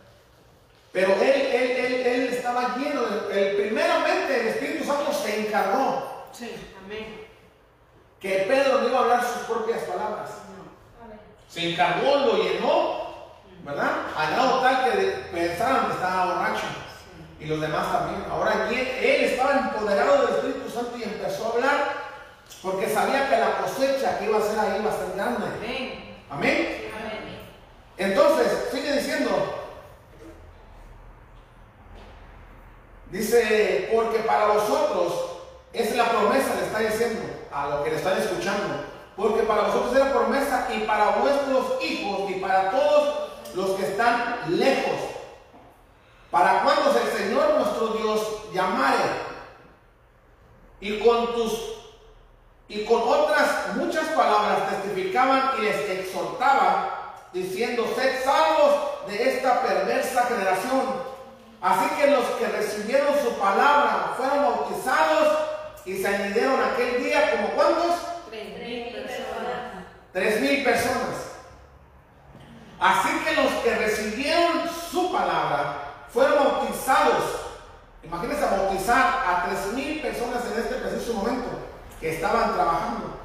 Pero 0.93 1.11
él, 1.13 1.21
él, 1.23 1.71
él, 1.71 1.93
él 2.05 2.21
estaba 2.33 2.77
lleno, 2.77 3.01
el, 3.31 3.55
primeramente 3.55 4.41
el 4.41 4.47
Espíritu 4.49 4.85
Santo 4.85 5.11
se 5.11 5.47
encargó 5.47 6.27
Sí, 6.31 6.51
amén. 6.85 7.27
que 8.19 8.45
Pedro 8.47 8.81
no 8.81 8.89
iba 8.89 8.99
a 8.99 9.01
hablar 9.01 9.23
sus 9.23 9.41
propias 9.43 9.81
palabras. 9.83 10.29
Se 11.49 11.71
encargó, 11.71 12.15
lo 12.15 12.37
llenó, 12.43 13.07
¿verdad? 13.63 13.91
Al 14.15 14.31
grado 14.33 14.59
tal 14.61 14.83
que 14.85 14.91
pensaron 15.31 15.87
que 15.87 15.93
estaba 15.93 16.25
borracho. 16.33 16.65
Y 17.39 17.45
los 17.45 17.59
demás 17.59 17.91
también. 17.91 18.25
Ahora 18.31 18.67
él, 18.69 18.75
él 18.77 19.23
estaba 19.25 19.51
empoderado 19.53 20.25
del 20.27 20.35
Espíritu 20.35 20.69
Santo 20.69 20.97
y 20.97 21.03
empezó 21.03 21.45
a 21.45 21.51
hablar 21.53 21.93
porque 22.61 22.87
sabía 22.87 23.29
que 23.29 23.37
la 23.37 23.57
cosecha 23.57 24.17
que 24.19 24.25
iba 24.25 24.37
a 24.37 24.41
ser 24.41 24.59
ahí 24.59 24.79
iba 24.79 24.91
a 24.91 24.95
ser 24.97 25.15
grande. 25.15 25.45
Amén. 25.57 26.15
Amén. 26.29 26.91
Amén. 26.95 27.39
Entonces, 27.97 28.69
sigue 28.71 28.93
diciendo. 28.93 29.59
Dice, 33.11 33.89
porque 33.93 34.19
para 34.19 34.47
vosotros 34.47 35.13
es 35.71 35.95
la 35.95 36.09
promesa, 36.09 36.55
le 36.55 36.65
está 36.65 36.79
diciendo 36.79 37.21
a 37.51 37.67
lo 37.67 37.83
que 37.83 37.91
le 37.91 37.97
están 37.97 38.17
escuchando. 38.17 38.85
Porque 39.15 39.43
para 39.43 39.63
vosotros 39.63 39.93
es 39.93 39.99
la 39.99 40.11
promesa 40.11 40.67
y 40.75 40.79
para 40.81 41.17
vuestros 41.17 41.83
hijos 41.83 42.31
y 42.31 42.33
para 42.35 42.71
todos 42.71 43.29
los 43.53 43.71
que 43.71 43.83
están 43.83 44.39
lejos. 44.49 44.99
Para 46.31 46.63
cuando 46.63 46.99
el 46.99 47.17
Señor 47.17 47.53
nuestro 47.59 47.87
Dios 47.89 48.53
llamare 48.53 49.03
y 50.79 50.99
con 50.99 51.33
tus 51.33 51.73
y 52.67 52.85
con 52.85 53.01
otras 53.01 53.75
muchas 53.75 54.07
palabras 54.09 54.69
testificaban 54.69 55.51
y 55.59 55.61
les 55.61 55.89
exhortaba 55.89 57.03
diciendo, 57.31 57.85
sed 57.95 58.23
salvos 58.23 59.05
de 59.07 59.35
esta 59.35 59.61
perversa 59.61 60.23
generación. 60.23 61.02
Así 61.63 61.95
que 61.95 62.11
los 62.11 62.25
que 62.31 62.45
recibieron 62.45 63.15
su 63.23 63.39
palabra 63.39 64.15
fueron 64.17 64.43
bautizados 64.43 65.37
y 65.85 65.95
se 66.01 66.05
añadieron 66.05 66.59
aquel 66.61 67.01
día 67.01 67.31
como 67.31 67.47
cuántos? 67.55 67.99
Tres 68.29 68.59
mil 68.59 68.83
mil 68.83 68.93
personas. 68.93 69.85
Tres 70.11 70.41
mil 70.41 70.63
personas. 70.65 71.15
Así 72.81 73.09
que 73.23 73.41
los 73.41 73.51
que 73.63 73.75
recibieron 73.75 74.69
su 74.91 75.09
palabra 75.13 76.07
fueron 76.09 76.43
bautizados. 76.43 77.23
Imagínense 78.03 78.45
bautizar 78.45 79.23
a 79.25 79.45
tres 79.45 79.73
mil 79.73 80.01
personas 80.01 80.41
en 80.51 80.61
este 80.61 80.75
preciso 80.75 81.13
momento 81.13 81.47
que 82.01 82.15
estaban 82.15 82.55
trabajando. 82.55 83.19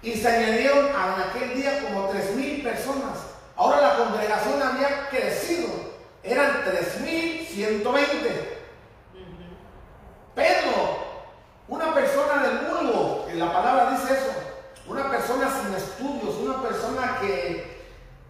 Y 0.00 0.14
se 0.14 0.28
añadieron 0.28 0.86
en 0.86 1.22
aquel 1.28 1.54
día 1.54 1.82
como 1.82 2.08
tres 2.08 2.34
mil 2.36 2.62
personas. 2.62 3.18
Ahora 3.54 3.82
la 3.82 3.96
congregación 3.96 4.62
había 4.62 5.10
crecido. 5.10 5.91
Eran 6.22 6.64
3120. 6.64 8.58
Pedro, 10.34 10.98
una 11.68 11.92
persona 11.94 12.42
del 12.42 12.58
vulgo, 12.68 13.26
en 13.28 13.38
la 13.38 13.52
palabra 13.52 13.90
dice 13.90 14.14
eso, 14.14 14.32
una 14.86 15.10
persona 15.10 15.50
sin 15.50 15.74
estudios, 15.74 16.36
una 16.36 16.62
persona 16.62 17.18
que 17.20 17.82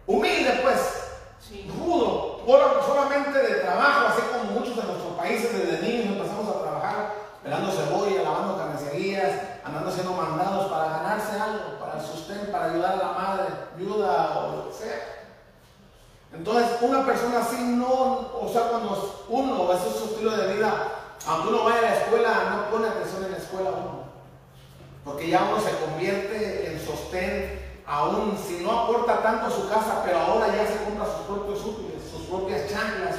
humilde 0.05 0.59
pues, 0.63 0.99
Sí. 1.39 1.69
rudo, 1.77 2.41
solamente 2.85 3.37
de 3.37 3.55
trabajo, 3.55 4.07
así 4.07 4.21
como 4.31 4.51
muchos 4.51 4.75
de 4.75 4.83
nuestros 4.83 5.13
países 5.17 5.51
desde 5.53 5.85
niños 5.85 6.15
empezamos 6.17 6.55
a 6.55 6.61
trabajar, 6.61 7.13
pelando 7.43 7.71
cebolla, 7.71 8.23
lavando 8.23 8.57
carnicerías, 8.57 9.31
andando 9.63 9.89
haciendo 9.89 10.13
mandados 10.13 10.71
para 10.71 10.89
ganarse 10.89 11.39
algo, 11.39 11.79
para 11.79 11.99
el 11.99 12.05
sustento, 12.05 12.51
para 12.51 12.65
ayudar 12.65 12.93
a 12.93 12.97
la 12.97 13.11
madre, 13.11 13.45
ayuda 13.77 14.39
o 14.39 14.55
lo 14.57 14.67
que 14.69 14.73
sea. 14.73 15.12
Entonces, 16.33 16.77
una 16.81 17.05
persona 17.05 17.41
así 17.41 17.61
no, 17.61 18.31
o 18.41 18.49
sea, 18.51 18.69
cuando 18.69 19.25
uno, 19.29 19.71
ese 19.71 19.87
es 19.87 19.95
su 19.95 20.05
estilo 20.05 20.35
de 20.35 20.53
vida, 20.53 20.91
aunque 21.27 21.49
uno 21.49 21.63
vaya 21.63 21.79
a 21.79 21.81
la 21.81 21.95
escuela, 21.95 22.29
no 22.49 22.71
pone 22.71 22.87
atención 22.87 23.25
en 23.25 23.31
la 23.31 23.37
escuela 23.37 23.69
uno. 23.69 24.03
Porque 25.05 25.29
ya 25.29 25.43
uno 25.43 25.59
se 25.59 25.77
convierte 25.77 26.71
en 26.71 26.85
sostén, 26.85 27.81
aún 27.85 28.37
si 28.37 28.63
no 28.63 28.71
aporta 28.71 29.21
tanto 29.21 29.45
a 29.45 29.51
su 29.51 29.69
casa, 29.69 30.01
pero 30.03 30.17
ahora 30.17 30.47
ya 30.47 30.65
se 30.65 30.83
compra 30.83 31.05
sus 31.05 31.25
propios 31.27 31.63
útiles, 31.65 32.01
sus 32.09 32.23
propias 32.23 32.67
chanclas, 32.67 33.15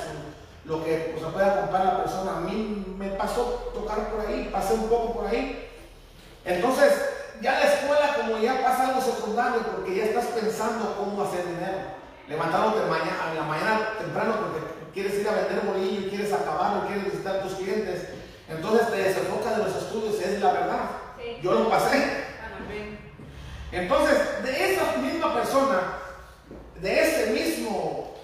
lo 0.65 0.83
que 0.83 1.13
pues, 1.13 1.25
se 1.25 1.31
pueda 1.31 1.61
comprar 1.61 1.85
la 1.85 2.03
persona. 2.03 2.39
A 2.39 2.41
mí 2.41 2.97
me 2.99 3.11
pasó 3.11 3.71
tocar 3.75 4.11
por 4.11 4.27
ahí, 4.27 4.49
pasé 4.53 4.75
un 4.75 4.89
poco 4.89 5.13
por 5.13 5.27
ahí. 5.27 5.71
Entonces, 6.45 6.93
ya 7.41 7.53
la 7.61 7.73
escuela 7.73 8.17
como 8.17 8.39
ya 8.39 8.63
pasa 8.63 8.89
algo 8.89 9.01
secundario, 9.01 9.63
porque 9.75 9.97
ya 9.97 10.05
estás 10.05 10.27
pensando 10.27 10.97
cómo 10.99 11.23
hacer 11.23 11.47
dinero. 11.47 12.04
Levantándote 12.29 12.87
mañana, 12.89 13.31
en 13.31 13.37
la 13.37 13.43
mañana 13.43 13.89
temprano 13.99 14.35
porque 14.41 14.65
quieres 14.95 15.15
ir 15.21 15.29
a 15.29 15.33
vender 15.33 15.61
bolillo, 15.67 16.09
quieres 16.09 16.33
acabarlo, 16.33 16.87
quieres 16.87 17.05
visitar 17.05 17.37
a 17.37 17.43
tus 17.43 17.55
clientes. 17.55 18.09
Entonces 18.49 18.91
te 18.91 18.97
desenfocas 18.97 19.57
de 19.59 19.65
los 19.65 19.77
estudios, 19.77 20.15
es 20.23 20.41
la 20.41 20.53
verdad. 20.53 20.81
Sí. 21.19 21.39
Yo 21.43 21.53
lo 21.53 21.69
pasé. 21.69 22.25
Entonces, 23.73 24.19
de 24.45 24.73
esa 24.75 24.93
misma 24.99 25.35
persona, 25.35 25.81
de 26.81 27.01
ese 27.03 27.31
mismo, 27.33 28.15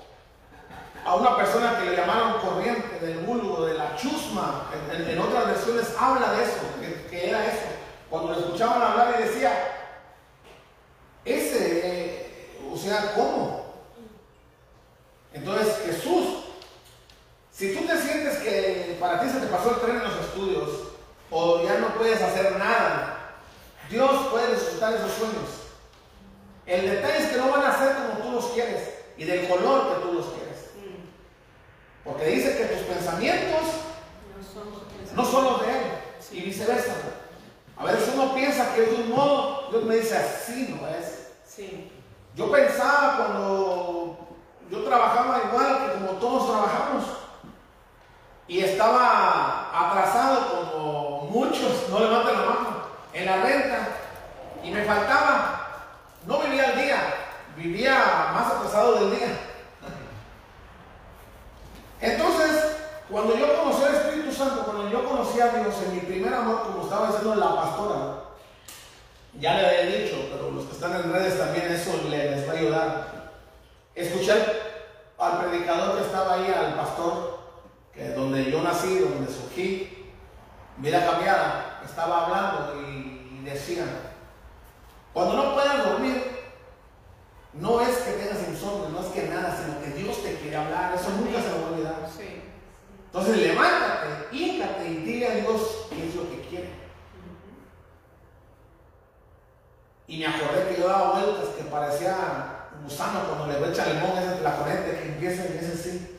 a 1.05 1.15
una 1.17 1.37
persona 1.37 1.79
que 1.79 1.91
le 1.91 1.97
llamaron 1.97 2.41
corriente, 2.41 3.05
del 3.05 3.19
vulgo, 3.19 3.67
de 3.67 3.75
la 3.75 3.97
chusma, 3.97 4.71
en, 4.93 5.03
en- 5.03 5.11
en 5.11 5.19
otras 5.19 5.47
versiones 5.47 5.93
habla 5.99 6.33
de 6.35 6.45
eso, 6.45 6.61
que, 6.81 7.07
que 7.11 7.31
era 7.31 7.47
eso. 7.47 7.67
Cuando 8.09 8.33
lo 8.33 8.39
escuchaban 8.39 8.81
hablar 8.81 9.17
y 9.19 9.23
decía, 9.25 9.53
ese, 11.25 11.81
eh, 11.85 12.59
o 12.73 12.77
sea, 12.77 13.13
¿cómo? 13.15 13.60
Entonces, 15.33 15.77
Jesús, 15.85 16.45
si 17.53 17.75
tú 17.75 17.87
te 17.87 17.97
sientes 17.99 18.39
que 18.39 18.97
para 18.99 19.21
ti 19.21 19.29
se 19.29 19.41
te 19.41 19.47
pasó 19.47 19.71
el 19.71 19.81
tren 19.81 19.97
en 19.97 20.05
los 20.05 20.25
estudios, 20.25 20.71
o 21.31 21.63
ya 21.63 21.79
no 21.79 21.95
puedes 21.95 22.21
hacer 22.21 22.57
nada, 22.57 23.37
Dios 23.89 24.29
puede 24.31 24.49
resucitar 24.49 24.95
esos 24.95 25.13
sueños. 25.13 25.61
El 26.67 26.91
detalle 26.91 27.19
es 27.19 27.31
que 27.31 27.37
no 27.37 27.51
van 27.51 27.65
a 27.65 27.79
ser 27.79 27.97
como 27.97 28.25
tú 28.25 28.33
los 28.33 28.47
quieres 28.53 28.89
y 29.17 29.25
del 29.25 29.49
color 29.49 29.95
que 29.95 30.07
tú 30.07 30.13
los 30.15 30.27
quieres. 30.27 30.41
Porque 32.05 32.27
dice 32.27 32.57
que 32.57 32.65
tus 32.65 32.87
pensamientos 32.87 33.61
no 35.15 35.25
son 35.25 35.45
los 35.45 35.61
de 35.61 35.69
Él 35.69 35.85
y 36.33 36.41
viceversa. 36.43 36.95
A 37.77 37.85
veces 37.85 38.11
uno 38.15 38.35
piensa 38.35 38.75
que 38.75 38.85
es 38.85 38.91
de 38.91 38.97
un 39.05 39.11
modo, 39.11 39.69
Dios 39.71 39.85
me 39.85 39.97
dice 39.97 40.17
así 40.17 40.77
no 40.81 40.87
es. 40.89 41.29
Sí. 41.47 41.91
Yo 42.37 42.51
pensaba 42.51 43.17
cuando 43.17 44.00
yo 44.71 44.85
trabajaba 44.85 45.41
igual 45.49 45.79
que 45.79 45.93
como 45.99 46.19
todos 46.19 46.51
trabajamos 46.51 47.05
y 48.47 48.61
estaba 48.61 49.71
atrasado 49.73 50.49
como 50.73 51.21
muchos, 51.31 51.89
no 51.89 52.01
levanten 52.01 52.35
la 52.35 52.47
mano, 52.47 52.69
en 53.13 53.27
la 53.27 53.37
renta 53.39 53.89
y 54.63 54.71
me 54.71 54.85
faltaba, 54.85 55.67
no 56.27 56.39
vivía 56.41 56.69
al 56.71 56.77
día, 56.77 57.15
vivía 57.57 58.31
más 58.35 58.53
atrasado 58.53 58.95
del 58.97 59.11
día. 59.17 59.39
Entonces, 62.01 62.77
cuando 63.11 63.37
yo 63.37 63.57
conocí 63.63 63.85
al 63.85 63.95
Espíritu 63.95 64.33
Santo, 64.33 64.63
cuando 64.65 64.89
yo 64.89 65.05
conocí 65.05 65.41
a 65.41 65.49
Dios 65.49 65.75
en 65.87 65.95
mi 65.95 66.01
primer 66.01 66.33
amor, 66.33 66.63
como 66.63 66.85
estaba 66.85 67.09
diciendo 67.09 67.35
la 67.35 67.55
pastora, 67.57 67.97
ya 69.39 69.55
le 69.55 69.67
había 69.67 69.97
dicho, 69.99 70.17
pero 70.33 70.51
los 70.51 70.65
que 70.67 70.73
están 70.73 70.95
en 70.97 71.13
redes 71.13 71.39
también 71.39 71.71
eso 71.73 71.91
le- 72.09 72.31
les 72.37 72.49
va 72.49 72.53
a 72.53 72.57
ayudar. 72.57 73.20
Escuché 73.95 74.33
al 75.19 75.41
predicador 75.41 75.99
que 75.99 76.07
estaba 76.07 76.35
ahí, 76.35 76.53
al 76.53 76.75
pastor, 76.75 77.41
que 77.93 78.11
donde 78.11 78.51
yo 78.51 78.63
nací, 78.63 78.99
donde 78.99 79.31
surgí, 79.33 80.13
vida 80.79 81.05
cambiada, 81.05 81.83
estaba 81.85 82.27
hablando 82.27 82.81
y, 82.81 83.39
y 83.39 83.45
decía, 83.45 83.85
cuando 85.13 85.35
no 85.35 85.55
puedas 85.55 85.85
dormir, 85.85 86.41
no 87.55 87.81
es 87.81 87.97
que 87.99 88.13
tengas 88.13 88.49
insomnio, 88.49 88.89
no 88.91 89.01
es 89.01 89.07
que 89.07 89.29
nada, 89.29 89.57
sino 89.57 89.81
que 89.81 90.01
Dios 90.01 90.23
te 90.23 90.37
quiere 90.37 90.57
hablar, 90.57 90.95
eso 90.95 91.11
nunca 91.11 91.43
se 91.43 91.51
lo 91.51 91.63
va 91.63 91.69
a 91.69 91.71
olvidar. 91.73 92.11
Sí. 92.17 92.43
Entonces 93.07 93.39
levántate, 93.39 94.37
híncate 94.37 94.89
y 94.89 94.97
dile 94.99 95.27
a 95.27 95.35
Dios 95.35 95.87
qué 95.91 96.09
es 96.09 96.15
lo 96.15 96.31
que 96.31 96.41
quiere. 96.43 96.71
Y 100.07 100.19
me 100.19 100.27
acordé 100.27 100.69
que 100.69 100.81
yo 100.81 100.89
daba 100.89 101.13
vueltas 101.13 101.49
que 101.57 101.65
parecía 101.65 102.60
gusano 102.83 103.21
cuando 103.29 103.47
le 103.47 103.71
echan 103.71 103.95
limón 103.95 104.17
de 104.17 104.41
la 104.43 104.57
corriente 104.57 104.99
que 104.99 105.09
empieza 105.09 105.45
y 105.45 105.59
ese 105.59 105.77
sí. 105.77 106.19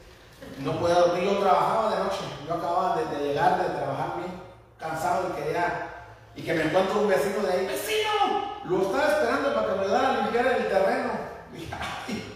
No 0.59 0.79
podía 0.79 0.95
dormir, 0.95 1.23
yo 1.23 1.39
trabajaba 1.39 1.95
de 1.95 2.03
noche, 2.03 2.19
yo 2.47 2.53
acababa 2.53 2.97
de, 2.97 3.05
de 3.17 3.27
llegar 3.27 3.57
de 3.57 3.69
trabajar 3.69 4.17
bien, 4.17 4.31
cansado 4.79 5.29
y 5.29 5.41
quería, 5.41 5.87
y 6.35 6.43
que 6.43 6.53
me 6.53 6.63
encuentro 6.63 7.01
un 7.01 7.07
vecino 7.07 7.41
de 7.41 7.53
ahí, 7.53 7.65
vecino, 7.65 8.61
lo 8.65 8.81
estaba 8.81 9.07
esperando 9.07 9.55
para 9.55 9.67
que 9.67 9.73
me 9.73 9.81
ayudara 9.81 10.09
a 10.09 10.21
limpiar 10.21 10.47
el 10.47 10.67
terreno. 10.67 11.11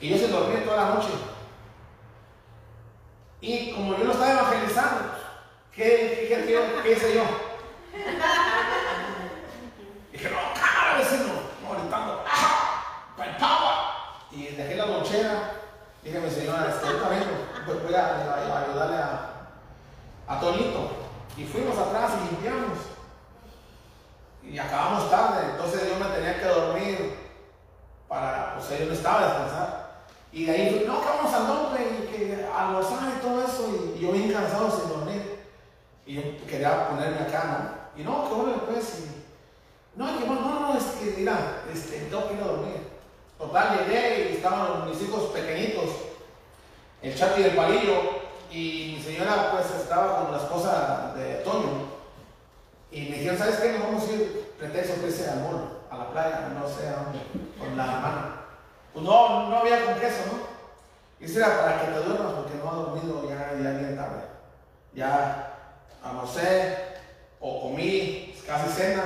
Y 0.00 0.10
yo 0.10 0.18
se 0.18 0.28
dormía 0.28 0.64
toda 0.64 0.76
la 0.76 0.94
noche. 0.96 1.08
Y 3.40 3.72
como 3.72 3.96
yo 3.96 4.04
lo 4.04 4.12
estaba 4.12 4.32
evangelizando, 4.32 5.00
¿qué, 5.72 6.26
qué, 6.28 6.44
qué, 6.46 6.82
qué 6.82 6.92
hice 6.92 7.14
yo? 7.14 7.22
Dije, 10.12 10.28
no, 10.30 10.36
cámara, 10.60 10.98
vecino, 10.98 11.32
no, 11.62 11.68
gritando. 11.80 12.12
Y 12.22 12.23
la 14.86 14.96
lonchera. 14.98 15.52
Dije, 16.02 16.20
mi 16.20 16.30
señora, 16.30 16.66
vengo, 16.82 17.82
voy 17.82 17.94
a, 17.94 18.58
ayudarle 18.58 18.96
a, 18.96 19.30
a 20.28 20.40
Tonito. 20.40 20.90
Y 21.36 21.44
fuimos 21.44 21.76
atrás 21.78 22.12
y 22.20 22.34
limpiamos. 22.34 22.78
Y 24.42 24.58
acabamos 24.58 25.10
tarde, 25.10 25.52
entonces 25.52 25.88
yo 25.88 25.98
me 25.98 26.14
tenía 26.14 26.38
que 26.38 26.46
dormir 26.46 27.18
para, 28.06 28.60
sea, 28.60 28.78
yo 28.78 28.86
no 28.86 28.92
estaba 28.92 29.20
a 29.20 29.24
descansar. 29.24 29.84
Y 30.30 30.44
de 30.44 30.52
ahí, 30.52 30.84
no, 30.86 31.00
que 31.00 31.08
vamos 31.08 31.32
al 31.32 31.46
nombre 31.46 31.82
y 31.82 32.06
que 32.08 32.46
almorzar 32.54 33.12
y 33.16 33.22
todo 33.22 33.42
eso. 33.42 33.94
Y, 33.96 34.00
yo 34.00 34.12
bien 34.12 34.32
cansado 34.32 34.70
sin 34.70 34.88
dormir. 34.90 35.40
Y 36.04 36.14
yo 36.16 36.22
quería 36.46 36.88
ponerme 36.88 37.20
acá, 37.20 37.80
¿no? 37.96 38.00
Y 38.00 38.04
no, 38.04 38.28
que 38.28 38.34
bueno, 38.34 38.62
pues, 38.66 39.00
y, 39.00 39.98
no, 39.98 40.18
que 40.18 40.26
no, 40.26 40.34
no, 40.34 40.76
es 40.76 40.84
que, 40.84 41.14
mira, 41.16 41.62
este, 41.72 42.00
tengo 42.00 42.28
que 42.28 42.34
ir 42.34 42.42
a 42.42 42.46
dormir. 42.46 42.93
Total, 43.44 43.78
llegué 43.78 44.30
y 44.30 44.36
estaban 44.36 44.88
mis 44.88 45.02
hijos 45.02 45.24
pequeñitos, 45.24 45.90
el 47.02 47.14
Chato 47.14 47.38
y 47.38 47.44
el 47.44 47.54
Palillo, 47.54 48.24
y 48.50 48.94
mi 48.96 49.02
señora, 49.02 49.50
pues, 49.52 49.66
estaba 49.82 50.22
con 50.22 50.32
la 50.32 50.38
esposa 50.38 51.12
de 51.14 51.34
Toño. 51.44 51.92
Y 52.90 53.02
me 53.02 53.18
dijeron, 53.18 53.36
¿sabes 53.36 53.56
qué? 53.56 53.72
Nos 53.72 53.82
vamos 53.82 54.08
a 54.08 54.12
ir, 54.12 54.54
pretexto 54.58 54.94
que 54.94 55.30
al 55.30 55.40
mall, 55.40 55.78
a 55.90 55.98
la 55.98 56.10
playa, 56.10 56.48
no 56.58 56.66
sé 56.66 56.88
a 56.88 57.04
dónde, 57.04 57.18
con 57.58 57.76
la 57.76 57.84
hermana. 57.84 58.40
Pues 58.94 59.04
no, 59.04 59.50
no 59.50 59.58
había 59.58 59.84
con 59.84 60.00
queso, 60.00 60.22
¿no? 60.32 60.38
Y 61.20 61.28
eso 61.28 61.38
era 61.38 61.60
para 61.60 61.80
que 61.80 61.86
te 61.88 61.98
duermas 62.00 62.32
porque 62.32 62.54
no 62.54 62.70
ha 62.70 62.74
dormido 62.74 63.28
ya, 63.28 63.52
ya 63.62 63.70
bien 63.78 63.96
tarde. 63.96 64.22
Ya 64.94 65.76
almorcé 66.02 66.78
o 67.40 67.60
comí 67.60 68.34
casi 68.46 68.70
cena 68.70 69.02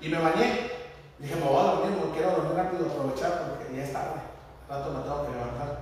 y 0.00 0.08
me 0.08 0.18
bañé. 0.18 0.70
Dije, 1.18 1.36
me 1.36 1.44
voy 1.44 1.60
a 1.60 1.72
dormir 1.72 1.98
porque 1.98 2.18
quiero 2.18 2.36
dormir 2.36 2.56
rápido, 2.56 2.86
aprovechar 2.86 3.48
porque 3.48 3.61
ya 3.76 3.84
es 3.84 3.92
tarde. 3.92 4.20
Rato 4.68 4.90
me 4.92 5.00
tengo 5.00 5.26
que 5.26 5.32
levantar. 5.32 5.78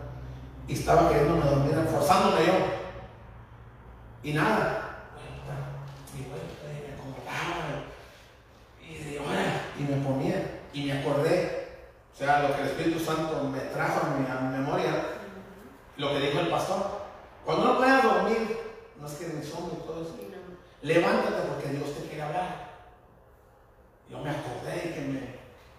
Y 0.67 0.75
estaba 0.75 1.09
queriéndome 1.09 1.45
dormir, 1.45 1.89
forzándome 1.91 2.47
yo. 2.47 2.53
Y 4.23 4.33
nada. 4.33 4.97
Y 6.15 6.23
vuelta, 6.29 6.67
y 6.71 6.89
me 6.89 6.95
acomodaba. 6.95 7.85
Y 8.81 9.05
de 9.05 9.19
ahora, 9.19 9.63
y 9.79 9.83
me 9.83 10.05
ponía. 10.05 10.61
Y 10.73 10.85
me 10.85 11.01
acordé. 11.01 11.69
O 12.13 12.17
sea, 12.17 12.43
lo 12.43 12.55
que 12.55 12.63
el 12.63 12.69
Espíritu 12.69 13.01
Santo 13.01 13.45
me 13.45 13.61
trajo 13.61 14.07
a 14.07 14.11
mi, 14.11 14.27
a 14.31 14.41
mi 14.41 14.59
memoria. 14.59 15.07
Lo 15.97 16.09
que 16.11 16.21
dijo 16.21 16.41
el 16.41 16.49
pastor. 16.49 17.01
Cuando 17.45 17.65
no 17.65 17.77
puedas 17.79 18.03
dormir, 18.03 18.59
no 19.01 19.07
es 19.07 19.13
que 19.15 19.27
me 19.29 19.43
sueño 19.43 19.71
y 19.73 19.87
todo 19.87 20.03
eso. 20.03 20.21
Levántate 20.83 21.43
porque 21.47 21.77
Dios 21.77 21.95
te 21.95 22.09
quiere 22.09 22.23
hablar. 22.23 22.71
Yo 24.11 24.19
me 24.21 24.31
acordé 24.31 24.89
y 24.89 24.95
que 24.95 25.01
me, 25.01 25.21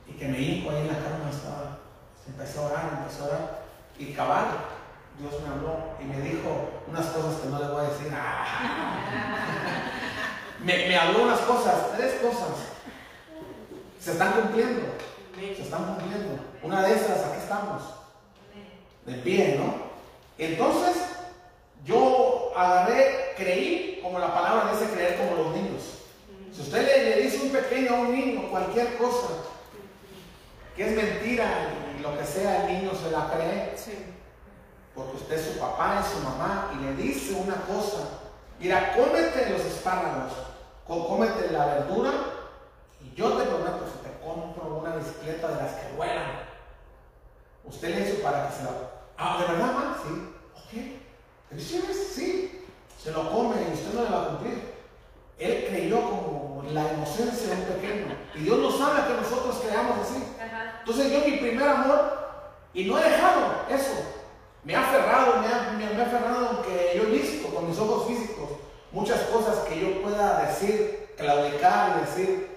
y 0.08 0.18
que 0.18 0.28
me 0.28 0.40
hinco 0.40 0.70
ahí 0.70 0.82
en 0.82 0.88
la 0.88 0.94
cama, 0.94 1.30
estaba, 1.30 1.80
empecé 2.27 2.60
a 2.60 2.64
orar, 2.64 2.89
empecé 2.99 3.22
a 3.22 3.26
orar, 3.26 3.61
y 3.98 4.14
cabal, 4.14 4.45
Dios 5.19 5.34
me 5.41 5.49
habló 5.49 5.95
y 5.99 6.06
me 6.06 6.22
dijo 6.22 6.69
unas 6.88 7.06
cosas 7.07 7.41
que 7.41 7.49
no 7.49 7.60
le 7.60 7.68
voy 7.68 7.85
a 7.85 7.89
decir. 7.89 8.11
me, 10.64 10.98
habló 10.98 11.23
unas 11.23 11.39
cosas, 11.41 11.91
tres 11.95 12.15
cosas. 12.22 12.49
Se 13.99 14.14
están 14.14 14.31
cumpliendo, 14.34 14.81
se 15.35 15.61
están 15.61 15.85
cumpliendo. 15.85 16.39
Una 16.64 16.81
de 16.84 16.95
esas, 16.95 17.26
aquí 17.26 17.38
estamos, 17.41 17.84
de 19.06 19.14
pie, 19.15 19.60
¿no? 19.60 19.91
Entonces, 20.38 20.98
yo 21.85 22.52
agarré, 22.56 23.34
creí, 23.38 23.99
como 24.02 24.19
la 24.19 24.34
palabra 24.34 24.72
dice, 24.72 24.91
creer 24.91 25.18
como 25.18 25.43
los 25.43 25.56
niños. 25.56 25.84
Si 26.52 26.61
usted 26.61 26.85
le, 26.85 27.15
le 27.15 27.22
dice 27.22 27.43
un 27.43 27.52
pequeño 27.52 27.95
a 27.95 27.99
un 27.99 28.11
niño 28.11 28.49
cualquier 28.49 28.98
cosa 28.98 29.27
que 30.76 30.88
es 30.88 30.95
mentira 30.95 31.45
lo 32.02 32.18
que 32.18 32.26
sea, 32.26 32.65
el 32.68 32.73
niño 32.82 32.91
se 32.95 33.11
la 33.11 33.30
cree. 33.32 33.76
Porque 34.95 35.18
usted 35.18 35.36
es 35.38 35.53
su 35.53 35.60
papá, 35.60 36.02
es 36.02 36.11
su 36.11 36.19
mamá 36.19 36.72
y 36.73 36.84
le 36.84 36.94
dice 36.95 37.34
una 37.36 37.56
cosa. 37.61 37.99
Mira, 38.60 38.94
cómete 38.95 39.49
los 39.49 39.61
espárragos, 39.61 40.34
có- 40.88 41.07
cómete 41.07 41.49
la 41.52 41.65
verdura 41.65 42.11
y 43.02 43.15
yo 43.15 43.32
te 43.34 43.45
prometo 43.45 43.86
si 43.88 44.07
te 44.07 44.19
compro 44.23 44.78
una 44.80 44.95
bicicleta 44.98 45.48
de 45.48 45.56
las 45.64 45.72
que 45.76 45.94
vuelan. 45.95 46.32
Usted 47.64 47.90
le 47.90 48.06
dice 48.06 48.19
para 48.23 48.48
que 48.49 48.56
se 48.57 48.64
la... 48.64 48.69
Ah, 49.18 49.38
¿de 49.40 49.48
verdad, 49.53 49.65
mamá? 49.73 49.98
Sí. 50.03 50.30
Ok. 50.56 51.57
Sí. 52.15 52.65
Se 53.02 53.11
lo 53.11 53.32
come 53.32 53.56
y 53.69 53.73
usted 53.73 53.94
no 53.94 54.03
le 54.03 54.10
va 54.10 54.23
a 54.23 54.28
cumplir. 54.28 54.72
Él 55.40 55.65
creyó 55.69 56.02
como 56.02 56.64
la 56.72 56.94
inocencia 56.94 57.56
de 57.56 57.61
un 57.61 57.68
pequeño. 57.68 58.15
Y 58.36 58.40
Dios 58.44 58.60
no 58.60 58.72
sabe 58.72 59.07
que 59.07 59.22
nosotros 59.22 59.60
creamos 59.65 59.98
así. 60.07 60.23
Entonces 60.82 61.12
yo 61.12 61.20
mi 61.20 61.38
primer 61.38 61.68
amor, 61.68 62.20
y 62.74 62.86
no 62.86 62.99
he 62.99 63.03
dejado 63.03 63.66
eso. 63.70 63.94
Me 64.64 64.76
ha 64.76 64.82
aferrado, 64.82 65.41
me 65.41 65.48
ha, 65.48 65.72
me, 65.72 65.95
me 65.95 66.02
ha 66.02 66.06
aferrado 66.06 66.49
aunque 66.49 66.94
yo 66.95 67.03
he 67.03 67.06
visto 67.08 67.48
con 67.53 67.68
mis 67.68 67.80
ojos 67.80 68.08
físicos 68.08 68.49
muchas 68.91 69.22
cosas 69.22 69.60
que 69.68 69.80
yo 69.80 70.02
pueda 70.02 70.45
decir, 70.45 71.14
claudicar 71.18 71.98
y 71.98 72.02
decir 72.02 72.52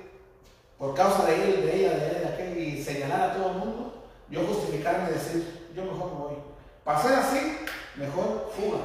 por 0.79 0.95
causa 0.95 1.25
de 1.25 1.35
él, 1.35 1.67
de 1.67 1.77
ella, 1.77 1.97
de 1.97 2.09
él, 2.09 2.19
de 2.21 2.29
aquel 2.29 2.59
y 2.59 2.83
señalar 2.83 3.31
a 3.31 3.35
todo 3.35 3.51
el 3.51 3.57
mundo, 3.57 4.05
yo 4.29 4.47
justificarme 4.47 5.11
y 5.11 5.15
decir, 5.15 5.71
yo 5.75 5.85
mejor 5.85 6.13
me 6.13 6.19
voy. 6.19 6.35
Para 6.83 7.01
ser 7.01 7.15
así, 7.15 7.59
mejor 7.97 8.51
fuga. 8.57 8.79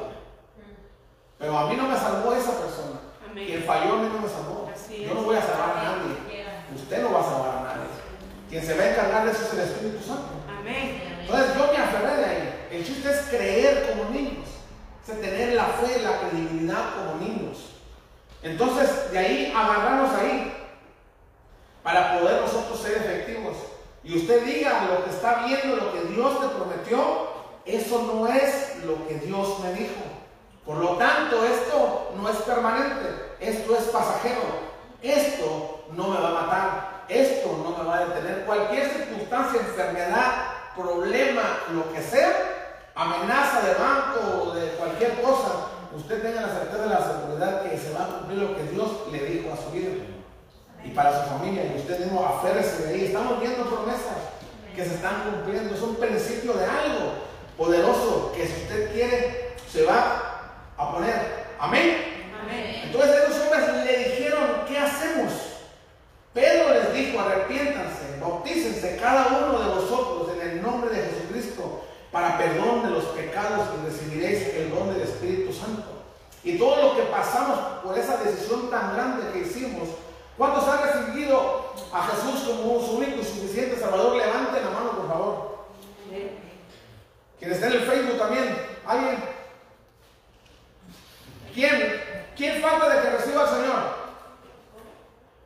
Pero 1.37 1.57
a 1.57 1.67
mí 1.67 1.75
no 1.75 1.87
me 1.87 1.97
salvó 1.97 2.33
esa 2.33 2.51
persona. 2.51 2.99
Quien 3.33 3.63
falló 3.63 3.93
a 3.93 3.97
mí 3.97 4.09
no 4.13 4.21
me 4.21 4.29
salvó. 4.29 4.69
Yo 4.89 5.13
no 5.13 5.21
voy 5.23 5.37
a 5.37 5.41
salvar 5.41 5.77
a 5.77 5.83
nadie. 5.83 6.45
Usted 6.75 7.01
no 7.01 7.13
va 7.13 7.19
a 7.19 7.23
salvar 7.23 7.49
a 7.49 7.61
nadie. 7.61 7.68
Quien 8.49 8.65
se 8.65 8.75
va 8.75 8.83
a 8.83 8.89
encargar 8.89 9.25
de 9.25 9.31
eso 9.31 9.43
es 9.43 9.53
el 9.53 9.59
Espíritu 9.59 10.03
Santo. 10.03 10.29
Amén. 10.59 11.01
Entonces 11.21 11.55
yo 11.55 11.71
me 11.71 11.77
aferré 11.77 12.17
de 12.17 12.25
ahí. 12.25 12.67
El 12.71 12.85
chiste 12.85 13.09
es 13.09 13.19
creer 13.29 13.89
como 13.89 14.09
niños. 14.09 14.47
Es 15.07 15.21
tener 15.21 15.53
la 15.53 15.65
fe, 15.65 16.01
la 16.01 16.19
credibilidad 16.19 16.95
como 16.95 17.15
niños. 17.21 17.57
Entonces 18.41 19.11
de 19.11 19.17
ahí 19.19 19.53
agarrarnos 19.55 20.15
ahí 20.15 20.53
para 21.83 22.19
poder 22.19 22.41
nosotros 22.41 22.79
ser 22.79 22.97
efectivos. 22.97 23.57
Y 24.03 24.17
usted 24.17 24.43
diga 24.43 24.85
lo 24.85 25.03
que 25.03 25.11
está 25.11 25.45
viendo, 25.45 25.75
lo 25.75 25.93
que 25.93 26.13
Dios 26.13 26.39
te 26.39 26.47
prometió, 26.47 27.29
eso 27.65 28.13
no 28.13 28.27
es 28.27 28.83
lo 28.85 29.07
que 29.07 29.15
Dios 29.15 29.59
me 29.59 29.73
dijo. 29.73 30.01
Por 30.65 30.77
lo 30.77 30.97
tanto, 30.97 31.43
esto 31.45 32.13
no 32.15 32.29
es 32.29 32.37
permanente, 32.37 33.35
esto 33.39 33.75
es 33.75 33.83
pasajero. 33.85 34.69
Esto 35.01 35.85
no 35.93 36.07
me 36.09 36.19
va 36.19 36.29
a 36.29 36.41
matar, 36.41 36.98
esto 37.09 37.59
no 37.63 37.77
me 37.77 37.89
va 37.89 37.97
a 37.97 38.05
detener. 38.05 38.45
Cualquier 38.45 38.89
circunstancia, 38.89 39.61
enfermedad, 39.61 40.31
problema, 40.75 41.59
lo 41.73 41.91
que 41.91 42.01
sea, 42.01 42.91
amenaza 42.95 43.61
de 43.61 43.73
banco 43.73 44.43
o 44.43 44.53
de 44.53 44.67
cualquier 44.71 45.21
cosa, 45.21 45.67
usted 45.95 46.21
tenga 46.21 46.41
la 46.41 46.53
certeza 46.53 46.83
de 46.83 46.89
la 46.89 47.01
seguridad 47.01 47.63
que 47.63 47.77
se 47.77 47.93
va 47.93 48.03
a 48.03 48.07
cumplir 48.19 48.39
lo 48.39 48.55
que 48.55 48.63
Dios 48.63 48.91
le 49.11 49.25
dijo 49.25 49.53
a 49.53 49.57
su 49.57 49.71
vida 49.71 49.89
y 50.83 50.89
para 50.91 51.23
su 51.23 51.29
familia. 51.29 51.63
Y 51.65 51.79
usted 51.79 51.99
mismo 51.99 52.25
aférrese 52.25 52.83
de 52.83 52.93
ahí. 52.93 53.05
Estamos 53.05 53.39
viendo 53.39 53.65
promesas 53.65 54.17
que 54.75 54.85
se 54.85 54.95
están 54.95 55.23
cumpliendo. 55.23 55.75
Es 55.75 55.81
un 55.81 55.95
principio 55.95 56.53
de 56.53 56.65
algo 56.65 57.13
poderoso 57.57 58.31
que 58.35 58.47
si 58.47 58.63
usted 58.63 58.93
quiere 58.93 59.55
se 59.69 59.83
va 59.83 60.53
a 60.77 60.91
poner. 60.91 61.47
Amén. 61.59 62.31
Amén. 62.41 62.81
Entonces 62.85 63.15
esos 63.23 63.43
hombres 63.43 63.85
le 63.85 63.97
dijeron, 63.97 64.63
¿qué 64.67 64.77
hacemos? 64.77 65.48
Pedro 66.33 66.73
les 66.73 66.93
dijo, 66.93 67.19
arrepiéntanse, 67.19 68.19
bautícense 68.21 68.97
cada 68.97 69.27
uno 69.27 69.59
de 69.59 69.75
vosotros 69.75 70.29
en 70.35 70.49
el 70.49 70.61
nombre 70.61 70.89
de 70.91 71.09
Jesucristo 71.09 71.81
para 72.11 72.37
perdón 72.37 72.83
de 72.83 72.91
los 72.91 73.05
pecados 73.05 73.67
y 73.75 73.85
recibiréis 73.85 74.55
el 74.55 74.69
don 74.69 74.93
del 74.93 75.01
Espíritu 75.01 75.53
Santo. 75.53 75.99
Y 76.43 76.57
todo 76.57 76.81
lo 76.81 76.95
que 76.95 77.03
pasamos 77.03 77.59
por 77.83 77.97
esa 77.97 78.17
decisión 78.17 78.69
tan 78.69 78.95
grande 78.95 79.31
que 79.33 79.39
hicimos, 79.39 79.89
¿cuántos 80.37 80.67
han 80.67 80.81
recibido 80.83 81.73
a 81.91 82.07
Jesús 82.07 82.47
como 82.47 82.79
su 82.79 82.97
único 82.97 83.19
y 83.19 83.25
suficiente 83.25 83.79
Salvador? 83.79 84.15
Levanten 84.15 84.63
la 84.63 84.71
mano, 84.71 84.91
por 84.91 85.07
favor. 85.07 85.59
Quien 87.39 87.51
está 87.51 87.67
en 87.67 87.73
el 87.73 87.81
Facebook 87.81 88.17
también, 88.17 88.57
¿alguien? 88.85 89.23
¿Quién? 91.53 92.01
¿Quién 92.35 92.61
falta 92.61 92.89
de 92.89 93.01
que 93.01 93.17
reciba 93.17 93.43
al 93.43 93.49
Señor? 93.49 93.99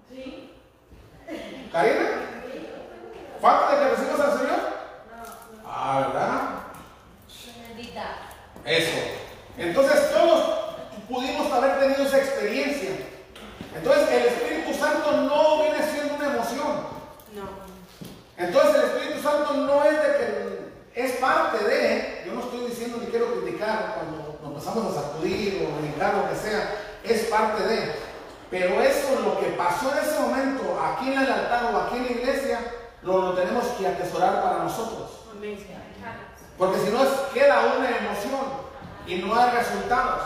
Sí. 0.09 0.49
¿Karina? 1.73 2.05
¿Falta 3.41 3.71
de 3.71 3.77
que 3.79 3.95
recibas 3.95 4.19
al 4.19 4.37
Señor? 4.37 4.59
Ah, 5.65 6.05
¿verdad? 6.07 6.39
Eso. 8.63 8.97
Entonces 9.57 10.11
todos 10.11 10.75
pudimos 11.09 11.51
haber 11.51 11.79
tenido 11.79 12.03
esa 12.03 12.19
experiencia. 12.19 12.91
Entonces 13.75 14.07
el 14.11 14.25
Espíritu 14.27 14.73
Santo 14.79 15.11
no 15.23 15.63
viene 15.63 15.79
siendo 15.91 16.13
una 16.13 16.27
emoción. 16.27 16.67
No. 17.33 17.49
Entonces 18.37 18.75
el 18.75 18.89
Espíritu 18.89 19.23
Santo 19.23 19.53
no 19.53 19.83
es 19.83 19.93
de 19.93 20.17
que 20.93 21.03
es 21.03 21.11
parte 21.13 21.63
de, 21.65 22.23
yo 22.27 22.33
no 22.33 22.41
estoy 22.41 22.67
diciendo 22.67 22.99
ni 23.01 23.07
quiero 23.07 23.41
criticar 23.41 23.95
cuando 23.95 24.37
nos 24.43 24.51
empezamos 24.51 24.95
a 24.95 25.01
sacudir 25.01 25.67
o 25.67 25.81
brincar 25.81 26.13
lo 26.13 26.29
que 26.29 26.35
sea, 26.35 26.75
es 27.03 27.23
parte 27.23 27.63
de. 27.63 28.12
Pero 28.53 28.79
eso, 28.83 29.19
lo 29.25 29.39
que 29.39 29.47
pasó 29.57 29.91
en 29.91 30.05
ese 30.05 30.19
momento, 30.19 30.79
aquí 30.79 31.11
en 31.11 31.19
el 31.19 31.31
altar 31.31 31.73
o 31.73 31.77
aquí 31.79 31.97
en 31.97 32.05
la 32.05 32.11
iglesia, 32.11 32.59
lo, 33.01 33.19
lo 33.23 33.33
tenemos 33.33 33.65
que 33.79 33.87
atesorar 33.87 34.43
para 34.43 34.59
nosotros. 34.59 35.09
Porque 36.55 36.79
si 36.81 36.91
no, 36.91 36.99
queda 37.33 37.73
una 37.75 37.97
emoción 37.97 38.45
y 39.07 39.15
no 39.15 39.35
hay 39.35 39.49
resultados. 39.57 40.21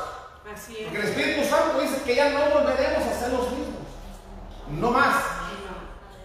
Así 0.54 0.76
es. 0.76 0.84
Porque 0.84 0.98
el 0.98 1.08
Espíritu 1.08 1.50
Santo 1.50 1.80
dice 1.80 2.02
que 2.04 2.16
ya 2.16 2.32
no 2.32 2.54
volveremos 2.54 3.02
a 3.02 3.18
ser 3.18 3.32
los 3.32 3.50
mismos. 3.50 3.88
No 4.78 4.92
más. 4.92 5.24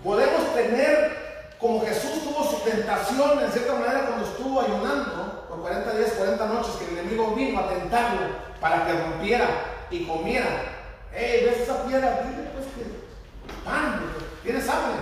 Podemos 0.03 0.55
tener, 0.57 1.55
como 1.61 1.83
Jesús 1.83 2.25
tuvo 2.25 2.43
su 2.43 2.69
tentación 2.69 3.45
en 3.45 3.53
cierta 3.53 3.75
manera 3.75 4.07
cuando 4.07 4.27
estuvo 4.27 4.61
ayunando 4.61 5.47
por 5.49 5.61
40 5.61 5.93
días, 5.99 6.11
40 6.15 6.47
noches, 6.47 6.75
que 6.81 6.85
el 6.87 6.99
enemigo 6.99 7.29
vino 7.37 7.61
a 7.61 7.69
tentarlo 7.69 8.23
para 8.61 8.87
que 8.87 8.93
rompiera 8.93 9.47
y 9.89 10.05
comiera. 10.05 10.82
Hey, 11.15 11.45
¿ves 11.45 11.61
esa 11.61 11.85
piedra? 11.85 12.23
Dile 12.23 12.51
pues 12.55 12.67
que 12.67 13.65
pan, 13.65 14.03
tienes 14.43 14.69
hambre. 14.69 14.97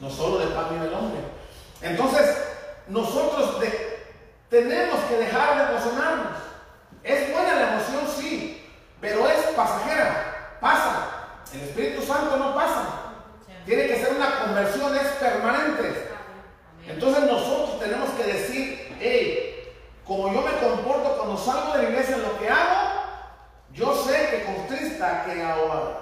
No 0.00 0.10
solo 0.10 0.38
de 0.38 0.54
pan 0.54 0.66
vive 0.70 0.86
el 0.86 0.94
hombre. 0.94 1.20
Entonces, 1.80 2.36
nosotros 2.88 3.62
tenemos 4.50 5.00
que 5.08 5.16
dejar 5.16 5.56
de 5.56 5.74
emocionarnos. 5.74 6.38
Es 7.02 7.32
buena 7.32 7.54
la 7.54 7.74
emoción, 7.74 8.02
sí, 8.14 8.70
pero 9.00 9.28
es 9.28 9.40
pasajera, 9.56 10.58
pasa. 10.60 11.08
El 11.52 11.60
Espíritu 11.60 12.02
Santo 12.02 12.36
no 12.36 12.54
pasa. 12.54 12.86
Tiene 13.64 13.86
que 13.86 14.04
ser 14.04 14.14
una 14.14 14.40
conversión, 14.40 14.94
es 14.96 15.06
permanente. 15.12 16.10
Entonces 16.86 17.24
nosotros 17.24 17.80
tenemos 17.80 18.10
que 18.10 18.24
decir, 18.24 18.96
hey, 19.00 19.72
como 20.06 20.32
yo 20.32 20.42
me 20.42 20.52
comporto 20.58 21.16
cuando 21.16 21.38
salgo 21.38 21.72
de 21.72 21.82
la 21.82 21.88
iglesia 21.90 22.18
lo 22.18 22.38
que 22.38 22.48
hago, 22.48 22.93
yo 23.74 23.94
sé 24.04 24.28
que 24.30 24.44
contrista 24.44 25.24
que 25.26 25.42
ahora 25.42 26.00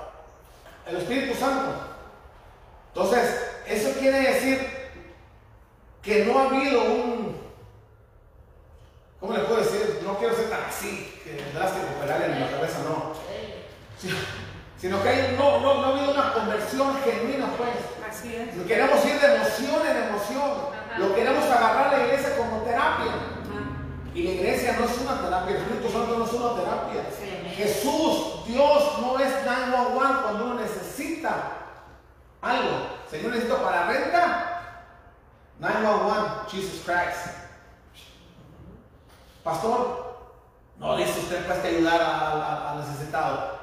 el 0.86 0.96
Espíritu 0.96 1.34
Santo. 1.38 1.72
Entonces, 2.88 3.40
eso 3.66 3.98
quiere 3.98 4.18
decir 4.20 4.68
que 6.02 6.24
no 6.26 6.38
ha 6.38 6.44
habido 6.46 6.82
un, 6.82 7.36
¿cómo 9.20 9.32
le 9.32 9.40
puedo 9.40 9.60
decir? 9.60 10.00
No 10.04 10.18
quiero 10.18 10.34
ser 10.34 10.50
tan 10.50 10.64
así, 10.64 11.20
que 11.24 11.42
drástico, 11.56 11.86
pegarle 12.00 12.26
en 12.26 12.40
la 12.40 12.50
cabeza, 12.50 12.78
no. 12.84 13.12
Sí, 13.98 14.10
Sino 14.78 15.00
que 15.00 15.08
hay- 15.08 15.36
no, 15.38 15.60
no, 15.60 15.74
no 15.80 15.84
ha 15.84 15.88
habido 15.96 16.10
una 16.12 16.32
conversión 16.34 16.96
genuina, 17.04 17.46
pues. 17.56 17.70
Así 18.10 18.34
es. 18.34 18.56
Lo 18.56 18.66
Queremos 18.66 19.04
ir 19.06 19.20
de 19.20 19.36
emoción 19.36 19.86
en 19.88 19.96
emoción. 20.08 20.50
Lo 20.98 21.14
queremos 21.14 21.44
agarrar 21.44 21.96
la 21.96 22.04
iglesia 22.04 22.36
como 22.36 22.62
terapia. 22.62 23.12
Y 24.12 24.22
la 24.24 24.30
iglesia 24.32 24.76
no 24.78 24.84
es 24.84 24.98
una 24.98 25.22
terapia, 25.22 25.56
el 25.56 25.62
Espíritu 25.62 25.88
Santo 25.90 26.18
no 26.18 26.24
es 26.26 26.32
una 26.32 26.60
terapia. 26.60 27.00
Jesús, 27.52 28.44
Dios, 28.46 28.98
no 29.00 29.18
es 29.18 29.44
911 29.44 30.22
cuando 30.22 30.44
uno 30.44 30.54
necesita 30.54 31.52
algo. 32.40 32.86
Señor, 33.10 33.32
necesito 33.32 33.62
para 33.62 33.86
renta. 33.86 34.48
911, 35.58 36.50
Jesus 36.50 36.82
Christ. 36.84 37.36
Pastor, 39.44 40.12
no 40.78 40.96
dice 40.96 41.20
usted 41.20 41.46
pues 41.46 41.58
que 41.58 41.68
ayudar 41.68 42.00
al 42.00 42.80
necesitado. 42.80 43.58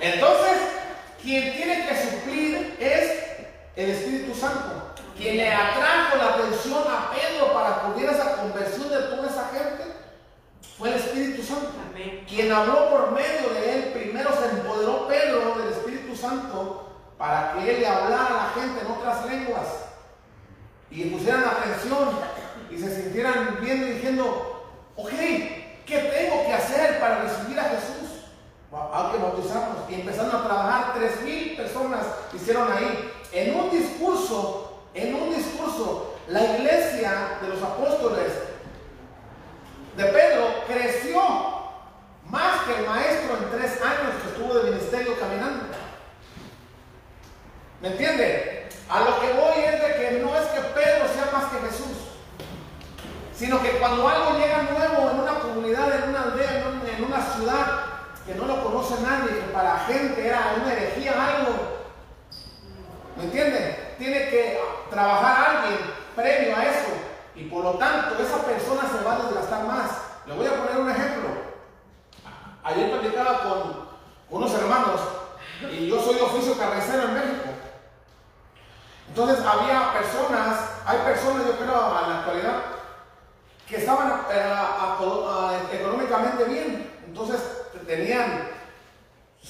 Entonces, 0.00 0.58
quien 1.20 1.52
tiene 1.52 1.86
que 1.86 2.10
suplir 2.10 2.76
es 2.80 3.28
el 3.76 3.90
Espíritu 3.90 4.34
Santo. 4.34 4.94
Quien 5.18 5.36
le 5.36 5.52
atrajo 5.52 6.16
la 6.16 6.28
atención 6.34 6.84
a 6.88 7.10
Pedro 7.10 7.52
para 7.52 7.80
que 7.80 7.86
hubiera 7.90 8.12
esa 8.12 8.36
conversión 8.36 8.88
de 8.88 8.98
toda 8.98 9.28
esa 9.28 9.48
gente 9.48 9.84
fue 10.78 10.90
el 10.90 10.94
Espíritu 10.94 11.42
Santo. 11.42 11.72
Amén. 11.90 12.24
Quien 12.28 12.52
habló 12.52 12.88
por 12.88 13.10
medio 13.10 13.50
de 13.52 13.74
él, 13.74 13.92
primero 13.94 14.30
se 14.32 14.60
empoderó 14.60 15.08
Pedro 15.08 15.58
del 15.58 15.72
Espíritu 15.72 16.14
Santo 16.14 16.88
para 17.18 17.52
que 17.52 17.68
él 17.68 17.80
le 17.80 17.88
hablara 17.88 18.26
a 18.26 18.30
la 18.30 18.62
gente 18.62 18.80
en 18.80 18.92
otras 18.92 19.26
lenguas 19.26 19.66
y 20.88 21.04
pusieran 21.06 21.44
atención 21.44 22.10
y 22.70 22.78
se 22.78 23.02
sintieran 23.02 23.58
viendo 23.60 23.88
y 23.88 23.90
diciendo, 23.94 24.62
ok, 24.94 25.10
¿qué 25.10 25.98
tengo 26.14 26.46
que 26.46 26.52
hacer 26.52 27.00
para 27.00 27.22
recibir 27.22 27.58
a 27.58 27.64
Jesús? 27.64 27.98
Hay 28.70 29.12
que 29.12 29.18
bautizarnos. 29.18 29.78
Y 29.90 29.94
empezaron 29.94 30.36
a 30.36 30.44
trabajar, 30.44 30.94
tres 30.94 31.22
mil 31.22 31.56
personas 31.56 32.06
hicieron 32.32 32.70
ahí. 32.70 33.12
En 33.32 33.58
un 33.58 33.70
discurso, 33.70 34.67
en 35.00 35.14
un 35.14 35.34
discurso, 35.34 36.16
la 36.28 36.42
iglesia 36.44 37.38
de 37.42 37.48
los 37.48 37.62
apóstoles 37.62 38.32
de 39.96 40.04
Pedro 40.04 40.46
creció 40.66 41.20
más 42.26 42.62
que 42.66 42.78
el 42.78 42.86
maestro 42.86 43.36
en 43.38 43.50
tres 43.50 43.80
años 43.82 44.12
que 44.22 44.28
estuvo 44.30 44.54
de 44.54 44.70
ministerio 44.70 45.18
caminando. 45.18 45.64
¿Me 47.80 47.88
entiende? 47.88 48.68
A 48.88 49.00
lo 49.00 49.20
que 49.20 49.32
voy 49.32 49.64
es 49.64 49.80
de 49.80 49.94
que 49.96 50.20
no 50.22 50.34
es 50.36 50.46
que 50.48 50.60
Pedro 50.60 51.06
sea 51.08 51.30
más 51.32 51.44
que 51.52 51.58
Jesús, 51.68 51.96
sino 53.34 53.62
que 53.62 53.70
cuando 53.78 54.08
algo 54.08 54.38
llega 54.38 54.62
nuevo 54.62 55.10
en 55.10 55.20
una 55.20 55.38
comunidad, 55.38 55.94
en 55.94 56.08
una 56.10 56.22
aldea, 56.24 56.58
en, 56.60 56.66
un- 56.66 56.86
en 56.88 57.04
una 57.04 57.22
ciudad 57.22 57.66
que 58.26 58.34
no 58.34 58.46
lo 58.46 58.62
conoce 58.64 58.94
nadie, 59.00 59.30
que 59.40 59.52
para 59.52 59.74
la 59.74 59.80
gente 59.80 60.26
era 60.26 60.54
una 60.60 60.72
herejía, 60.72 61.12
algo, 61.12 61.77
¿me 63.18 63.24
entiende? 63.24 63.94
Tiene 63.98 64.30
que 64.30 64.60
trabajar 64.90 65.56
alguien 65.56 65.78
previo 66.14 66.56
a 66.56 66.64
eso 66.64 66.88
y 67.34 67.44
por 67.44 67.64
lo 67.64 67.72
tanto 67.74 68.22
esa 68.22 68.38
persona 68.44 68.82
se 68.90 69.04
va 69.04 69.14
a 69.14 69.22
desgastar 69.24 69.64
más. 69.64 69.90
Le 70.26 70.34
voy 70.34 70.46
a 70.46 70.56
poner 70.56 70.80
un 70.80 70.90
ejemplo. 70.90 71.28
Ayer 72.62 72.90
platicaba 72.90 73.42
con 73.42 73.88
unos 74.30 74.54
hermanos 74.54 75.00
y 75.70 75.88
yo 75.88 76.00
soy 76.00 76.20
oficio 76.20 76.56
carnicero 76.56 77.02
en 77.04 77.14
México. 77.14 77.48
Entonces 79.08 79.44
había 79.44 79.92
personas, 79.92 80.70
hay 80.86 80.98
personas 80.98 81.46
yo 81.46 81.56
creo 81.56 82.02
en 82.02 82.10
la 82.10 82.18
actualidad 82.18 82.62
que 83.68 83.76
estaban 83.76 84.22
eh, 84.30 85.58
económicamente 85.72 86.44
bien. 86.44 87.00
Entonces 87.06 87.40
tenían 87.86 88.57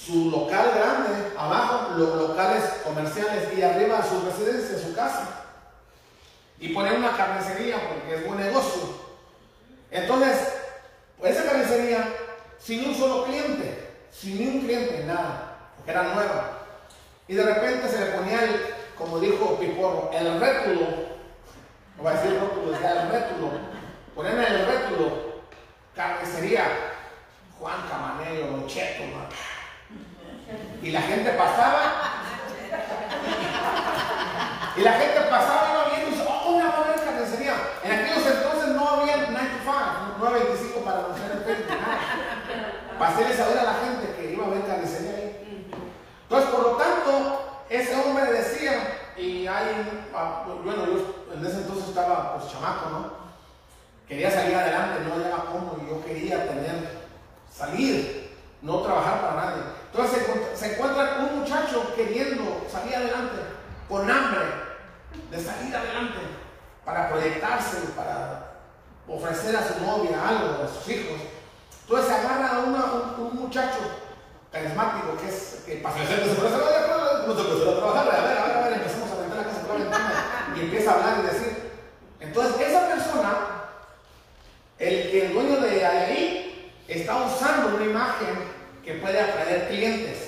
su 0.06 0.30
local 0.30 0.72
grande, 0.74 1.32
abajo 1.36 1.94
los 1.96 2.28
locales 2.28 2.64
comerciales 2.84 3.56
y 3.56 3.62
arriba 3.62 4.02
su 4.02 4.24
residencia, 4.24 4.78
su 4.78 4.94
casa. 4.94 5.44
Y 6.60 6.68
ponían 6.70 6.96
una 6.96 7.16
carnicería 7.16 7.76
porque 7.88 8.14
es 8.14 8.26
buen 8.26 8.40
negocio. 8.40 8.82
Entonces, 9.90 10.54
pues 11.18 11.36
esa 11.36 11.50
carnicería, 11.50 12.08
sin 12.58 12.88
un 12.88 12.94
solo 12.94 13.24
cliente, 13.24 13.88
sin 14.10 14.38
ni 14.38 14.46
un 14.46 14.60
cliente, 14.60 15.04
nada, 15.04 15.70
porque 15.76 15.90
era 15.90 16.02
nueva. 16.02 16.58
Y 17.26 17.34
de 17.34 17.44
repente 17.44 17.88
se 17.88 18.00
le 18.00 18.06
ponía 18.12 18.42
el, 18.42 18.74
como 18.96 19.18
dijo 19.18 19.58
Piporro, 19.58 20.10
el 20.12 20.40
rétulo, 20.40 20.86
no 21.96 22.08
a 22.08 22.12
decir 22.12 22.38
rótulo, 22.38 22.72
decía 22.72 23.02
el 23.02 23.10
rétulo, 23.10 23.50
ponían 24.14 24.38
el 24.38 24.66
rétulo, 24.66 25.42
carnicería, 25.94 26.64
Juan 27.58 27.88
Camanello, 27.88 28.66
Cheto. 28.66 29.04
Y 30.82 30.90
la 30.90 31.02
gente 31.02 31.30
pasaba, 31.30 32.22
y 34.76 34.80
la 34.80 34.92
gente 34.92 35.20
pasaba 35.30 35.68
y 35.68 35.90
viendo 35.90 36.08
y 36.08 36.10
dice, 36.12 36.26
oh, 36.28 36.50
una 36.52 36.70
buena 36.70 36.94
carnicería. 36.94 37.54
En 37.82 37.92
aquellos 37.92 38.26
entonces 38.26 38.68
no 38.70 38.88
había 38.88 39.16
9 39.28 39.48
to 39.48 39.58
5, 39.64 40.80
9.25 40.80 40.84
para 40.84 40.98
anunciar 41.00 41.30
el. 41.32 42.98
Para 42.98 43.12
hacerle 43.12 43.36
saber 43.36 43.58
a 43.58 43.64
la 43.64 43.74
gente 43.74 44.14
que 44.16 44.32
iba 44.32 44.44
a 44.44 44.46
haber 44.48 44.66
carnicería 44.66 45.10
ahí. 45.16 45.70
Entonces, 46.22 46.50
por 46.50 46.62
lo 46.62 46.76
tanto, 46.76 47.62
ese 47.68 47.94
hombre 47.96 48.32
decía, 48.32 49.12
y 49.16 49.46
hay, 49.46 50.08
ah, 50.14 50.44
bueno, 50.64 50.86
yo 50.86 51.34
en 51.34 51.44
ese 51.44 51.58
entonces 51.58 51.88
estaba 51.88 52.36
pues 52.36 52.50
chamaco, 52.52 52.90
¿no? 52.90 53.12
Quería 54.06 54.30
salir 54.30 54.54
adelante, 54.54 55.00
no 55.04 55.18
cómo, 55.46 55.76
y 55.82 55.90
yo 55.90 56.04
quería 56.04 56.46
tener, 56.48 57.08
salir, 57.50 58.36
no 58.62 58.80
trabajar 58.80 59.20
para 59.20 59.34
nadie. 59.34 59.62
Entonces 59.92 60.27
encuentra- 60.74 61.18
un 61.18 61.40
muchacho 61.40 61.94
queriendo 61.94 62.66
salir 62.70 62.96
adelante, 62.96 63.36
con 63.88 64.10
hambre 64.10 64.40
de 65.30 65.42
salir 65.42 65.74
adelante, 65.74 66.18
para 66.84 67.08
proyectarse, 67.08 67.78
para 67.96 68.52
ofrecer 69.06 69.56
a 69.56 69.66
su 69.66 69.80
novia 69.84 70.28
algo, 70.28 70.64
a 70.64 70.68
sus 70.68 70.88
hijos. 70.88 71.18
Entonces 71.82 72.08
se 72.08 72.14
agarra 72.14 72.56
a 72.56 72.58
un, 72.60 73.36
muchacho 73.40 73.78
carismático 74.52 75.16
que 75.20 75.28
es 75.28 75.62
que 75.64 75.76
para 75.76 75.94
hacer 75.94 76.24
se 76.24 76.34
puede 76.34 76.48
hacer, 76.48 76.62
¿cómo 77.26 77.34
se 77.38 77.44
puede 77.44 77.76
trabajar? 77.76 78.08
A 78.08 78.26
ver, 78.26 78.38
a 78.38 78.44
ver, 78.44 78.56
a 78.56 78.60
ver, 78.64 78.72
empezamos 78.74 79.10
a 79.10 79.14
aventar 79.14 79.38
la 79.38 79.44
casa 79.44 79.60
por 79.66 79.80
la 79.80 80.56
y 80.56 80.60
empieza 80.60 80.90
a 80.90 80.94
hablar 80.94 81.18
y 81.20 81.34
decir. 81.34 81.70
Entonces 82.20 82.68
esa 82.68 82.88
persona, 82.88 83.36
el, 84.78 84.94
el 84.94 85.32
dueño 85.32 85.60
de 85.60 85.86
ahí, 85.86 86.72
está 86.88 87.16
usando 87.16 87.76
una 87.76 87.84
imagen 87.84 88.28
que 88.84 88.94
puede 88.94 89.20
atraer 89.20 89.68
clientes. 89.68 90.27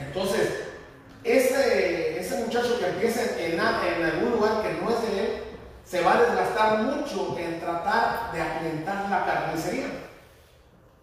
Entonces, 0.00 0.68
ese, 1.24 2.18
ese 2.18 2.36
muchacho 2.44 2.78
que 2.78 2.86
empieza 2.86 3.22
en, 3.38 3.60
algún 3.60 4.32
lugar 4.32 4.62
que 4.62 4.80
no 4.80 4.90
es 4.90 5.02
de 5.02 5.20
él, 5.20 5.44
se 5.84 6.02
va 6.02 6.14
a 6.14 6.22
desgastar 6.22 6.78
mucho 6.78 7.36
en 7.38 7.60
tratar 7.60 8.32
de 8.32 8.40
aclientar 8.40 9.08
la 9.10 9.24
carnicería. 9.24 9.86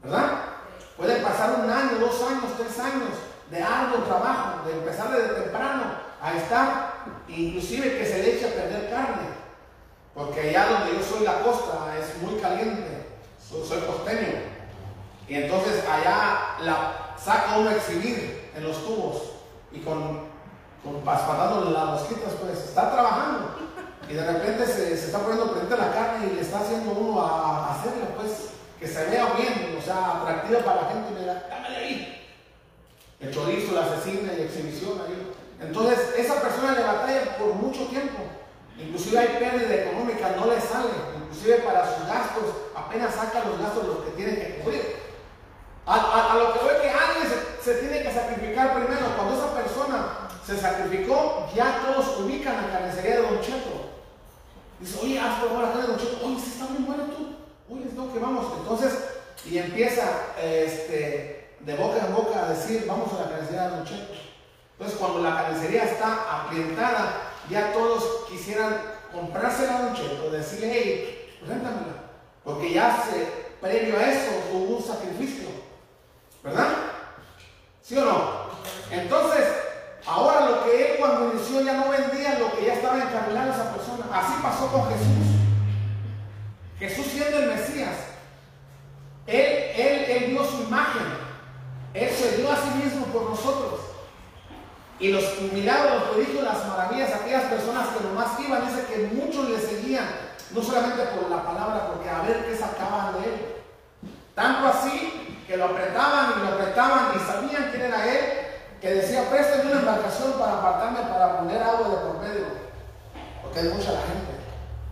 ¿Verdad? 0.03 0.31
Puede 0.97 1.17
pasar 1.17 1.59
un 1.59 1.69
año, 1.69 1.97
dos 1.99 2.21
años, 2.21 2.53
tres 2.57 2.79
años 2.79 3.09
de 3.49 3.61
arduo 3.61 4.03
trabajo, 4.03 4.67
de 4.67 4.73
empezar 4.73 5.11
desde 5.11 5.41
temprano 5.41 5.83
a 6.21 6.33
estar, 6.35 6.93
inclusive 7.27 7.97
que 7.97 8.05
se 8.05 8.23
le 8.23 8.35
eche 8.35 8.47
a 8.47 8.53
perder 8.53 8.89
carne. 8.89 9.35
Porque 10.13 10.49
allá 10.49 10.67
donde 10.69 10.97
yo 10.97 11.03
soy 11.03 11.25
la 11.25 11.41
costa 11.41 11.93
es 11.99 12.21
muy 12.21 12.39
caliente, 12.39 13.07
soy 13.39 13.79
costeño. 13.81 14.55
Y 15.27 15.35
entonces 15.35 15.83
allá 15.87 16.55
la 16.61 17.15
saca 17.17 17.57
uno 17.57 17.69
a 17.69 17.75
exhibir 17.75 18.44
en 18.55 18.63
los 18.63 18.85
tubos 18.85 19.21
y 19.71 19.79
con, 19.79 20.27
con 20.83 21.01
paspatando 21.03 21.69
las 21.71 21.85
mosquitas, 21.85 22.33
pues 22.39 22.57
está 22.57 22.91
trabajando. 22.91 23.55
Y 24.09 24.13
de 24.13 24.25
repente 24.25 24.65
se, 24.65 24.95
se 24.97 25.07
está 25.07 25.19
poniendo 25.19 25.49
frente 25.49 25.75
la 25.75 25.91
carne 25.91 26.27
y 26.27 26.35
le 26.35 26.41
está 26.41 26.59
haciendo 26.59 26.91
uno 26.91 27.21
a, 27.21 27.73
a 27.73 27.83
pues, 28.15 28.51
que 28.79 28.87
se 28.87 29.05
vea 29.09 29.33
bien, 29.33 29.75
o 29.77 29.81
sea, 29.81 30.21
atractiva 30.21 30.59
para 30.59 30.81
la 30.83 30.87
gente. 30.89 31.11
Y 31.11 31.19
me 31.19 31.25
da, 31.25 31.47
dámele 31.49 31.77
ahí. 31.77 32.27
El 33.19 33.33
chorizo, 33.33 33.73
la 33.73 33.85
asesina 33.85 34.33
y 34.33 34.41
exhibición 34.43 35.01
ahí. 35.01 35.31
Entonces, 35.59 36.13
esa 36.17 36.41
persona 36.41 36.73
le 36.73 36.83
batalla 36.83 37.37
por 37.37 37.53
mucho 37.53 37.85
tiempo. 37.87 38.23
Inclusive 38.77 39.17
hay 39.17 39.39
pérdida 39.39 39.73
económica, 39.73 40.35
no 40.37 40.45
le 40.47 40.61
sale. 40.61 40.89
Inclusive 41.17 41.59
para 41.59 41.85
sus 41.85 42.07
gastos, 42.07 42.43
apenas 42.75 43.15
saca 43.15 43.45
los 43.45 43.59
gastos 43.59 43.87
los 43.87 43.97
que 44.05 44.11
tienen 44.11 44.35
que 44.35 44.59
cubrir. 44.59 45.04
A, 45.87 46.35
lo 46.39 46.53
que 46.53 46.65
veo 46.65 46.81
que 46.81 46.89
alguien 46.89 47.27
se, 47.61 47.73
tiene 47.75 48.01
que 48.01 48.11
sacrificar 48.11 48.73
primero. 48.73 49.15
Cuando 49.15 49.35
esa 49.35 49.53
persona 49.53 50.29
se 50.45 50.57
sacrificó, 50.57 51.47
ya 51.55 51.81
todos 51.85 52.19
ubican 52.19 52.55
la 52.55 52.71
carnicería 52.71 53.17
de 53.17 53.21
Don 53.21 53.41
Cheto. 53.41 53.93
Dice, 54.79 54.99
oye, 55.01 55.19
haz 55.19 55.39
por 55.39 55.49
favor 55.49 55.63
la 55.63 55.69
carne 55.69 55.83
de 55.83 55.87
Don 55.89 55.99
Cheto. 55.99 56.25
Oye, 56.25 56.39
sí 56.39 56.51
está 56.53 56.65
muy 56.65 56.83
bueno 56.83 57.03
tú. 57.05 57.35
Oye, 57.69 57.85
no, 57.95 58.11
que 58.11 58.19
vamos. 58.19 58.45
Entonces, 58.59 58.93
y 59.45 59.59
empieza 59.59 60.03
este, 60.41 61.55
de 61.59 61.75
boca 61.75 62.05
en 62.05 62.15
boca 62.15 62.45
a 62.45 62.49
decir, 62.49 62.85
vamos 62.87 63.13
a 63.13 63.23
la 63.23 63.29
carnicería 63.29 63.69
de 63.69 63.77
Don 63.77 63.85
Cheto. 63.85 64.13
Entonces, 64.73 64.97
cuando 64.99 65.21
la 65.21 65.35
carnicería 65.35 65.83
está 65.83 66.41
ambientada, 66.41 67.31
ya 67.49 67.71
todos 67.73 68.25
quisieran 68.27 68.81
comprársela 69.13 69.77
a 69.77 69.81
Don 69.83 69.93
Cheto, 69.93 70.31
decirle, 70.31 70.71
hey, 70.73 71.37
preséntamela. 71.39 72.05
Porque 72.43 72.73
ya 72.73 73.03
se, 73.07 73.25
previo 73.61 73.97
a 73.97 74.11
eso 74.11 74.31
hubo 74.51 74.77
un 74.77 74.83
sacrificio. 74.83 75.54
¿Verdad? 76.45 76.67
¿Sí 77.81 77.97
o 77.97 78.05
no? 78.05 78.45
Entonces, 78.91 79.45
ahora 80.05 80.47
lo 80.47 80.63
que 80.63 80.93
él 80.93 80.99
cuando 80.99 81.33
inició 81.33 81.61
ya 81.61 81.73
no 81.73 81.89
vendía 81.89 82.37
lo 82.37 82.55
que 82.55 82.67
ya 82.67 82.73
estaba 82.75 82.97
encarrilado 82.97 83.51
esa 83.51 83.73
persona. 83.73 84.05
Así 84.13 84.33
pasó 84.43 84.67
con 84.67 84.87
Jesús. 84.89 85.25
Jesús 86.77 87.05
siendo 87.07 87.39
el 87.39 87.47
Mesías, 87.47 87.95
él, 89.25 90.05
él, 90.07 90.29
dio 90.29 90.45
su 90.45 90.63
imagen. 90.63 91.01
Él 91.95 92.09
se 92.11 92.37
dio 92.37 92.51
a 92.51 92.57
sí 92.57 92.69
mismo 92.83 93.07
por 93.07 93.29
nosotros. 93.31 93.79
Y 94.99 95.07
los 95.07 95.41
milagros, 95.51 95.95
los 95.95 96.03
prodigios, 96.09 96.43
las 96.43 96.67
maravillas, 96.67 97.13
aquellas 97.13 97.45
personas 97.45 97.87
que 97.87 98.03
nomás 98.03 98.39
iban, 98.39 98.67
dice 98.67 98.85
que 98.85 99.15
muchos 99.15 99.49
le 99.49 99.59
seguían, 99.59 100.07
no 100.51 100.61
solamente 100.61 101.05
por 101.05 101.29
la 101.29 101.43
palabra, 101.43 101.87
porque 101.87 102.09
a 102.09 102.21
ver 102.21 102.45
qué 102.45 102.55
sacaban 102.55 103.13
de 103.13 103.29
él. 103.29 103.55
Tanto 104.35 104.67
así 104.67 105.34
que 105.47 105.57
lo 105.57 105.65
apretaban 105.65 106.33
y 106.35 106.41
lo 106.41 106.53
apretaban 106.53 107.11
y 107.15 107.19
sabían 107.19 107.69
quién 107.71 107.83
era 107.83 108.05
él, 108.05 108.25
que 108.81 108.93
decía, 108.93 109.29
préstame 109.29 109.71
una 109.71 109.79
embarcación 109.79 110.33
para 110.33 110.53
apartarme 110.53 110.99
para 111.09 111.37
poner 111.39 111.61
agua 111.61 111.89
de 111.89 111.95
por 111.97 112.19
medio. 112.19 112.45
Porque 113.41 113.59
hay 113.59 113.67
mucha 113.69 113.91
la 113.91 114.01
gente. 114.01 114.35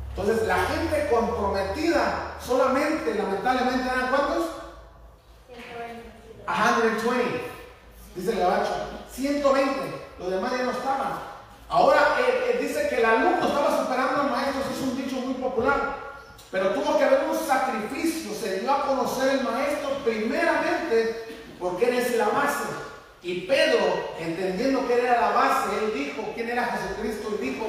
Entonces, 0.09 0.47
la 0.47 0.57
gente 0.57 1.09
comprometida 1.11 2.35
solamente, 2.39 3.15
lamentablemente, 3.15 3.89
eran 3.89 4.09
cuántos? 4.09 4.45
120. 6.45 7.51
Dice 8.15 8.31
el 8.31 8.39
gabacho. 8.39 8.71
120. 9.11 10.05
Los 10.19 10.29
demás 10.29 10.51
ya 10.51 10.63
no 10.63 10.71
estaban. 10.71 11.33
Ahora 11.69 12.15
eh, 12.19 12.53
eh, 12.53 12.57
dice 12.61 12.87
que 12.89 12.97
el 12.97 13.05
alumno 13.05 13.47
estaba 13.47 13.77
superando 13.77 14.21
al 14.21 14.31
maestro. 14.31 14.61
Eso 14.61 14.71
es 14.71 14.81
un 14.81 14.97
dicho 14.97 15.15
muy 15.15 15.33
popular. 15.33 16.02
Pero 16.53 16.69
tuvo 16.69 16.99
que 16.99 17.03
haber 17.03 17.21
un 17.27 17.47
sacrificio. 17.47 18.31
Se 18.31 18.59
dio 18.59 18.71
a 18.71 18.85
conocer 18.85 19.39
el 19.39 19.43
maestro 19.43 19.97
primeramente 20.05 21.25
porque 21.59 21.89
él 21.89 21.95
es 21.95 22.15
la 22.15 22.27
base. 22.27 22.65
Y 23.23 23.41
Pedro, 23.41 23.79
entendiendo 24.19 24.87
que 24.87 24.93
él 24.93 25.05
era 25.05 25.19
la 25.19 25.29
base, 25.31 25.69
él 25.83 25.93
dijo 25.95 26.31
quién 26.35 26.49
era 26.49 26.67
Jesucristo 26.67 27.39
y 27.39 27.45
dijo, 27.49 27.62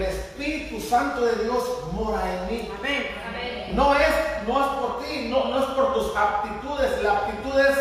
el 0.00 0.06
Espíritu 0.10 0.80
Santo 0.80 1.20
de 1.24 1.44
Dios 1.44 1.64
mora 1.92 2.22
en 2.32 2.46
mí. 2.52 2.70
Amén. 2.78 3.06
No 3.74 3.94
es, 3.94 4.08
no 4.48 4.60
es 4.60 4.66
por 4.80 5.04
ti, 5.04 5.28
no, 5.30 5.44
no 5.46 5.58
es 5.60 5.64
por 5.66 5.94
tus 5.94 6.16
aptitudes. 6.16 7.02
La 7.02 7.12
aptitud 7.18 7.58
es 7.58 7.76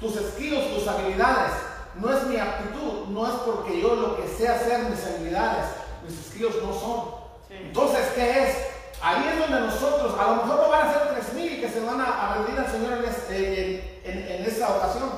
tus 0.00 0.14
skills, 0.14 0.74
tus 0.74 0.86
habilidades. 0.86 1.52
No 1.96 2.10
es 2.16 2.24
mi 2.24 2.36
aptitud, 2.38 3.06
no 3.08 3.26
es 3.26 3.32
porque 3.46 3.80
yo 3.80 3.94
lo 3.94 4.16
que 4.16 4.28
sé 4.28 4.48
hacer, 4.48 4.80
mis 4.90 5.04
habilidades, 5.04 5.66
mis 6.06 6.26
skills 6.28 6.56
no 6.62 6.72
son. 6.72 7.04
Sí. 7.48 7.54
Entonces, 7.60 8.06
¿qué 8.14 8.42
es? 8.42 8.56
Ahí 9.02 9.28
es 9.32 9.38
donde 9.38 9.60
nosotros, 9.66 10.14
a 10.18 10.24
lo 10.30 10.36
mejor 10.36 10.56
no 10.62 10.68
van 10.70 10.88
a 10.88 10.92
ser 10.92 11.02
3.000 11.36 11.60
que 11.60 11.68
se 11.68 11.80
van 11.80 12.00
a, 12.00 12.04
a 12.30 12.34
rendir 12.34 12.58
al 12.58 12.70
Señor 12.70 12.92
en, 12.98 13.04
este- 13.04 14.00
en, 14.04 14.18
en- 14.18 14.32
en 14.40 14.44
esta 14.46 14.68
ocasión. 14.70 15.10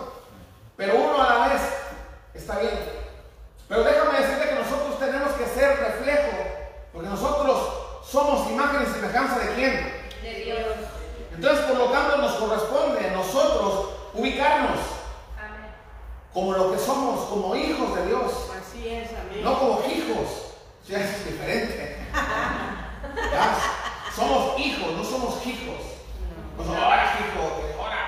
Pero 0.77 0.97
uno 0.97 1.23
a 1.23 1.35
la 1.39 1.49
vez 1.49 1.63
está 2.35 2.59
bien. 2.59 3.06
Pero 3.69 3.83
déjame 3.85 4.21
decirte 4.21 4.49
que 4.49 4.55
nosotros 4.55 4.99
tenemos 4.99 5.33
que 5.33 5.47
ser 5.47 5.79
reflejo, 5.79 6.37
porque 6.93 7.09
nosotros 7.09 7.69
somos 8.09 8.49
imagen 8.51 8.83
y 8.83 8.87
semejanza 8.95 9.39
de 9.41 9.55
quién. 9.55 9.93
De 10.23 10.45
Dios. 10.45 10.59
Entonces, 11.35 11.65
por 11.67 11.77
lo 11.77 11.87
tanto, 11.87 12.17
nos 12.19 12.33
corresponde 12.35 13.09
a 13.09 13.13
nosotros 13.13 13.89
ubicarnos 14.15 14.79
Amén. 15.39 15.71
como 16.33 16.53
lo 16.53 16.73
que 16.73 16.79
somos, 16.79 17.27
como 17.29 17.55
hijos 17.57 17.95
de 17.97 18.07
Dios, 18.07 18.33
Así 18.59 18.89
es, 18.89 19.11
amén. 19.11 19.43
no 19.45 19.59
como 19.59 19.81
hijos. 19.87 20.55
Ya 20.89 21.01
eso 21.01 21.17
es 21.19 21.25
diferente. 21.27 21.99
Ya, 22.15 23.57
Somos 24.15 24.59
hijos, 24.59 24.93
no 24.93 25.05
somos 25.05 25.45
hijos. 25.47 25.77
No 26.57 26.65
somos, 26.65 26.79
ahora 26.81 27.13
hijo, 27.21 27.83
ahora. 27.83 27.99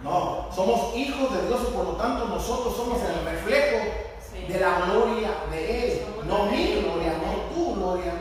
No, 0.00 0.48
somos 0.54 0.96
hijos 0.96 1.34
de 1.34 1.48
Dios 1.48 1.60
y 1.68 1.72
por 1.76 1.84
lo 1.84 1.92
tanto 1.96 2.26
nosotros 2.26 2.76
somos 2.76 3.02
el 3.02 3.24
reflejo. 3.24 4.09
De 4.48 4.60
la 4.60 4.80
gloria 4.86 5.30
de 5.50 5.92
Él. 5.92 6.02
No 6.24 6.44
mi 6.46 6.80
gloria, 6.82 7.14
no 7.24 7.54
tu 7.54 7.74
gloria. 7.74 8.12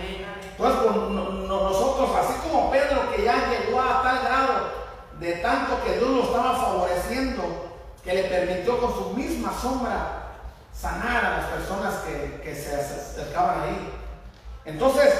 Entonces, 0.51 0.91
no- 1.11 1.29
nosotros, 1.69 2.09
así 2.17 2.33
como 2.49 2.69
Pedro, 2.71 3.11
que 3.15 3.23
ya 3.23 3.49
llegó 3.49 3.79
a 3.81 4.01
tal 4.03 4.19
grado 4.23 4.53
de 5.19 5.33
tanto 5.33 5.81
que 5.83 5.97
Dios 5.97 6.09
lo 6.09 6.23
estaba 6.23 6.55
favoreciendo, 6.55 7.43
que 8.03 8.13
le 8.13 8.23
permitió 8.23 8.79
con 8.79 8.93
su 8.93 9.09
misma 9.11 9.53
sombra 9.59 10.27
sanar 10.73 11.25
a 11.25 11.37
las 11.37 11.45
personas 11.47 11.93
que, 12.05 12.41
que 12.41 12.55
se 12.55 12.75
acercaban 12.75 13.61
ahí. 13.63 13.93
Entonces, 14.65 15.13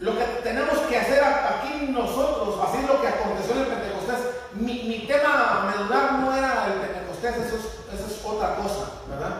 lo 0.00 0.16
que 0.16 0.24
tenemos 0.42 0.78
que 0.88 0.98
hacer 0.98 1.22
aquí 1.22 1.86
nosotros, 1.88 2.56
así 2.68 2.78
es 2.82 2.88
lo 2.88 3.00
que 3.00 3.08
aconteció 3.08 3.54
en 3.54 3.60
el 3.62 3.66
Pentecostés. 3.66 4.18
Mi, 4.54 4.82
mi 4.84 5.06
tema 5.06 5.72
medular 5.76 6.12
no 6.14 6.34
era 6.36 6.66
el 6.66 6.72
Pentecostés, 6.80 7.36
eso 7.46 7.56
es, 7.56 8.00
eso 8.00 8.06
es 8.06 8.24
otra 8.24 8.56
cosa, 8.56 8.86
¿verdad? 9.08 9.34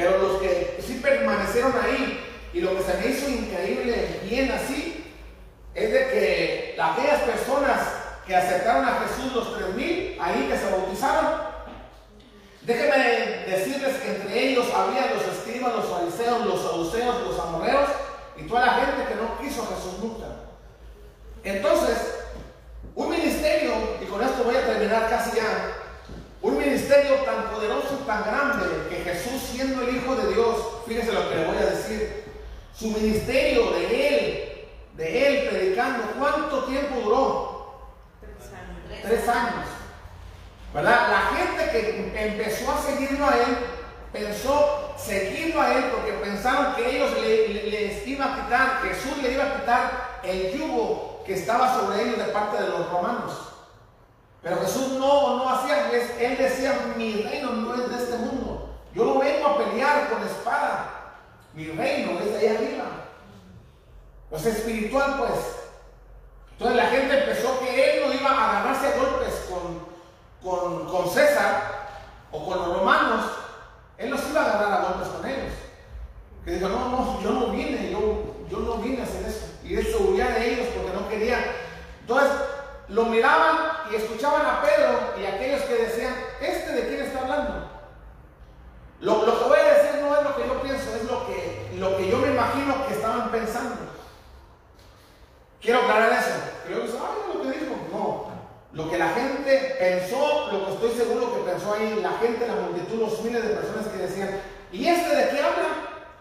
Pero 0.00 0.16
los 0.16 0.40
que 0.40 0.82
sí 0.86 0.98
permanecieron 1.02 1.74
ahí 1.84 2.24
y 2.54 2.60
lo 2.62 2.74
que 2.74 2.82
se 2.82 2.94
me 2.94 3.06
hizo 3.08 3.28
increíble, 3.28 4.20
bien 4.24 4.50
así, 4.50 5.14
es 5.74 5.92
de 5.92 5.98
que 5.98 6.76
aquellas 6.80 7.20
personas 7.20 7.80
que 8.26 8.34
aceptaron 8.34 8.86
a 8.86 9.02
Jesús, 9.06 9.34
los 9.34 9.58
3000, 9.58 10.16
ahí 10.18 10.48
que 10.50 10.56
se 10.56 10.70
bautizaron, 10.70 11.32
déjenme 12.62 12.96
decirles 13.46 13.96
que 13.98 14.16
entre 14.16 14.48
ellos 14.48 14.66
había 14.74 15.12
los 15.12 15.36
escribas, 15.36 15.76
los 15.76 15.86
fariseos, 15.86 16.46
los 16.46 16.62
saduceos, 16.62 17.20
los 17.26 17.38
amorreos 17.38 17.90
y 18.38 18.44
toda 18.44 18.64
la 18.64 18.72
gente 18.72 19.04
que 19.06 19.14
no 19.16 19.38
quiso 19.38 19.64
a 19.64 19.76
Jesús 19.76 19.98
nunca. 20.00 20.26
Entonces, 21.44 21.98
un 22.94 23.10
ministerio, 23.10 23.72
y 24.00 24.06
con 24.06 24.22
esto 24.22 24.44
voy 24.44 24.56
a 24.56 24.64
terminar 24.64 25.10
casi 25.10 25.36
ya, 25.36 25.76
un 26.42 26.56
ministerio 26.58 27.16
tan 27.16 27.50
poderoso 27.50 27.98
y 28.02 28.06
tan 28.06 28.22
grande 28.24 28.66
que 28.88 28.96
Jesús 28.96 29.42
siendo 29.52 29.82
el 29.82 29.96
Hijo 29.96 30.14
de 30.16 30.32
Dios, 30.34 30.56
fíjese 30.86 31.12
lo 31.12 31.28
que 31.28 31.36
le 31.36 31.44
voy 31.46 31.56
a 31.58 31.66
decir, 31.66 32.24
su 32.74 32.88
ministerio 32.90 33.70
de 33.72 34.08
Él, 34.08 34.68
de 34.96 35.26
Él 35.42 35.48
predicando, 35.50 36.04
¿cuánto 36.18 36.64
tiempo 36.64 37.00
duró? 37.00 37.90
Tres 39.02 39.28
años. 39.28 39.66
¿Verdad? 40.72 41.08
La 41.10 41.36
gente 41.36 41.70
que 41.70 42.24
empezó 42.26 42.70
a 42.72 42.80
seguirlo 42.82 43.26
a 43.26 43.36
Él, 43.36 43.56
pensó 44.12 44.94
seguirlo 44.96 45.60
a 45.60 45.74
Él 45.74 45.84
porque 45.94 46.12
pensaron 46.14 46.74
que 46.74 46.96
ellos 46.96 47.10
le- 47.20 47.64
les 47.70 48.06
iba 48.06 48.24
a 48.24 48.36
quitar, 48.44 48.80
Jesús 48.82 49.18
le 49.22 49.32
iba 49.32 49.44
a 49.44 49.60
quitar 49.60 50.20
el 50.22 50.52
yugo 50.58 51.22
que 51.26 51.34
estaba 51.34 51.74
sobre 51.80 52.02
ellos 52.02 52.18
de 52.18 52.32
parte 52.32 52.62
de 52.62 52.68
los 52.70 52.90
romanos. 52.90 53.32
Pero 54.42 54.56
Jesús 54.60 54.92
no, 54.92 55.36
no 55.36 55.48
hacía, 55.50 55.90
él 55.90 56.38
decía, 56.38 56.92
mi 56.96 57.22
reino 57.22 57.52
no 57.52 57.74
es 57.74 57.90
de 57.90 57.96
este 57.96 58.16
mundo. 58.16 58.70
Yo 58.94 59.04
no 59.04 59.18
vengo 59.18 59.46
a 59.46 59.58
pelear 59.58 60.08
con 60.08 60.22
espada. 60.26 61.14
Mi 61.52 61.66
reino 61.66 62.18
es 62.20 62.32
de 62.32 62.38
allá 62.38 62.58
arriba. 62.58 62.84
Pues 64.30 64.46
espiritual, 64.46 65.16
pues. 65.18 65.30
Entonces 66.52 66.76
la 66.76 66.86
gente 66.86 67.18
empezó 67.20 67.58
que 67.60 67.98
él 67.98 68.06
no 68.06 68.14
iba 68.14 68.30
a 68.30 68.50
agarrarse 68.50 68.86
a 68.86 68.96
golpes 68.96 69.48
con, 69.50 69.80
con, 70.42 70.86
con 70.88 71.10
César 71.10 71.88
o 72.32 72.46
con 72.46 72.58
los 72.58 72.78
romanos. 72.78 73.24
Él 73.98 74.10
no 74.10 74.16
se 74.16 74.30
iba 74.30 74.42
a 74.42 74.44
agarrar 74.44 74.72
a 74.72 74.84
golpes 74.84 75.08
con 75.08 75.28
ellos. 75.28 75.52
Que 76.44 76.52
dijo, 76.52 76.68
no, 76.68 76.88
no, 76.88 77.22
yo 77.22 77.32
no 77.32 77.46
vine, 77.48 77.90
yo, 77.90 78.46
yo 78.48 78.58
no 78.60 78.76
vine 78.76 79.00
a 79.00 79.04
hacer 79.04 79.26
eso. 79.26 79.46
Y 79.64 79.76
él 79.76 79.86
se 79.86 79.96
huía 79.96 80.28
de 80.28 80.52
ellos 80.54 80.68
porque 80.74 80.98
no 80.98 81.08
quería. 81.08 81.38
Entonces, 82.00 82.30
lo 82.90 83.04
miraban 83.04 83.56
y 83.90 83.94
escuchaban 83.94 84.44
a 84.44 84.62
Pedro 84.62 85.14
y 85.20 85.24
aquellos 85.24 85.62
que 85.62 85.74
decían, 85.74 86.14
¿este 86.40 86.72
de 86.72 86.88
quién 86.88 87.02
está 87.02 87.20
hablando? 87.20 87.70
Lo, 89.00 89.24
que 89.24 89.48
voy 89.48 89.58
a 89.58 89.74
decir 89.74 90.00
no 90.02 90.16
es 90.16 90.24
lo 90.24 90.36
que 90.36 90.46
yo 90.46 90.60
pienso, 90.60 90.94
es 90.94 91.04
lo 91.04 91.26
que, 91.26 91.70
lo 91.78 91.96
que 91.96 92.10
yo 92.10 92.18
me 92.18 92.32
imagino 92.32 92.86
que 92.86 92.94
estaban 92.94 93.30
pensando. 93.30 93.76
Quiero 95.60 95.80
aclarar 95.80 96.12
eso. 96.12 96.30
Que 96.66 96.72
yo 96.72 96.80
digo, 96.82 96.98
ay, 97.00 97.34
lo 97.34 97.42
que 97.42 97.58
dijo. 97.58 97.74
No. 97.92 98.30
Lo 98.72 98.90
que 98.90 98.98
la 98.98 99.08
gente 99.10 99.76
pensó, 99.78 100.48
lo 100.52 100.66
que 100.66 100.72
estoy 100.72 100.90
seguro 100.92 101.34
que 101.34 101.50
pensó 101.50 101.74
ahí 101.74 102.00
la 102.02 102.12
gente, 102.18 102.46
la 102.46 102.54
multitud, 102.54 103.00
los 103.00 103.20
miles 103.22 103.42
de 103.42 103.54
personas 103.54 103.86
que 103.86 103.98
decían, 103.98 104.40
¿y 104.72 104.86
este 104.86 105.14
de 105.14 105.30
qué 105.30 105.42
habla? 105.42 105.68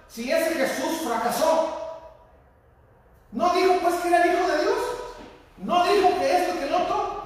Si 0.07 0.31
ese 0.31 0.55
Jesús 0.55 1.01
fracasó. 1.07 1.75
No 3.31 3.53
dijo 3.53 3.73
pues 3.81 3.95
que 3.95 4.07
era 4.07 4.23
el 4.23 4.33
Hijo 4.33 4.47
de 4.47 4.61
Dios. 4.63 4.98
No 5.63 5.83
dijo 5.83 6.09
que 6.19 6.37
esto, 6.37 6.59
que 6.59 6.67
el 6.67 6.73
otro. 6.73 7.19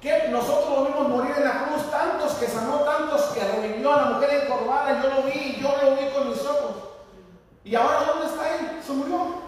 Que 0.00 0.28
nosotros 0.28 0.78
lo 0.78 0.84
vimos 0.86 1.08
morir 1.08 1.34
en 1.36 1.44
la 1.44 1.64
cruz, 1.64 1.90
tantos 1.90 2.32
que 2.34 2.46
sanó, 2.46 2.78
tantos 2.80 3.22
que 3.34 3.40
revivió 3.40 3.92
a 3.92 4.02
la 4.02 4.10
mujer 4.10 4.44
encorvada, 4.44 5.02
yo 5.02 5.10
lo 5.10 5.22
vi, 5.22 5.58
yo 5.60 5.74
lo 5.82 5.96
vi 5.96 6.08
con 6.10 6.28
mis 6.28 6.40
ojos. 6.40 6.76
¿Y 7.64 7.74
ahora 7.74 8.04
dónde 8.06 8.26
está 8.26 8.56
él? 8.56 8.80
Se 8.84 8.92
murió. 8.92 9.47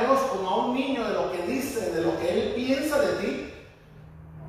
Dios 0.00 0.20
como 0.30 0.48
a 0.48 0.56
un 0.66 0.74
niño 0.74 1.04
de 1.04 1.14
lo 1.14 1.32
que 1.32 1.42
dice, 1.42 1.90
de 1.92 2.02
lo 2.02 2.18
que 2.18 2.30
Él 2.30 2.52
piensa 2.54 2.98
de 3.00 3.12
ti, 3.14 3.54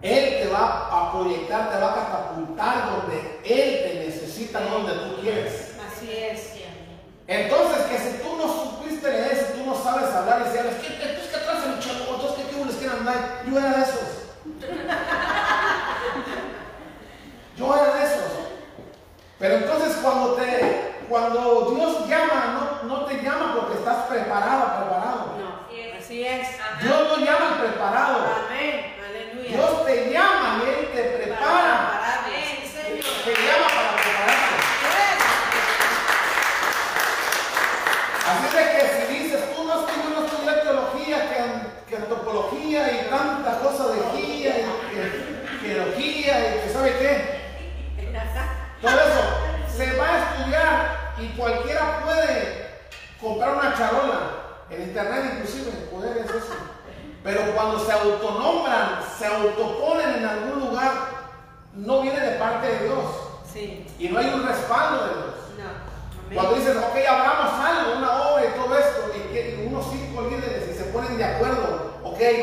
Él 0.01 0.43
te 0.43 0.49
va 0.49 0.87
a 0.91 1.11
proyectar, 1.11 1.71
te 1.71 1.77
va 1.79 1.91
a 1.91 1.95
catapultar 1.95 2.91
donde 2.91 3.39
Él 3.43 3.83
te 3.83 4.05
necesita, 4.05 4.59
no 4.61 4.79
donde 4.79 4.93
tú 4.93 5.21
quieres. 5.21 5.75
Así 5.87 6.11
es. 6.11 6.51
Entonces, 7.27 7.85
que 7.85 7.97
si 7.97 8.17
tú 8.17 8.35
no 8.35 8.45
supiste 8.51 9.09
leer, 9.09 9.37
si 9.37 9.57
tú 9.57 9.65
no 9.65 9.73
sabes 9.73 10.09
hablar 10.09 10.41
y 10.41 10.51
si 10.51 10.57
que 11.29 11.37
atrás 11.37 11.63
el 11.65 11.79
chavo? 11.79 12.15
Entonces, 12.15 12.45
¿qué 12.51 12.65
les 12.65 12.75
andar? 12.91 13.43
Yo 13.47 13.57
era 13.57 13.71
de 13.71 13.83
esos. 13.83 14.09
Yo 17.57 17.73
era 17.73 17.95
de 17.95 18.03
esos. 18.03 18.31
Pero 19.39 19.55
entonces, 19.55 19.97
cuando 20.01 21.71
Dios 21.73 22.09
llama, 22.09 22.30
y 42.71 43.09
tanta 43.09 43.59
cosa 43.59 43.87
de 43.89 43.99
guía 44.15 44.55
y 44.59 45.67
teología 45.67 46.39
y 46.39 46.59
que 46.61 46.73
sabe 46.73 46.97
qué. 46.97 47.41
Todo 48.81 48.91
eso 48.91 49.75
se 49.75 49.97
va 49.97 50.07
a 50.07 50.19
estudiar 50.19 51.13
y 51.19 51.27
cualquiera 51.37 52.01
puede 52.05 52.79
comprar 53.19 53.55
una 53.55 53.75
charola. 53.75 54.19
En 54.69 54.83
internet 54.83 55.33
inclusive 55.33 55.71
poder 55.91 56.17
es 56.19 56.29
eso. 56.29 56.55
Pero 57.23 57.41
cuando 57.53 57.77
se 57.85 57.91
autonombran, 57.91 58.99
se 59.19 59.25
autoponen 59.25 60.15
en 60.15 60.25
algún 60.25 60.61
lugar, 60.61 60.93
no 61.73 62.01
viene 62.01 62.19
de 62.21 62.39
parte 62.39 62.67
de 62.67 62.85
Dios. 62.85 63.05
Y 63.99 64.07
no 64.07 64.17
hay 64.17 64.27
un 64.33 64.47
respaldo 64.47 65.07
de 65.07 65.13
Dios. 65.13 65.35
Cuando 66.33 66.55
dices, 66.55 66.77
ok, 66.77 66.95
abramos 67.05 67.53
algo, 67.59 67.97
una 67.97 68.21
obra 68.21 68.45
y 68.45 68.57
todo 68.57 68.77
esto 68.77 69.00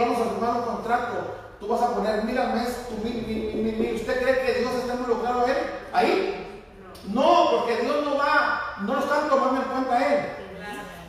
vamos 0.01 0.21
a 0.21 0.31
firmar 0.31 0.57
un 0.57 0.63
contrato, 0.63 1.37
tú 1.61 1.69
vas 1.69 1.83
a 1.83 1.95
poner 1.95 2.25
mil 2.25 2.37
al 2.39 2.55
mes, 2.55 2.89
tu 2.89 2.97
mil, 3.05 3.95
¿Usted 3.95 4.23
cree 4.23 4.45
que 4.45 4.61
Dios 4.61 4.75
está 4.75 4.95
involucrado 4.95 5.47
él? 5.47 5.57
ahí? 5.93 6.63
No, 7.05 7.51
porque 7.51 7.77
Dios 7.77 8.05
no 8.05 8.17
va, 8.17 8.77
no 8.81 8.95
lo 8.95 9.01
están 9.01 9.29
tomando 9.29 9.63
en 9.63 9.69
cuenta 9.69 10.07
él. 10.07 10.27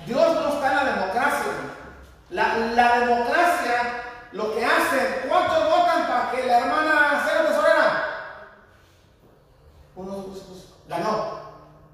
Dios 0.06 0.34
no 0.34 0.50
está 0.50 0.70
en 0.70 0.76
la 0.76 0.84
democracia. 0.94 1.52
La, 2.30 3.00
democracia 3.00 4.04
lo 4.34 4.54
que 4.54 4.64
hacen, 4.64 5.26
¿cuántos 5.28 5.70
votan 5.70 6.08
para 6.08 6.32
que 6.32 6.46
la 6.46 6.60
hermana 6.60 7.26
sea 7.26 7.48
tesorera? 7.48 8.06
Uno, 9.96 10.12
dos, 10.12 10.48
dos. 10.48 10.74
ganó. 10.88 11.40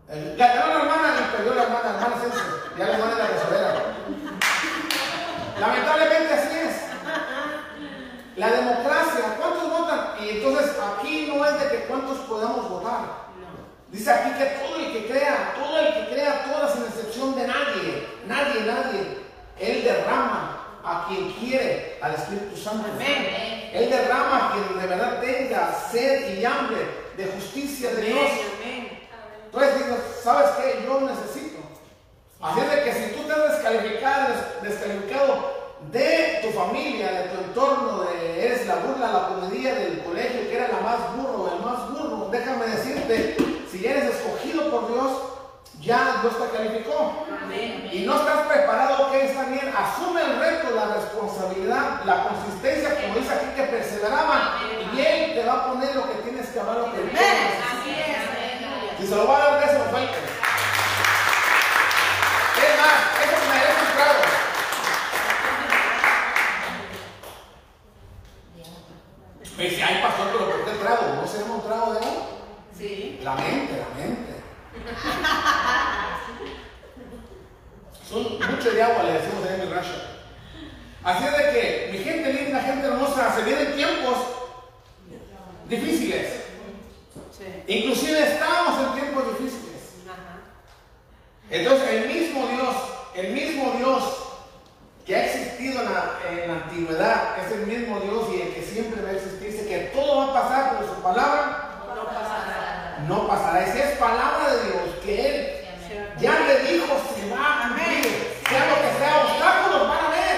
ganó 0.08 0.68
la 0.68 0.80
hermana 0.82 1.16
y 1.20 1.36
perdió 1.36 1.54
la 1.56 1.64
hermana, 1.64 1.84
la 1.84 1.96
hermana 1.96 2.16
siempre. 2.20 2.42
Ya 2.78 2.86
la 2.86 2.94
hermana 2.94 3.12
es 3.14 3.18
la 3.18 3.28
tesorera. 3.28 3.96
Lamentablemente 5.60 6.34
así 6.34 6.56
es. 6.58 6.76
La 8.38 8.52
democracia, 8.52 9.38
¿cuántos 9.38 9.70
votan? 9.70 10.16
Y 10.22 10.30
entonces 10.30 10.72
aquí 10.98 11.32
no 11.34 11.46
es 11.46 11.60
de 11.60 11.70
que 11.70 11.84
cuántos 11.86 12.18
podamos 12.20 12.70
votar. 12.70 13.26
Dice 13.90 14.12
aquí 14.12 14.32
que 14.38 14.46
todo 14.46 14.76
el 14.76 14.92
que 14.92 15.08
crea, 15.08 15.54
todo 15.56 15.80
el 15.80 15.94
que 15.94 16.14
crea, 16.14 16.44
todas 16.44 16.74
sin 16.74 16.84
excepción 16.84 17.36
de 17.36 17.48
nadie, 17.48 18.08
nadie, 18.28 18.62
nadie, 18.66 19.18
él 19.58 19.84
derrama 19.84 20.80
a 20.84 21.06
quien 21.08 21.32
quiere 21.34 21.98
al 22.02 22.14
Espíritu 22.16 22.58
Santo. 22.58 22.88
Él 23.00 23.90
derrama 23.90 24.50
a 24.50 24.52
quien 24.52 24.80
de 24.80 24.88
verdad 24.88 25.22
tenga 25.22 25.74
sed 25.92 26.38
y 26.38 26.44
hambre 26.46 26.78
de 27.16 27.26
justicia 27.28 27.92
de 27.92 28.02
Dios. 28.02 28.32
Entonces 29.46 29.82
¿sabes 30.22 30.50
qué? 30.58 30.84
Yo 30.86 31.00
necesito 31.02 31.45
Así 32.46 32.60
es 32.60 32.70
de 32.72 32.84
que 32.84 32.94
si 32.94 33.14
tú 33.16 33.24
te 33.24 33.34
has 33.34 33.52
descalificado, 33.54 34.28
des- 34.28 34.72
descalificado 34.72 35.66
de 35.92 36.40
tu 36.44 36.52
familia, 36.58 37.12
de 37.12 37.24
tu 37.30 37.44
entorno, 37.44 38.04
de 38.04 38.46
eres 38.46 38.68
la 38.68 38.76
burla, 38.76 39.08
la 39.12 39.28
comedia 39.30 39.74
del 39.76 40.00
colegio, 40.04 40.42
que 40.50 40.56
era 40.56 40.68
la 40.70 40.80
más 40.82 41.16
burro, 41.16 41.52
el 41.56 41.64
más 41.66 41.90
burro, 41.92 42.30
déjame 42.32 42.66
decirte, 42.68 43.38
si 43.72 43.86
eres 43.86 44.06
escogido 44.16 44.70
por 44.72 44.92
Dios, 44.94 45.12
ya 45.82 46.20
Dios 46.22 46.34
te 46.40 46.58
calificó. 46.58 47.26
Amén. 47.44 47.90
Y 47.92 48.00
no 48.06 48.16
estás 48.16 48.48
preparado, 48.48 49.08
ok, 49.08 49.14
está 49.16 49.44
bien, 49.46 49.74
asume 49.78 50.22
el 50.22 50.40
reto, 50.40 50.72
la 50.76 50.96
responsabilidad, 50.96 52.02
la 52.06 52.24
consistencia, 52.30 52.96
como 53.02 53.16
dice 53.20 53.34
aquí, 53.34 53.46
que 53.56 53.64
perseveraba, 53.64 54.58
y 54.96 55.00
Él 55.00 55.34
te 55.36 55.46
va 55.46 55.54
a 55.54 55.68
poner 55.72 55.96
lo 55.96 56.08
que 56.08 56.16
tienes 56.24 56.48
que 56.50 56.60
hablar, 56.60 56.78
lo 56.78 56.92
que 56.94 57.00
tienes. 57.02 57.22
Así 57.22 57.92
es. 57.92 58.18
Aleluya. 58.18 58.98
Si 59.00 59.08
se 59.08 59.16
lo 59.16 59.28
va 59.28 59.38
a 59.38 59.50
dar, 59.52 59.60
déselo 59.62 59.86
Es 62.66 62.76
más, 62.82 62.98
eso 63.24 63.38
merece 63.50 63.82
un 63.82 63.92
trago. 63.96 64.22
Me 69.58 69.64
dice, 69.64 69.84
ay 69.84 70.02
pastor, 70.02 70.28
pero 70.32 70.44
¿por 70.50 70.66
qué 70.66 70.72
trago? 70.72 71.04
¿No 71.22 71.28
se 71.28 71.40
llama 71.40 71.56
un 71.56 71.64
trago 71.64 71.94
de 71.94 72.00
agua? 72.00 72.28
Sí. 72.78 73.20
La 73.24 73.36
mente, 73.36 73.74
la 73.78 73.90
mente. 74.04 74.34
Son 78.10 78.24
mucho 78.24 78.72
de 78.72 78.84
agua, 78.84 79.04
le 79.04 79.14
decimos 79.14 79.46
en 79.48 79.60
mi 79.60 79.74
Russia. 79.74 80.02
Así 81.04 81.24
es 81.24 81.32
de 81.32 81.44
que, 81.52 81.90
mi 81.92 81.98
gente 82.00 82.34
linda, 82.34 82.62
gente 82.62 82.88
hermosa, 82.88 83.36
se 83.36 83.44
vienen 83.44 83.76
tiempos 83.76 84.18
difíciles. 85.70 86.46
Sí. 87.32 87.46
Inclusive 87.68 88.34
estamos 88.34 88.80
en 88.82 88.94
tiempos 88.94 89.24
difíciles. 89.30 89.65
Entonces 91.50 91.90
el 91.90 92.08
mismo 92.08 92.48
Dios, 92.48 92.76
el 93.16 93.34
mismo 93.34 93.74
Dios 93.78 94.04
que 95.06 95.16
ha 95.16 95.26
existido 95.26 95.82
en 95.82 95.94
la, 95.94 96.18
en 96.32 96.48
la 96.48 96.54
antigüedad, 96.64 97.38
es 97.46 97.52
el 97.52 97.68
mismo 97.68 98.00
Dios 98.00 98.26
y 98.34 98.42
el 98.42 98.54
que 98.56 98.62
siempre 98.64 99.02
va 99.04 99.10
a 99.10 99.14
existir, 99.14 99.52
dice 99.52 99.68
que 99.68 99.78
todo 99.96 100.18
va 100.18 100.32
a 100.32 100.44
pasar, 100.44 100.76
pero 100.78 100.96
su 100.96 101.02
palabra 101.02 101.70
No 101.96 102.06
pasa 102.08 102.46
nada. 102.48 103.06
no 103.08 103.28
pasará. 103.28 103.66
Esa 103.66 103.92
es 103.92 103.98
palabra 104.00 104.56
de 104.56 104.64
Dios, 104.66 104.96
que 105.04 105.28
Él 105.28 105.52
ya 106.20 106.40
le 106.40 106.72
dijo 106.72 106.88
se 107.14 107.30
va 107.30 107.38
a 107.38 107.68
cumplir. 107.68 108.36
Sea 108.50 108.66
lo 108.70 108.76
que 108.82 108.98
sea, 108.98 109.24
obstáculos 109.26 109.88
van 109.88 110.00
a 110.00 110.08
haber. 110.08 110.38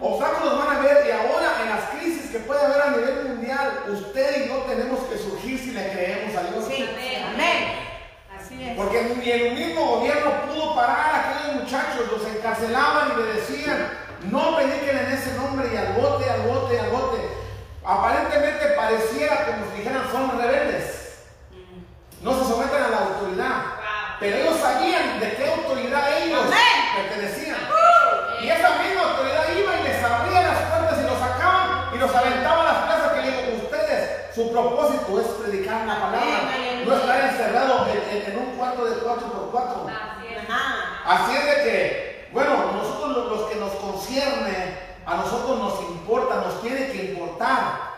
Obstáculos 0.00 0.58
van 0.58 0.76
a 0.76 0.80
haber 0.80 1.06
y 1.06 1.10
ahora 1.10 1.48
en 1.62 1.70
las 1.70 1.84
crisis 1.90 2.30
que 2.30 2.38
puede 2.40 2.60
haber 2.64 2.82
a 2.82 2.90
nivel 2.90 3.28
mundial, 3.28 3.84
usted 3.88 4.44
y 4.44 4.48
yo 4.48 4.56
tenemos 4.68 5.00
que 5.04 5.16
surgir 5.18 5.58
si 5.58 5.70
le 5.72 5.90
creemos 5.92 6.36
a 6.36 6.42
Dios. 6.50 6.64
Sí. 6.68 6.86
Amén. 7.32 7.72
Así 8.38 8.62
es. 8.62 8.76
Porque 8.76 9.14
ni 9.22 9.30
el 9.30 9.54
mismo 9.54 9.86
gobierno 9.96 10.30
pudo 10.48 10.74
parar 10.74 11.14
a 11.14 11.30
aquellos 11.30 11.62
muchachos, 11.62 12.10
los 12.10 12.26
encarcelaban 12.64 13.12
y 13.12 13.22
le 13.22 13.32
decían, 13.40 13.88
no 14.30 14.56
prediquen 14.56 14.98
en 14.98 15.12
ese 15.12 15.34
nombre 15.34 15.68
y 15.72 15.76
al 15.76 15.92
bote, 15.94 16.28
al 16.30 16.42
bote, 16.42 16.78
al 16.78 16.90
bote. 16.90 17.18
Aparentemente 17.84 18.66
pareciera 18.76 19.46
como 19.46 19.70
si 19.72 19.78
dijeran 19.78 20.02
son 20.12 20.38
rebeldes, 20.38 21.24
no 22.22 22.38
se 22.38 22.44
someten 22.50 22.82
a 22.82 22.88
la 22.88 22.98
autoridad. 22.98 23.62
Pero 24.20 24.36
ellos 24.36 24.56
sabían 24.60 25.18
de 25.18 25.34
qué 25.34 25.50
autoridad 25.50 26.12
ellos 26.22 26.40
pertenecían. 26.96 27.56
Y 28.42 28.48
esa 28.48 28.68
misma 28.82 29.10
autoridad 29.10 29.44
iba 29.58 29.80
y 29.80 29.82
les 29.84 30.04
abría 30.04 30.42
las 30.42 30.58
puertas 30.68 30.98
y 30.98 31.02
los 31.08 31.18
sacaban 31.18 31.94
y 31.94 31.98
los 31.98 32.14
aventaba 32.14 32.60
a 32.60 32.64
las 32.64 32.76
plazas 32.84 33.12
que 33.12 33.22
le 33.22 33.30
digo, 33.30 33.64
ustedes, 33.64 34.34
su 34.34 34.52
propósito 34.52 35.20
es 35.20 35.26
predicar 35.26 35.86
la 35.86 35.94
palabra, 36.00 36.50
no 36.86 36.94
estar 36.96 37.20
encerrado 37.30 37.86
en, 37.88 38.16
en- 38.16 38.32
en 38.32 38.38
un 38.38 38.56
cuarto 38.56 38.84
de 38.84 38.96
4x4. 39.00 39.88
Así 39.88 40.34
es. 40.34 40.50
Ajá. 40.50 41.02
Así 41.06 41.36
es 41.36 41.44
de 41.46 41.62
que, 41.64 42.09
bueno, 42.32 42.72
nosotros 42.72 43.16
lo- 43.16 43.36
los 43.36 43.50
que 43.50 43.56
nos 43.56 43.72
concierne, 43.72 44.78
a 45.06 45.16
nosotros 45.16 45.58
nos 45.58 45.80
importa, 45.90 46.36
nos 46.36 46.60
tiene 46.62 46.86
que 46.92 47.12
importar 47.12 47.90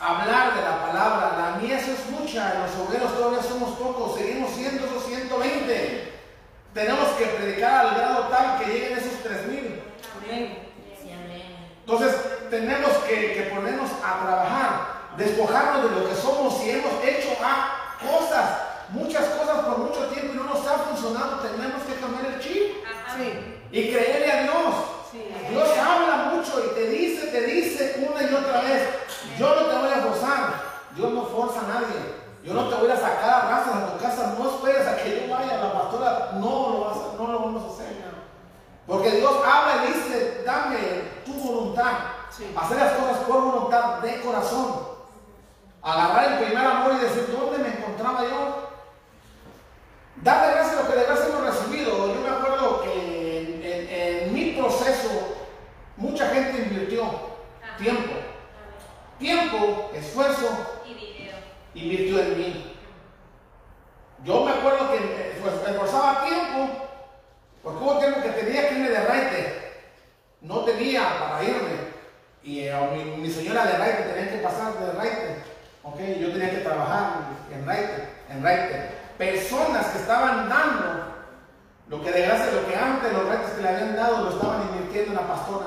hablar 0.00 0.54
de 0.54 0.62
la 0.62 0.86
palabra. 0.86 1.36
La 1.38 1.58
mía 1.60 1.78
eso 1.78 1.92
es 1.92 2.10
mucha, 2.10 2.54
los 2.66 2.86
obreros 2.86 3.14
todavía 3.16 3.42
somos 3.42 3.70
pocos, 3.78 4.16
seguimos 4.18 4.50
siendo 4.52 4.86
esos 4.86 5.04
120. 5.06 6.12
Tenemos 6.74 7.08
que 7.10 7.26
predicar 7.26 7.86
al 7.86 7.94
grado 7.96 8.24
tal 8.28 8.58
que 8.58 8.66
lleguen 8.72 8.98
esos 8.98 9.22
3000. 9.22 9.82
Amén. 10.16 10.68
Entonces 11.84 12.14
tenemos 12.48 12.90
que, 13.08 13.34
que 13.34 13.42
ponernos 13.54 13.90
a 14.04 14.24
trabajar, 14.24 14.70
despojarnos 15.16 15.90
de 15.90 16.00
lo 16.00 16.08
que 16.08 16.14
somos 16.14 16.62
y 16.64 16.70
hemos 16.70 16.92
hecho 17.04 17.36
ah, 17.42 17.96
cosas, 18.00 18.58
muchas 18.90 19.24
cosas 19.30 19.58
por 19.66 19.78
mucho 19.78 20.06
tiempo 20.08 20.32
y 20.32 20.36
no 20.36 20.44
nos 20.44 20.66
ha 20.66 20.78
funcionado. 20.78 21.38
Tenemos 21.40 21.82
que 21.82 21.94
cambiar 22.00 22.26
el 22.26 22.40
chip 22.40 22.72
Sí. 23.16 23.61
Y 23.72 23.90
creerle 23.92 24.30
a 24.32 24.42
Dios. 24.44 24.74
Dios 25.50 25.68
habla 25.78 26.30
mucho 26.34 26.62
y 26.64 26.74
te 26.74 26.86
dice, 26.88 27.26
te 27.26 27.40
dice 27.42 28.06
una 28.08 28.22
y 28.22 28.34
otra 28.34 28.60
vez, 28.62 28.88
yo 29.38 29.48
no 29.54 29.62
te 29.66 29.76
voy 29.76 29.90
a 29.92 30.02
forzar, 30.02 30.54
Dios 30.94 31.10
no 31.12 31.24
forza 31.26 31.60
a 31.60 31.68
nadie, 31.68 32.22
yo 32.44 32.54
no 32.54 32.68
te 32.68 32.74
voy 32.76 32.90
a 32.90 32.96
sacar 32.96 33.30
a 33.46 33.48
razas 33.50 33.74
a 33.76 33.92
tu 33.92 33.98
casa, 34.02 34.34
no 34.38 34.48
esperes 34.50 34.86
a 34.86 34.96
que 34.96 35.26
yo 35.26 35.34
vaya, 35.34 35.56
la 35.58 35.72
pastora, 35.72 36.30
no 36.34 36.48
lo, 36.70 36.80
vas 36.84 36.96
a- 36.98 37.16
no 37.22 37.32
lo 37.32 37.38
vamos 37.40 37.62
a 37.64 37.74
hacer. 37.74 37.92
Porque 38.86 39.10
Dios 39.12 39.32
habla 39.46 39.84
y 39.84 39.92
dice, 39.92 40.42
dame 40.44 40.78
tu 41.24 41.32
voluntad, 41.34 41.92
Sí. 42.30 42.50
hacer 42.56 42.76
las 42.78 42.92
cosas 42.92 43.18
por 43.28 43.40
voluntad 43.42 43.98
de 43.98 44.20
corazón, 44.22 44.74
agarrar 45.82 46.32
el 46.32 46.38
primer 46.46 46.64
amor 46.66 46.92
y 46.98 47.04
decir, 47.04 47.28
¿dónde 47.38 47.58
me 47.58 47.68
encontraba 47.76 48.22
yo? 48.22 48.68
Darle 50.16 50.54
gracias 50.54 50.78
a 50.78 50.82
lo 50.82 50.88
que 50.90 50.96
de 50.98 51.04
gracia 51.04 51.26
hemos 51.28 51.42
recibido. 51.42 52.06
Yo 52.14 52.20
me 52.20 52.28
acuerdo 52.28 52.71
mucha 56.02 56.28
gente 56.30 56.62
invirtió 56.62 57.04
tiempo. 57.78 58.12
Tiempo, 59.18 59.90
esfuerzo, 59.94 60.80
Y 60.84 60.94
dinero. 60.94 61.38
invirtió 61.74 62.18
en 62.18 62.38
mí. 62.38 62.76
Yo 64.24 64.44
me 64.44 64.50
acuerdo 64.50 64.90
que 64.90 65.38
pues, 65.40 65.54
esforzaba 65.68 66.24
tiempo, 66.24 66.88
porque 67.62 67.84
hubo 67.84 67.98
tiempo 67.98 68.20
que 68.20 68.30
tenía 68.30 68.68
que 68.68 68.74
irme 68.74 68.88
de 68.90 69.04
raite. 69.04 69.72
No 70.40 70.64
tenía 70.64 71.02
para 71.20 71.44
irme. 71.44 71.92
Y 72.42 72.68
mi, 72.96 73.04
mi 73.18 73.30
señora 73.30 73.64
de 73.64 73.78
raite 73.78 74.02
tenía 74.02 74.32
que 74.32 74.38
pasar 74.38 74.74
de 74.74 74.92
raite. 74.92 75.36
¿ok? 75.84 75.98
Yo 76.20 76.32
tenía 76.32 76.50
que 76.50 76.58
trabajar 76.58 77.10
en 77.52 77.64
raite, 77.64 78.08
en 78.28 78.42
raite. 78.42 78.90
Personas 79.18 79.86
que 79.86 79.98
estaban 79.98 80.48
dando 80.48 81.12
lo 81.88 82.02
que 82.02 82.10
de 82.10 82.22
gracia, 82.22 82.52
lo 82.52 82.66
que 82.66 82.74
antes 82.74 83.12
los 83.12 83.28
raites 83.28 83.50
que 83.50 83.62
le 83.62 83.68
habían 83.68 83.94
dado, 83.94 84.24
lo 84.24 84.30
estaban 84.30 84.62
invirtiendo 84.62 85.10
en 85.10 85.16
la 85.16 85.28
pastora. 85.28 85.66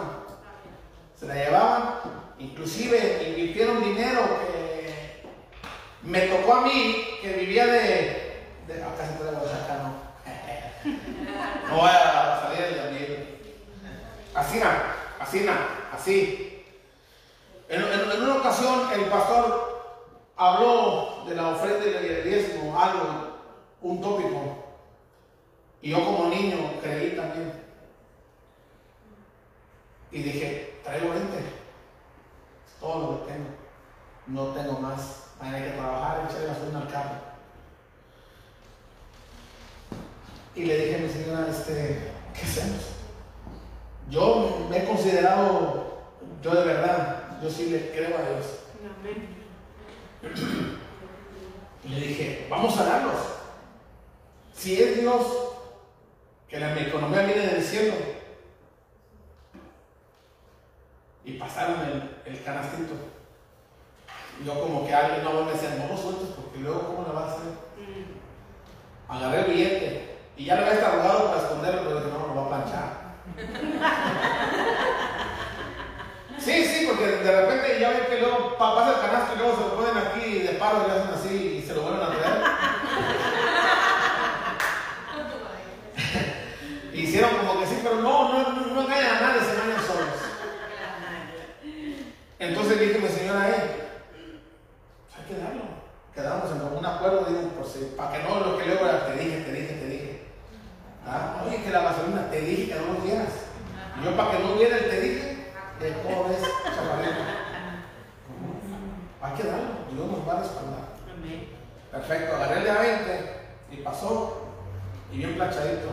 Se 1.20 1.26
la 1.28 1.34
llevaban, 1.36 1.96
inclusive 2.40 3.28
invirtieron 3.30 3.84
dinero 3.84 4.22
que 4.42 5.24
me 6.04 6.22
tocó 6.22 6.56
a 6.56 6.62
mí, 6.62 7.06
que 7.22 7.34
vivía 7.34 7.66
de... 7.68 8.44
de 8.68 8.84
acá 8.84 9.08
se 9.08 9.14
puede 9.14 9.30
acá 9.32 9.80
no. 9.84 10.06
No 11.70 11.78
voy 11.82 11.90
a 11.90 12.40
salir 12.42 12.76
de 12.76 12.84
la 12.84 12.92
miel. 12.92 13.40
Así, 14.36 14.60
na, 14.60 14.96
así, 15.20 15.40
na, 15.42 15.58
así. 15.94 16.64
En, 17.70 17.82
en- 17.82 18.22
una 18.24 18.36
ocasión 18.36 18.92
el 18.94 19.06
pastor 19.06 20.04
habló 20.36 21.24
de 21.28 21.36
la 21.36 21.48
ofrenda 21.50 21.86
y 21.86 22.06
el 22.06 22.24
diezmo, 22.24 22.80
algo, 22.80 23.38
un 23.82 24.02
tópico. 24.02 24.64
Y 25.82 25.92
yo 25.92 26.04
como 26.04 26.30
niño 26.30 26.58
creí 26.84 27.12
también. 27.16 27.54
Y 30.12 30.22
dije, 30.22 30.75
traigo 30.86 31.10
20. 31.10 31.38
Es 31.38 32.80
todo 32.80 33.12
lo 33.12 33.26
que 33.26 33.34
tengo. 33.34 33.50
No 34.28 34.54
tengo 34.54 34.80
más. 34.80 35.32
Mañana 35.40 35.58
hay 35.58 35.64
que 35.64 35.78
trabajar, 35.78 36.26
echarle 36.30 36.48
gasolina 36.48 36.80
al 36.80 36.88
carro. 36.90 37.16
Y 40.56 40.64
le 40.64 40.78
dije 40.78 40.96
a 40.96 41.00
mi 41.00 41.10
señora, 41.10 41.48
este, 41.50 42.12
¿qué 42.34 42.42
hacemos? 42.42 42.92
Yo 44.10 44.68
me 44.70 44.78
he 44.78 44.86
considerado, 44.86 45.98
yo 46.42 46.56
de 46.56 46.66
verdad, 46.66 47.42
yo 47.42 47.50
sí 47.50 47.70
le 47.70 47.92
creo 47.92 48.18
a 48.18 48.30
Dios. 48.30 48.46
Amén. 49.00 49.36
Y 51.84 51.90
le 51.90 52.08
dije, 52.08 52.48
vamos 52.50 52.78
a 52.80 52.86
darlos. 52.86 53.20
Si 54.56 54.82
es 54.82 55.02
Dios, 55.02 55.26
que 56.48 56.60
la 56.60 56.74
mi 56.74 56.82
economía 56.82 57.24
viene 57.24 57.48
del 57.48 57.64
cielo. 57.64 58.15
Y 61.26 61.34
pasaron 61.34 61.76
el, 61.82 62.22
el 62.34 62.44
canastito. 62.44 62.94
Yo 64.46 64.60
como 64.62 64.86
que 64.86 64.94
alguien 64.94 65.24
no 65.24 65.44
me 65.44 65.52
decía, 65.54 65.76
no 65.80 65.88
lo 65.94 65.98
sueltes 66.02 66.30
porque 66.36 66.60
luego 66.60 66.82
¿cómo 66.88 67.08
le 67.08 67.14
vas 67.14 67.24
a 67.32 67.36
hacer? 67.36 67.54
Agarré 69.08 69.40
el 69.46 69.52
billete 69.54 70.18
y 70.38 70.46
ya 70.46 70.56
lo 70.56 70.62
había 70.62 70.74
estado 70.74 71.28
para 71.30 71.42
esconderlo, 71.42 71.82
pero 71.84 72.00
dije, 72.00 72.12
no, 72.12 72.20
no 72.20 72.34
lo 72.36 72.42
voy 72.42 72.46
a 72.46 72.48
planchar. 72.58 73.06
Sí, 76.38 76.64
sí, 76.64 76.86
porque 76.86 77.08
de 77.08 77.42
repente 77.42 77.80
ya 77.80 77.90
ven 77.90 78.06
que 78.08 78.20
luego 78.20 78.56
pa- 78.58 78.76
pasa 78.76 78.92
el 78.96 79.02
canasto 79.10 79.34
y 79.34 79.38
luego 79.40 79.56
se 79.56 79.62
lo 79.62 79.76
ponen 79.78 79.98
aquí 79.98 80.40
de 80.44 80.50
paro 80.60 80.84
y 80.86 80.88
le 80.92 80.96
hacen 81.00 81.14
así 81.16 81.58
y 81.64 81.66
se 81.66 81.74
lo 81.74 81.82
vuelven 81.82 82.04
a 82.04 82.08
traer. 82.10 82.42
Hicieron 86.94 87.32
como 87.38 87.60
que 87.60 87.66
sí, 87.68 87.80
pero 87.82 87.96
no, 87.96 88.32
no, 88.34 88.52
no, 88.52 88.62
no 88.74 88.82
engañan 88.82 89.16
a 89.16 89.22
nadie, 89.22 89.42
se 89.42 89.52
engañan 89.54 89.86
solos. 89.88 90.20
Entonces 92.40 92.80
dije 92.80 93.00
mi 93.00 93.08
señora, 93.08 93.50
eh, 93.50 93.90
pues 95.08 95.18
hay 95.20 95.26
que 95.36 95.42
darlo. 95.42 95.64
Quedamos 96.26 96.50
en 96.50 96.58
un 96.76 96.82
acuerdo, 96.84 97.24
digo, 97.26 97.50
por 97.50 97.68
si, 97.68 97.94
para 97.96 98.12
que 98.12 98.24
no 98.24 98.40
lo 98.40 98.58
que 98.58 98.66
luego 98.66 98.84
era, 98.84 99.06
te 99.06 99.14
dije, 99.14 99.42
te 99.42 99.52
dije, 99.52 99.74
te 99.76 99.86
dije. 99.86 100.24
Ah, 101.06 101.44
Oye, 101.46 101.62
que 101.62 101.70
la 101.70 101.84
gasolina, 101.84 102.32
te 102.32 102.42
dije 102.42 102.74
que 102.74 102.80
no 102.80 102.94
lo 102.94 103.02
dieras. 103.02 103.30
Y 104.02 104.06
yo 104.06 104.18
para 104.18 104.32
que 104.32 104.40
no 104.40 104.56
viera 104.56 104.76
el 104.76 104.90
te 104.90 105.02
dije, 105.02 105.46
todo 105.78 106.32
es 106.32 106.42
chavalito. 106.76 107.22
Hay 109.22 109.34
que 109.34 109.44
darlo, 109.44 109.70
Dios 109.92 110.08
nos 110.08 110.28
va 110.28 110.34
a 110.34 110.40
respaldar. 110.42 110.96
Perfecto, 111.92 112.36
agarré 112.36 112.58
el 112.58 112.64
de 112.64 112.72
a 112.72 112.80
20 112.80 113.32
y 113.70 113.76
pasó. 113.84 114.48
Y 115.12 115.18
bien 115.18 115.36
planchadito. 115.36 115.90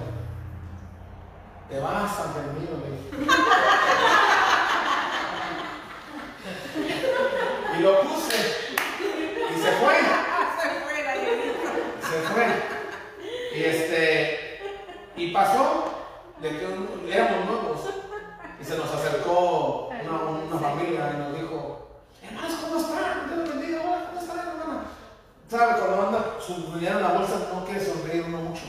Te 1.68 1.78
vas, 1.78 2.10
le 2.34 2.40
dije. 3.20 3.32
Y 7.78 7.82
lo 7.82 8.00
puse. 8.02 8.36
Y 9.50 9.54
se 9.60 9.72
fue. 9.72 9.94
Se 12.00 12.18
fue. 12.28 12.46
Y 13.54 13.64
este. 13.64 14.60
Y 15.16 15.21
pasó 15.32 15.84
de 16.40 16.48
que 16.58 16.66
un- 16.66 17.08
éramos 17.10 17.46
nuevos. 17.46 17.80
Y 18.60 18.64
se 18.64 18.76
nos 18.76 18.92
acercó 18.92 19.88
una, 19.88 20.20
una 20.22 20.58
familia 20.58 21.12
y 21.14 21.18
nos 21.18 21.40
dijo, 21.40 21.88
hermanos, 22.22 22.52
¿cómo 22.62 22.76
están? 22.80 23.26
Dios 23.28 23.38
los 23.40 23.48
bendiga, 23.48 23.80
hola, 23.82 24.06
¿cómo 24.08 24.20
están, 24.20 24.38
hermana? 24.38 24.84
¿Sabe? 25.48 25.80
Cuando 25.80 26.06
anda 26.06 26.24
subrayando 26.44 27.00
la 27.00 27.08
bolsa 27.14 27.34
no 27.52 27.64
quiere 27.64 27.84
sonreír 27.84 28.24
uno 28.28 28.38
mucho. 28.38 28.62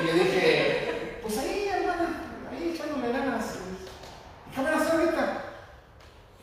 Y 0.00 0.06
le 0.06 0.12
dije, 0.12 1.18
pues 1.22 1.38
ahí, 1.38 1.68
hermana, 1.68 2.20
ahí 2.50 2.72
echándome 2.74 3.10
ganas. 3.12 3.44
¿Y 4.50 4.54
qué 4.54 4.62
van 4.62 4.74
a 4.74 4.76
hacer 4.76 5.00
ahorita? 5.00 5.42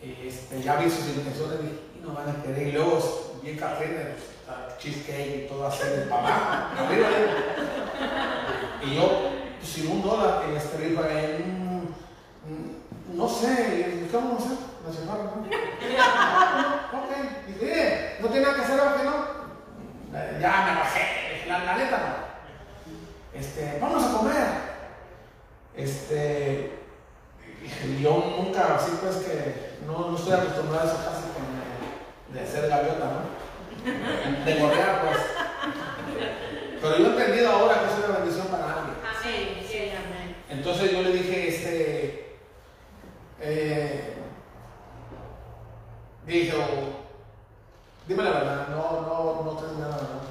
Este, 0.01 0.61
ya 0.61 0.75
vi 0.77 0.89
sus 0.89 1.05
intenciones 1.07 1.61
dije, 1.61 1.73
y 1.97 1.99
no 2.05 2.13
van 2.13 2.29
a 2.29 2.41
querer. 2.43 2.67
Y 2.67 2.71
luego, 2.71 2.99
bien 3.43 3.57
café, 3.57 4.15
cheesecake 4.79 5.45
y 5.45 5.47
todo 5.47 5.67
así 5.67 5.83
de 5.87 6.01
papá. 6.07 6.71
Y 8.83 8.95
yo, 8.95 9.29
pues 9.59 9.71
sin 9.71 9.91
un 9.91 10.01
dólar, 10.01 10.43
en 10.49 10.55
este 10.57 10.77
mm, 10.77 11.81
mm, 12.45 13.17
no 13.17 13.27
sé, 13.27 14.07
¿qué 14.09 14.17
vamos 14.17 14.41
a 14.41 14.45
hacer? 14.45 15.05
La 15.07 15.15
¿no? 15.15 15.41
ok, 16.99 17.11
dije, 17.47 17.61
"Eh, 17.61 18.17
no 18.21 18.27
tiene 18.27 18.45
nada 18.45 18.55
que 18.55 18.61
hacer, 18.61 18.79
¿o 18.79 18.97
que 18.97 19.03
no? 19.03 19.15
Eh, 20.13 20.37
Ya 20.39 20.65
me 20.65 20.79
bajé, 20.79 21.45
la, 21.47 21.63
la 21.63 21.77
neta 21.77 21.97
no. 21.97 23.39
Este, 23.39 23.79
vamos 23.81 24.03
a 24.03 24.17
comer. 24.17 24.47
Este, 25.75 26.79
yo 27.99 28.35
nunca, 28.37 28.75
así 28.75 28.91
pues 29.01 29.17
que 29.17 29.75
no, 29.85 30.11
no 30.11 30.17
estoy 30.17 30.33
acostumbrado 30.33 30.87
a 30.87 30.93
esa 30.93 31.03
casa 31.03 31.21
con, 31.33 32.33
de, 32.33 32.47
ser 32.47 32.69
gaviota, 32.69 33.05
¿no? 33.05 34.45
De 34.45 34.59
gorrear, 34.59 35.01
pues. 35.01 35.17
Pero 36.81 36.97
yo 36.97 37.05
he 37.05 37.09
entendido 37.11 37.51
ahora 37.51 37.79
que 37.81 37.85
es 37.93 38.05
una 38.07 38.17
bendición 38.19 38.47
para 38.47 38.65
alguien. 38.79 38.95
Entonces 40.49 40.91
yo 40.91 41.01
le 41.01 41.11
dije, 41.13 41.47
este, 41.47 42.37
eh, 43.39 44.13
dije, 46.25 46.53
oh, 46.57 47.05
dime 48.07 48.23
la 48.23 48.31
verdad, 48.31 48.67
no, 48.69 49.01
no, 49.01 49.43
no 49.43 49.51
te 49.57 49.73
nada, 49.79 49.95
¿verdad? 49.97 50.21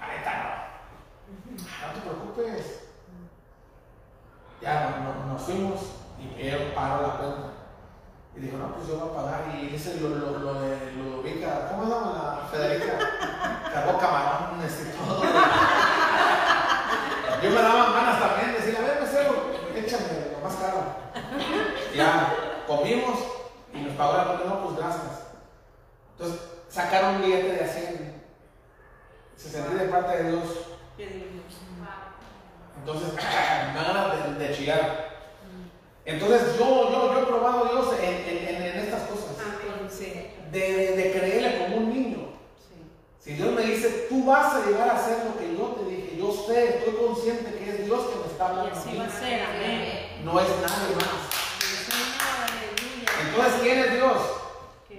Ahí 0.00 0.16
está, 0.18 0.32
no. 0.42 1.86
No 1.86 1.94
te 1.94 2.00
preocupes. 2.00 2.78
Ya 4.60 4.90
no- 4.90 5.12
no- 5.26 5.32
nos 5.32 5.42
fuimos 5.42 5.80
y 6.20 6.40
él 6.48 6.72
paró 6.74 7.02
la 7.02 7.16
cuenta. 7.16 7.51
Y 8.34 8.40
dijo, 8.40 8.56
no, 8.56 8.74
pues 8.74 8.88
yo 8.88 8.98
voy 8.98 9.10
a 9.10 9.14
pagar. 9.14 9.54
Y 9.54 9.74
ese 9.74 10.00
lo, 10.00 10.08
lo, 10.08 10.38
lo, 10.38 10.52
lo 10.54 11.20
ubica, 11.20 11.68
¿cómo 11.70 11.84
se 11.84 11.90
llama 11.90 12.40
la 12.42 12.48
Federica? 12.50 12.98
Cargó 13.72 13.98
camarones 13.98 14.80
y 14.80 14.84
todo. 14.96 15.22
Yo 17.42 17.50
me 17.50 17.56
daban 17.56 17.92
ganas 17.92 18.20
también 18.20 18.52
de 18.52 18.58
decirle, 18.58 18.78
a 18.78 18.82
ver, 18.82 19.00
mesero, 19.00 19.50
échame 19.74 20.30
lo 20.32 20.48
más 20.48 20.56
caro. 20.56 20.80
Ya 21.94 22.34
comimos 22.66 23.18
y 23.74 23.80
nos 23.80 23.96
pagó 23.96 24.16
la 24.16 24.24
cuenta, 24.24 24.44
no, 24.44 24.64
pues 24.64 24.76
gracias. 24.76 25.26
Entonces 26.12 26.40
sacaron 26.68 27.16
un 27.16 27.22
billete 27.22 27.52
de 27.52 27.68
100. 27.68 28.22
Se 29.36 29.50
sentí 29.50 29.74
de 29.74 29.84
parte 29.86 30.22
de 30.22 30.30
Dios. 30.30 30.44
Entonces, 32.78 33.12
me 33.74 33.82
ganas 33.82 34.38
de, 34.38 34.46
de 34.46 34.54
chillar. 34.54 35.11
Entonces, 36.04 36.58
yo, 36.58 36.90
yo, 36.90 37.12
yo 37.14 37.22
he 37.22 37.26
probado 37.26 37.64
a 37.64 37.70
Dios 37.70 37.86
en, 38.00 38.14
en, 38.38 38.62
en- 38.64 38.78
estas 38.84 39.02
cosas. 39.02 39.36
De, 40.50 40.60
de, 40.60 40.96
de 40.96 41.12
creerle 41.12 41.58
como 41.58 41.76
un 41.78 41.92
niño. 41.92 42.18
Si 43.20 43.34
Dios 43.34 43.52
me 43.54 43.62
dice, 43.62 44.06
tú 44.08 44.24
vas 44.24 44.54
a 44.54 44.66
llegar 44.66 44.88
a 44.88 44.96
hacer 44.96 45.18
lo 45.24 45.38
que 45.38 45.56
yo 45.56 45.64
te 45.78 45.88
dije, 45.88 46.16
yo 46.18 46.32
sé, 46.32 46.78
estoy 46.78 46.94
consciente 46.94 47.54
que 47.56 47.70
es 47.70 47.84
Dios 47.86 48.00
que 48.08 48.18
me 48.18 48.26
está 48.26 48.48
hablando. 48.48 48.72
a 48.72 48.84
mí. 48.92 48.98
No 50.24 50.40
es 50.40 50.48
nadie 50.48 50.96
más. 50.96 51.06
Entonces, 53.28 53.60
¿quién 53.62 53.78
es 53.78 53.92
Dios? 53.92 54.16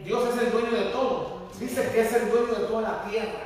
Dios 0.03 0.29
es 0.33 0.41
el 0.41 0.51
dueño 0.51 0.71
de 0.71 0.85
todo. 0.91 1.43
Dice 1.59 1.89
que 1.91 2.01
es 2.01 2.13
el 2.13 2.29
dueño 2.29 2.53
de 2.53 2.65
toda 2.65 2.81
la 2.81 3.03
tierra, 3.09 3.41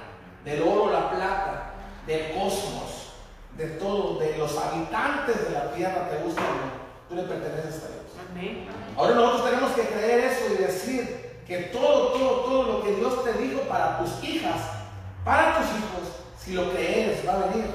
del 0.45 0.61
oro, 0.61 0.91
la 0.91 1.09
plata, 1.11 1.73
del 2.05 2.31
cosmos, 2.33 3.13
de 3.57 3.65
todo, 3.71 4.19
de 4.19 4.37
los 4.37 4.57
habitantes 4.57 5.43
de 5.47 5.53
la 5.53 5.71
tierra, 5.73 6.09
te 6.09 6.17
gusta 6.23 6.41
o 6.41 6.45
no. 6.45 6.86
Tú 7.09 7.15
le 7.15 7.23
perteneces 7.23 7.83
a 7.83 7.87
Dios. 7.87 8.57
Ahora 8.95 9.15
nosotros 9.15 9.49
tenemos 9.49 9.71
que 9.71 9.81
creer 9.83 10.19
eso 10.25 10.53
y 10.53 10.63
decir 10.63 11.41
que 11.47 11.57
todo, 11.71 12.09
todo, 12.09 12.29
todo 12.41 12.63
lo 12.63 12.83
que 12.83 12.95
Dios 12.95 13.23
te 13.23 13.33
dijo 13.33 13.61
para 13.61 13.99
tus 13.99 14.23
hijas, 14.23 14.61
para 15.23 15.57
tus 15.57 15.67
hijos, 15.67 16.17
si 16.37 16.53
lo 16.53 16.71
crees, 16.71 17.25
va 17.27 17.33
a 17.33 17.47
venir. 17.47 17.65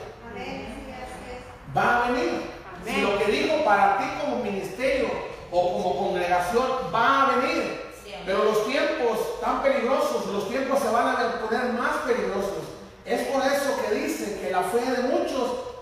Va 1.76 1.96
a 1.96 2.10
venir. 2.10 2.42
Si 2.84 3.00
lo 3.00 3.18
que 3.18 3.32
dijo 3.32 3.64
para 3.64 3.98
ti 3.98 4.04
como 4.20 4.42
ministerio 4.42 5.09
o 5.50 5.72
como 5.72 5.98
congregación, 6.09 6.66
va 6.94 7.22
a 7.22 7.36
venir. 7.36 7.82
Pero 8.24 8.44
los 8.44 8.66
tiempos 8.66 9.40
tan 9.40 9.62
peligrosos, 9.62 10.26
los 10.26 10.48
tiempos 10.48 10.78
se 10.78 10.90
van 10.90 11.09
a 11.09 11.40
poner 11.40 11.72
más 11.72 11.96
peligrosos. 12.06 12.64
Es 13.04 13.26
por 13.28 13.42
eso 13.42 13.76
que 13.82 13.94
dice 13.94 14.40
que 14.40 14.50
la 14.50 14.62
fe 14.62 14.78
de 14.78 15.02
muchos 15.09 15.72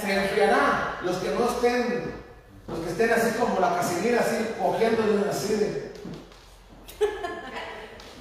se 0.00 0.14
enfriará. 0.14 0.98
Los 1.02 1.16
que 1.16 1.30
no 1.30 1.48
estén, 1.48 2.14
los 2.66 2.78
que 2.80 2.90
estén 2.90 3.10
así 3.10 3.38
como 3.58 3.70
la 3.70 3.76
casimira, 3.76 4.20
así 4.20 4.54
cogiendo 4.60 5.02
y 5.02 5.28
así 5.28 5.54
de, 5.54 5.92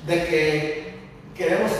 de 0.05 0.27
que 0.27 1.09
queremos, 1.35 1.71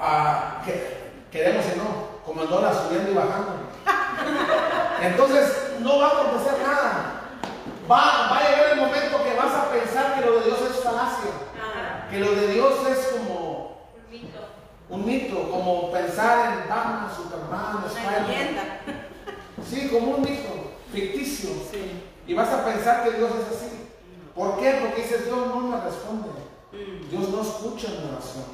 ah, 0.00 0.62
que, 0.64 1.10
queremos 1.30 1.64
y 1.74 1.78
no, 1.78 2.22
como 2.24 2.42
el 2.42 2.48
dólar 2.48 2.74
subiendo 2.74 3.10
y 3.10 3.14
bajando. 3.14 3.52
Entonces 5.02 5.76
no 5.80 5.98
va 5.98 6.06
a 6.06 6.10
acontecer 6.10 6.58
nada. 6.62 7.22
Va, 7.90 8.30
va 8.30 8.38
a 8.38 8.48
llegar 8.48 8.72
el 8.72 8.80
momento 8.80 9.24
que 9.24 9.34
vas 9.34 9.52
a 9.52 9.70
pensar 9.70 10.14
que 10.14 10.26
lo 10.26 10.38
de 10.38 10.46
Dios 10.46 10.58
es 10.70 10.84
falacia, 10.84 11.30
que 12.10 12.18
lo 12.20 12.32
de 12.32 12.52
Dios 12.52 12.74
es 12.88 13.06
como 13.08 13.88
un 14.88 15.06
mito, 15.06 15.50
como 15.50 15.90
pensar 15.90 16.52
en 16.52 16.68
Batman, 16.68 17.10
Superman, 17.14 17.84
Spider-Man. 17.86 19.10
Sí, 19.68 19.88
como 19.88 20.12
un 20.12 20.22
mito 20.22 20.50
ficticio. 20.92 21.50
Y 22.26 22.34
vas 22.34 22.48
a 22.50 22.64
pensar 22.64 23.02
que 23.02 23.16
Dios 23.16 23.30
es 23.30 23.56
así. 23.56 23.88
¿Por 24.34 24.58
qué? 24.58 24.78
Porque 24.80 25.02
dices, 25.02 25.24
Dios 25.24 25.48
no 25.48 25.60
me 25.62 25.80
responde. 25.80 26.28
Dios 27.10 27.28
no 27.28 27.42
escucha 27.42 27.88
mi 27.88 28.08
oración. 28.08 28.44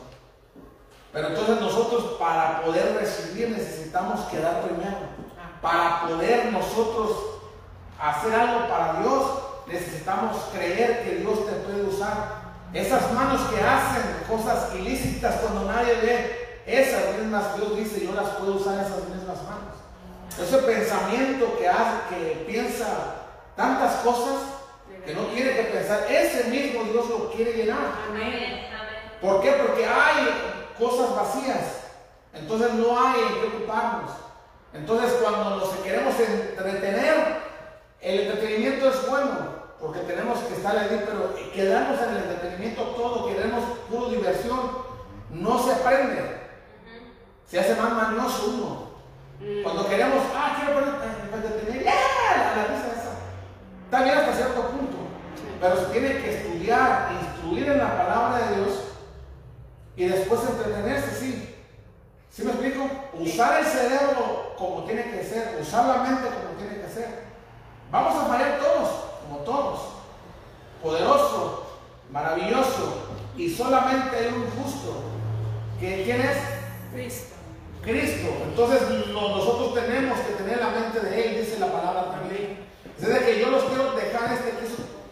Pero 1.12 1.28
entonces 1.28 1.60
nosotros 1.60 2.15
para 2.26 2.60
poder 2.62 2.96
recibir 2.98 3.50
necesitamos 3.50 4.22
quedar 4.28 4.62
primero. 4.62 5.14
Para 5.62 6.08
poder 6.08 6.50
nosotros 6.50 7.12
hacer 8.00 8.34
algo 8.34 8.68
para 8.68 9.00
Dios, 9.00 9.26
necesitamos 9.68 10.36
creer 10.52 11.04
que 11.04 11.16
Dios 11.20 11.46
te 11.46 11.52
puede 11.52 11.84
usar. 11.84 12.46
Esas 12.72 13.12
manos 13.12 13.42
que 13.42 13.62
hacen 13.62 14.24
cosas 14.28 14.74
ilícitas 14.74 15.36
cuando 15.36 15.70
nadie 15.70 15.94
ve, 16.02 16.62
esas 16.66 17.16
mismas 17.16 17.56
Dios 17.58 17.76
dice, 17.76 18.04
yo 18.04 18.12
las 18.12 18.30
puedo 18.30 18.56
usar 18.56 18.74
esas 18.74 19.08
mismas 19.08 19.38
manos. 19.44 19.76
Ese 20.36 20.58
pensamiento 20.58 21.56
que 21.56 21.68
hace, 21.68 21.96
que 22.10 22.44
piensa 22.48 22.88
tantas 23.54 24.00
cosas, 24.02 24.42
que 25.04 25.14
no 25.14 25.26
tiene 25.26 25.54
que 25.54 25.62
pensar, 25.62 26.04
ese 26.10 26.50
mismo 26.50 26.82
Dios 26.90 27.08
lo 27.08 27.30
quiere 27.30 27.52
llenar. 27.52 27.92
Amén. 28.10 28.66
¿Por 29.22 29.40
qué? 29.40 29.52
Porque 29.52 29.86
hay 29.86 30.74
cosas 30.76 31.14
vacías. 31.14 31.85
Entonces 32.38 32.74
no 32.74 32.98
hay 32.98 33.20
en 33.20 33.40
qué 33.40 33.56
ocuparnos. 33.56 34.10
Entonces 34.72 35.12
cuando 35.22 35.56
nos 35.56 35.70
queremos 35.76 36.14
entretener, 36.20 37.40
el 38.00 38.20
entretenimiento 38.20 38.90
es 38.90 39.08
bueno, 39.08 39.56
porque 39.80 40.00
tenemos 40.00 40.38
que 40.40 40.54
estar 40.54 40.76
ahí, 40.76 41.02
pero 41.06 41.34
quedarnos 41.52 42.00
en 42.02 42.10
el 42.10 42.16
entretenimiento 42.16 42.82
todo, 42.82 43.26
queremos 43.26 43.64
puro 43.90 44.10
diversión, 44.10 44.60
no 45.30 45.58
se 45.62 45.72
aprende. 45.72 46.46
Se 47.46 47.60
hace 47.60 47.74
más 47.74 47.92
mañoso 47.92 48.52
uno. 48.54 48.86
Cuando 49.62 49.88
queremos, 49.88 50.22
ah, 50.34 50.56
quiero 50.56 50.80
para 50.80 51.42
entretener, 51.42 51.84
¡ya! 51.84 51.94
La, 52.36 52.56
la 52.56 52.68
risa 52.68 52.88
esa. 52.88 53.12
Está 53.84 54.02
bien 54.02 54.18
hasta 54.18 54.32
cierto 54.32 54.62
punto, 54.68 54.96
pero 55.60 55.76
se 55.76 55.84
tiene 55.86 56.22
que 56.22 56.36
estudiar, 56.36 57.10
instruir 57.22 57.68
en 57.68 57.78
la 57.78 57.96
palabra 57.96 58.46
de 58.46 58.56
Dios 58.56 58.78
y 59.96 60.04
después 60.06 60.40
entretenerse, 60.48 61.20
sí. 61.20 61.55
¿Sí 62.36 62.42
me 62.42 62.50
explico? 62.50 62.86
Usar 63.18 63.60
el 63.60 63.64
cerebro 63.66 64.54
como 64.58 64.84
tiene 64.84 65.04
que 65.10 65.24
ser, 65.24 65.58
usar 65.60 65.86
la 65.86 66.02
mente 66.02 66.28
como 66.28 66.58
tiene 66.58 66.82
que 66.84 66.92
ser. 66.92 67.24
Vamos 67.90 68.14
a 68.22 68.26
fallar 68.26 68.58
todos, 68.58 68.90
como 69.26 69.38
todos. 69.40 69.80
Poderoso, 70.82 71.66
maravilloso, 72.10 73.06
y 73.36 73.48
solamente 73.54 74.16
hay 74.16 74.26
un 74.26 74.50
justo. 74.50 75.02
¿Que, 75.80 76.04
¿Quién 76.04 76.20
es? 76.20 76.36
Cristo. 76.92 77.34
Cristo. 77.82 78.28
Entonces 78.44 78.82
no- 79.08 79.28
nosotros 79.36 79.74
tenemos 79.74 80.18
que 80.20 80.32
tener 80.34 80.58
la 80.60 80.68
mente 80.68 81.00
de 81.00 81.28
Él, 81.28 81.40
dice 81.44 81.58
la 81.58 81.72
palabra 81.72 82.10
también. 82.10 82.66
Es 83.00 83.08
de 83.08 83.18
que 83.20 83.40
yo 83.40 83.50
los 83.50 83.64
quiero 83.64 83.92
dejar 83.92 84.32
este, 84.32 84.52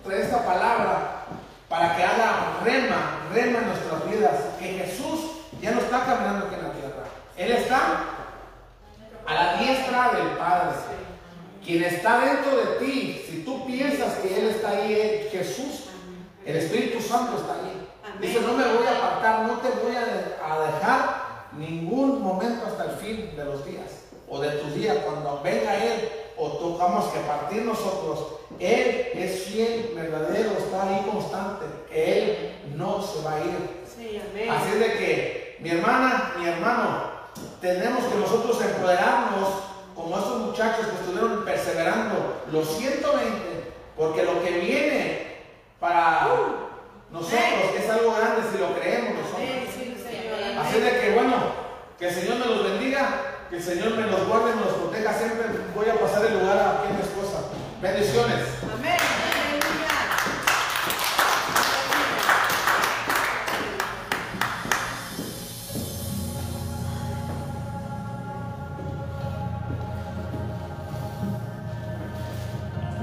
traer 0.05 0.21
esta 0.23 0.45
palabra 0.45 1.25
para 1.69 1.97
que 1.97 2.05
haga 2.05 2.59
rema, 2.63 3.21
rema 3.33 3.59
en 3.61 3.67
nuestras 3.69 4.11
vidas. 4.11 4.35
Que 4.59 4.67
Jesús 4.85 5.21
ya 5.61 5.71
no 5.73 5.81
está 5.81 6.05
caminando. 6.05 6.49
Él 7.37 7.53
está 7.53 8.05
a 9.27 9.35
la 9.35 9.57
diestra 9.57 10.13
del 10.13 10.29
Padre. 10.37 10.77
Quien 11.65 11.83
está 11.83 12.21
dentro 12.21 12.57
de 12.57 12.85
ti, 12.85 13.25
si 13.29 13.43
tú 13.45 13.67
piensas 13.67 14.15
que 14.19 14.39
Él 14.39 14.49
está 14.51 14.69
ahí, 14.71 14.93
Él- 14.93 15.29
Jesús, 15.31 15.85
el 16.45 16.57
Espíritu 16.57 17.01
Santo 17.01 17.39
está 17.39 17.55
ahí. 17.55 17.89
Dice, 18.21 18.41
no 18.43 18.53
me 18.53 18.65
voy 18.65 18.87
a 18.87 18.97
apartar, 18.99 19.47
no 19.47 19.55
te 19.59 19.69
voy 19.83 19.97
a, 19.97 20.01
de- 20.05 20.35
a 20.45 20.61
dejar 20.73 21.25
ningún 21.57 22.23
momento 22.23 22.67
hasta 22.67 22.85
el 22.85 22.91
fin 22.99 23.35
de 23.37 23.45
los 23.45 23.65
días 23.67 24.05
o 24.29 24.41
de 24.41 24.51
tus 24.51 24.75
días. 24.75 24.99
Cuando 25.05 25.41
venga 25.43 25.75
Él 25.83 26.09
o 26.37 26.49
tocamos 26.53 27.07
que 27.07 27.21
partir 27.21 27.63
nosotros, 27.63 28.41
Él 28.61 29.09
es 29.15 29.45
fiel, 29.45 29.93
verdadero, 29.97 30.51
está 30.59 30.83
ahí 30.87 31.03
constante. 31.11 31.65
Él 31.91 32.53
no 32.77 33.01
se 33.03 33.23
va 33.23 33.37
a 33.37 33.41
ir. 33.41 33.85
Sí. 33.97 34.21
Así 34.51 34.69
es 34.75 34.79
de 34.81 34.93
que, 34.99 35.57
mi 35.61 35.71
hermana, 35.71 36.35
mi 36.39 36.47
hermano, 36.47 37.14
tenemos 37.65 38.05
que 38.05 38.19
nosotros 38.19 38.61
empoderarnos 38.61 39.49
como 39.95 40.19
estos 40.19 40.39
muchachos 40.41 40.87
que 40.87 40.97
estuvieron 40.97 41.47
perseverando 41.47 42.45
los 42.53 42.69
120, 42.77 43.73
porque 43.97 44.23
lo 44.23 44.43
que 44.45 44.51
viene 44.51 45.37
para 45.81 46.29
nosotros 47.11 47.41
es 47.75 47.91
algo 47.91 48.15
grande 48.17 48.43
si 48.53 48.59
lo 48.59 48.79
creemos 48.79 49.15
nosotros. 49.15 49.49
Así 50.61 50.79
de 50.79 51.01
que, 51.01 51.15
bueno, 51.15 51.37
que 51.99 52.09
el 52.09 52.15
Señor 52.15 52.37
me 52.37 52.47
los 52.47 52.65
bendiga, 52.65 53.09
que 53.49 53.57
el 53.57 53.63
Señor 53.63 53.97
me 53.97 54.09
los 54.09 54.29
guarde, 54.29 54.57
me 54.57 54.67
los 54.67 54.75
proteja 54.75 55.15
siempre. 55.15 55.47
Voy 55.75 55.89
a 55.89 55.99
pasar 55.99 56.27
el 56.27 56.39
lugar 56.39 56.59
a 56.59 56.93
mi 56.93 57.01
esposa. 57.01 57.45
Bendiciones. 57.81 58.41
Amén. 58.75 59.44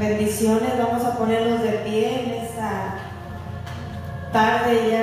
Bendiciones, 0.02 0.80
vamos 0.80 1.06
a 1.06 1.16
ponernos 1.16 1.62
de 1.62 1.74
pie 1.86 2.24
en 2.24 2.32
esta 2.44 2.96
tarde 4.34 4.90
ya. 4.90 5.02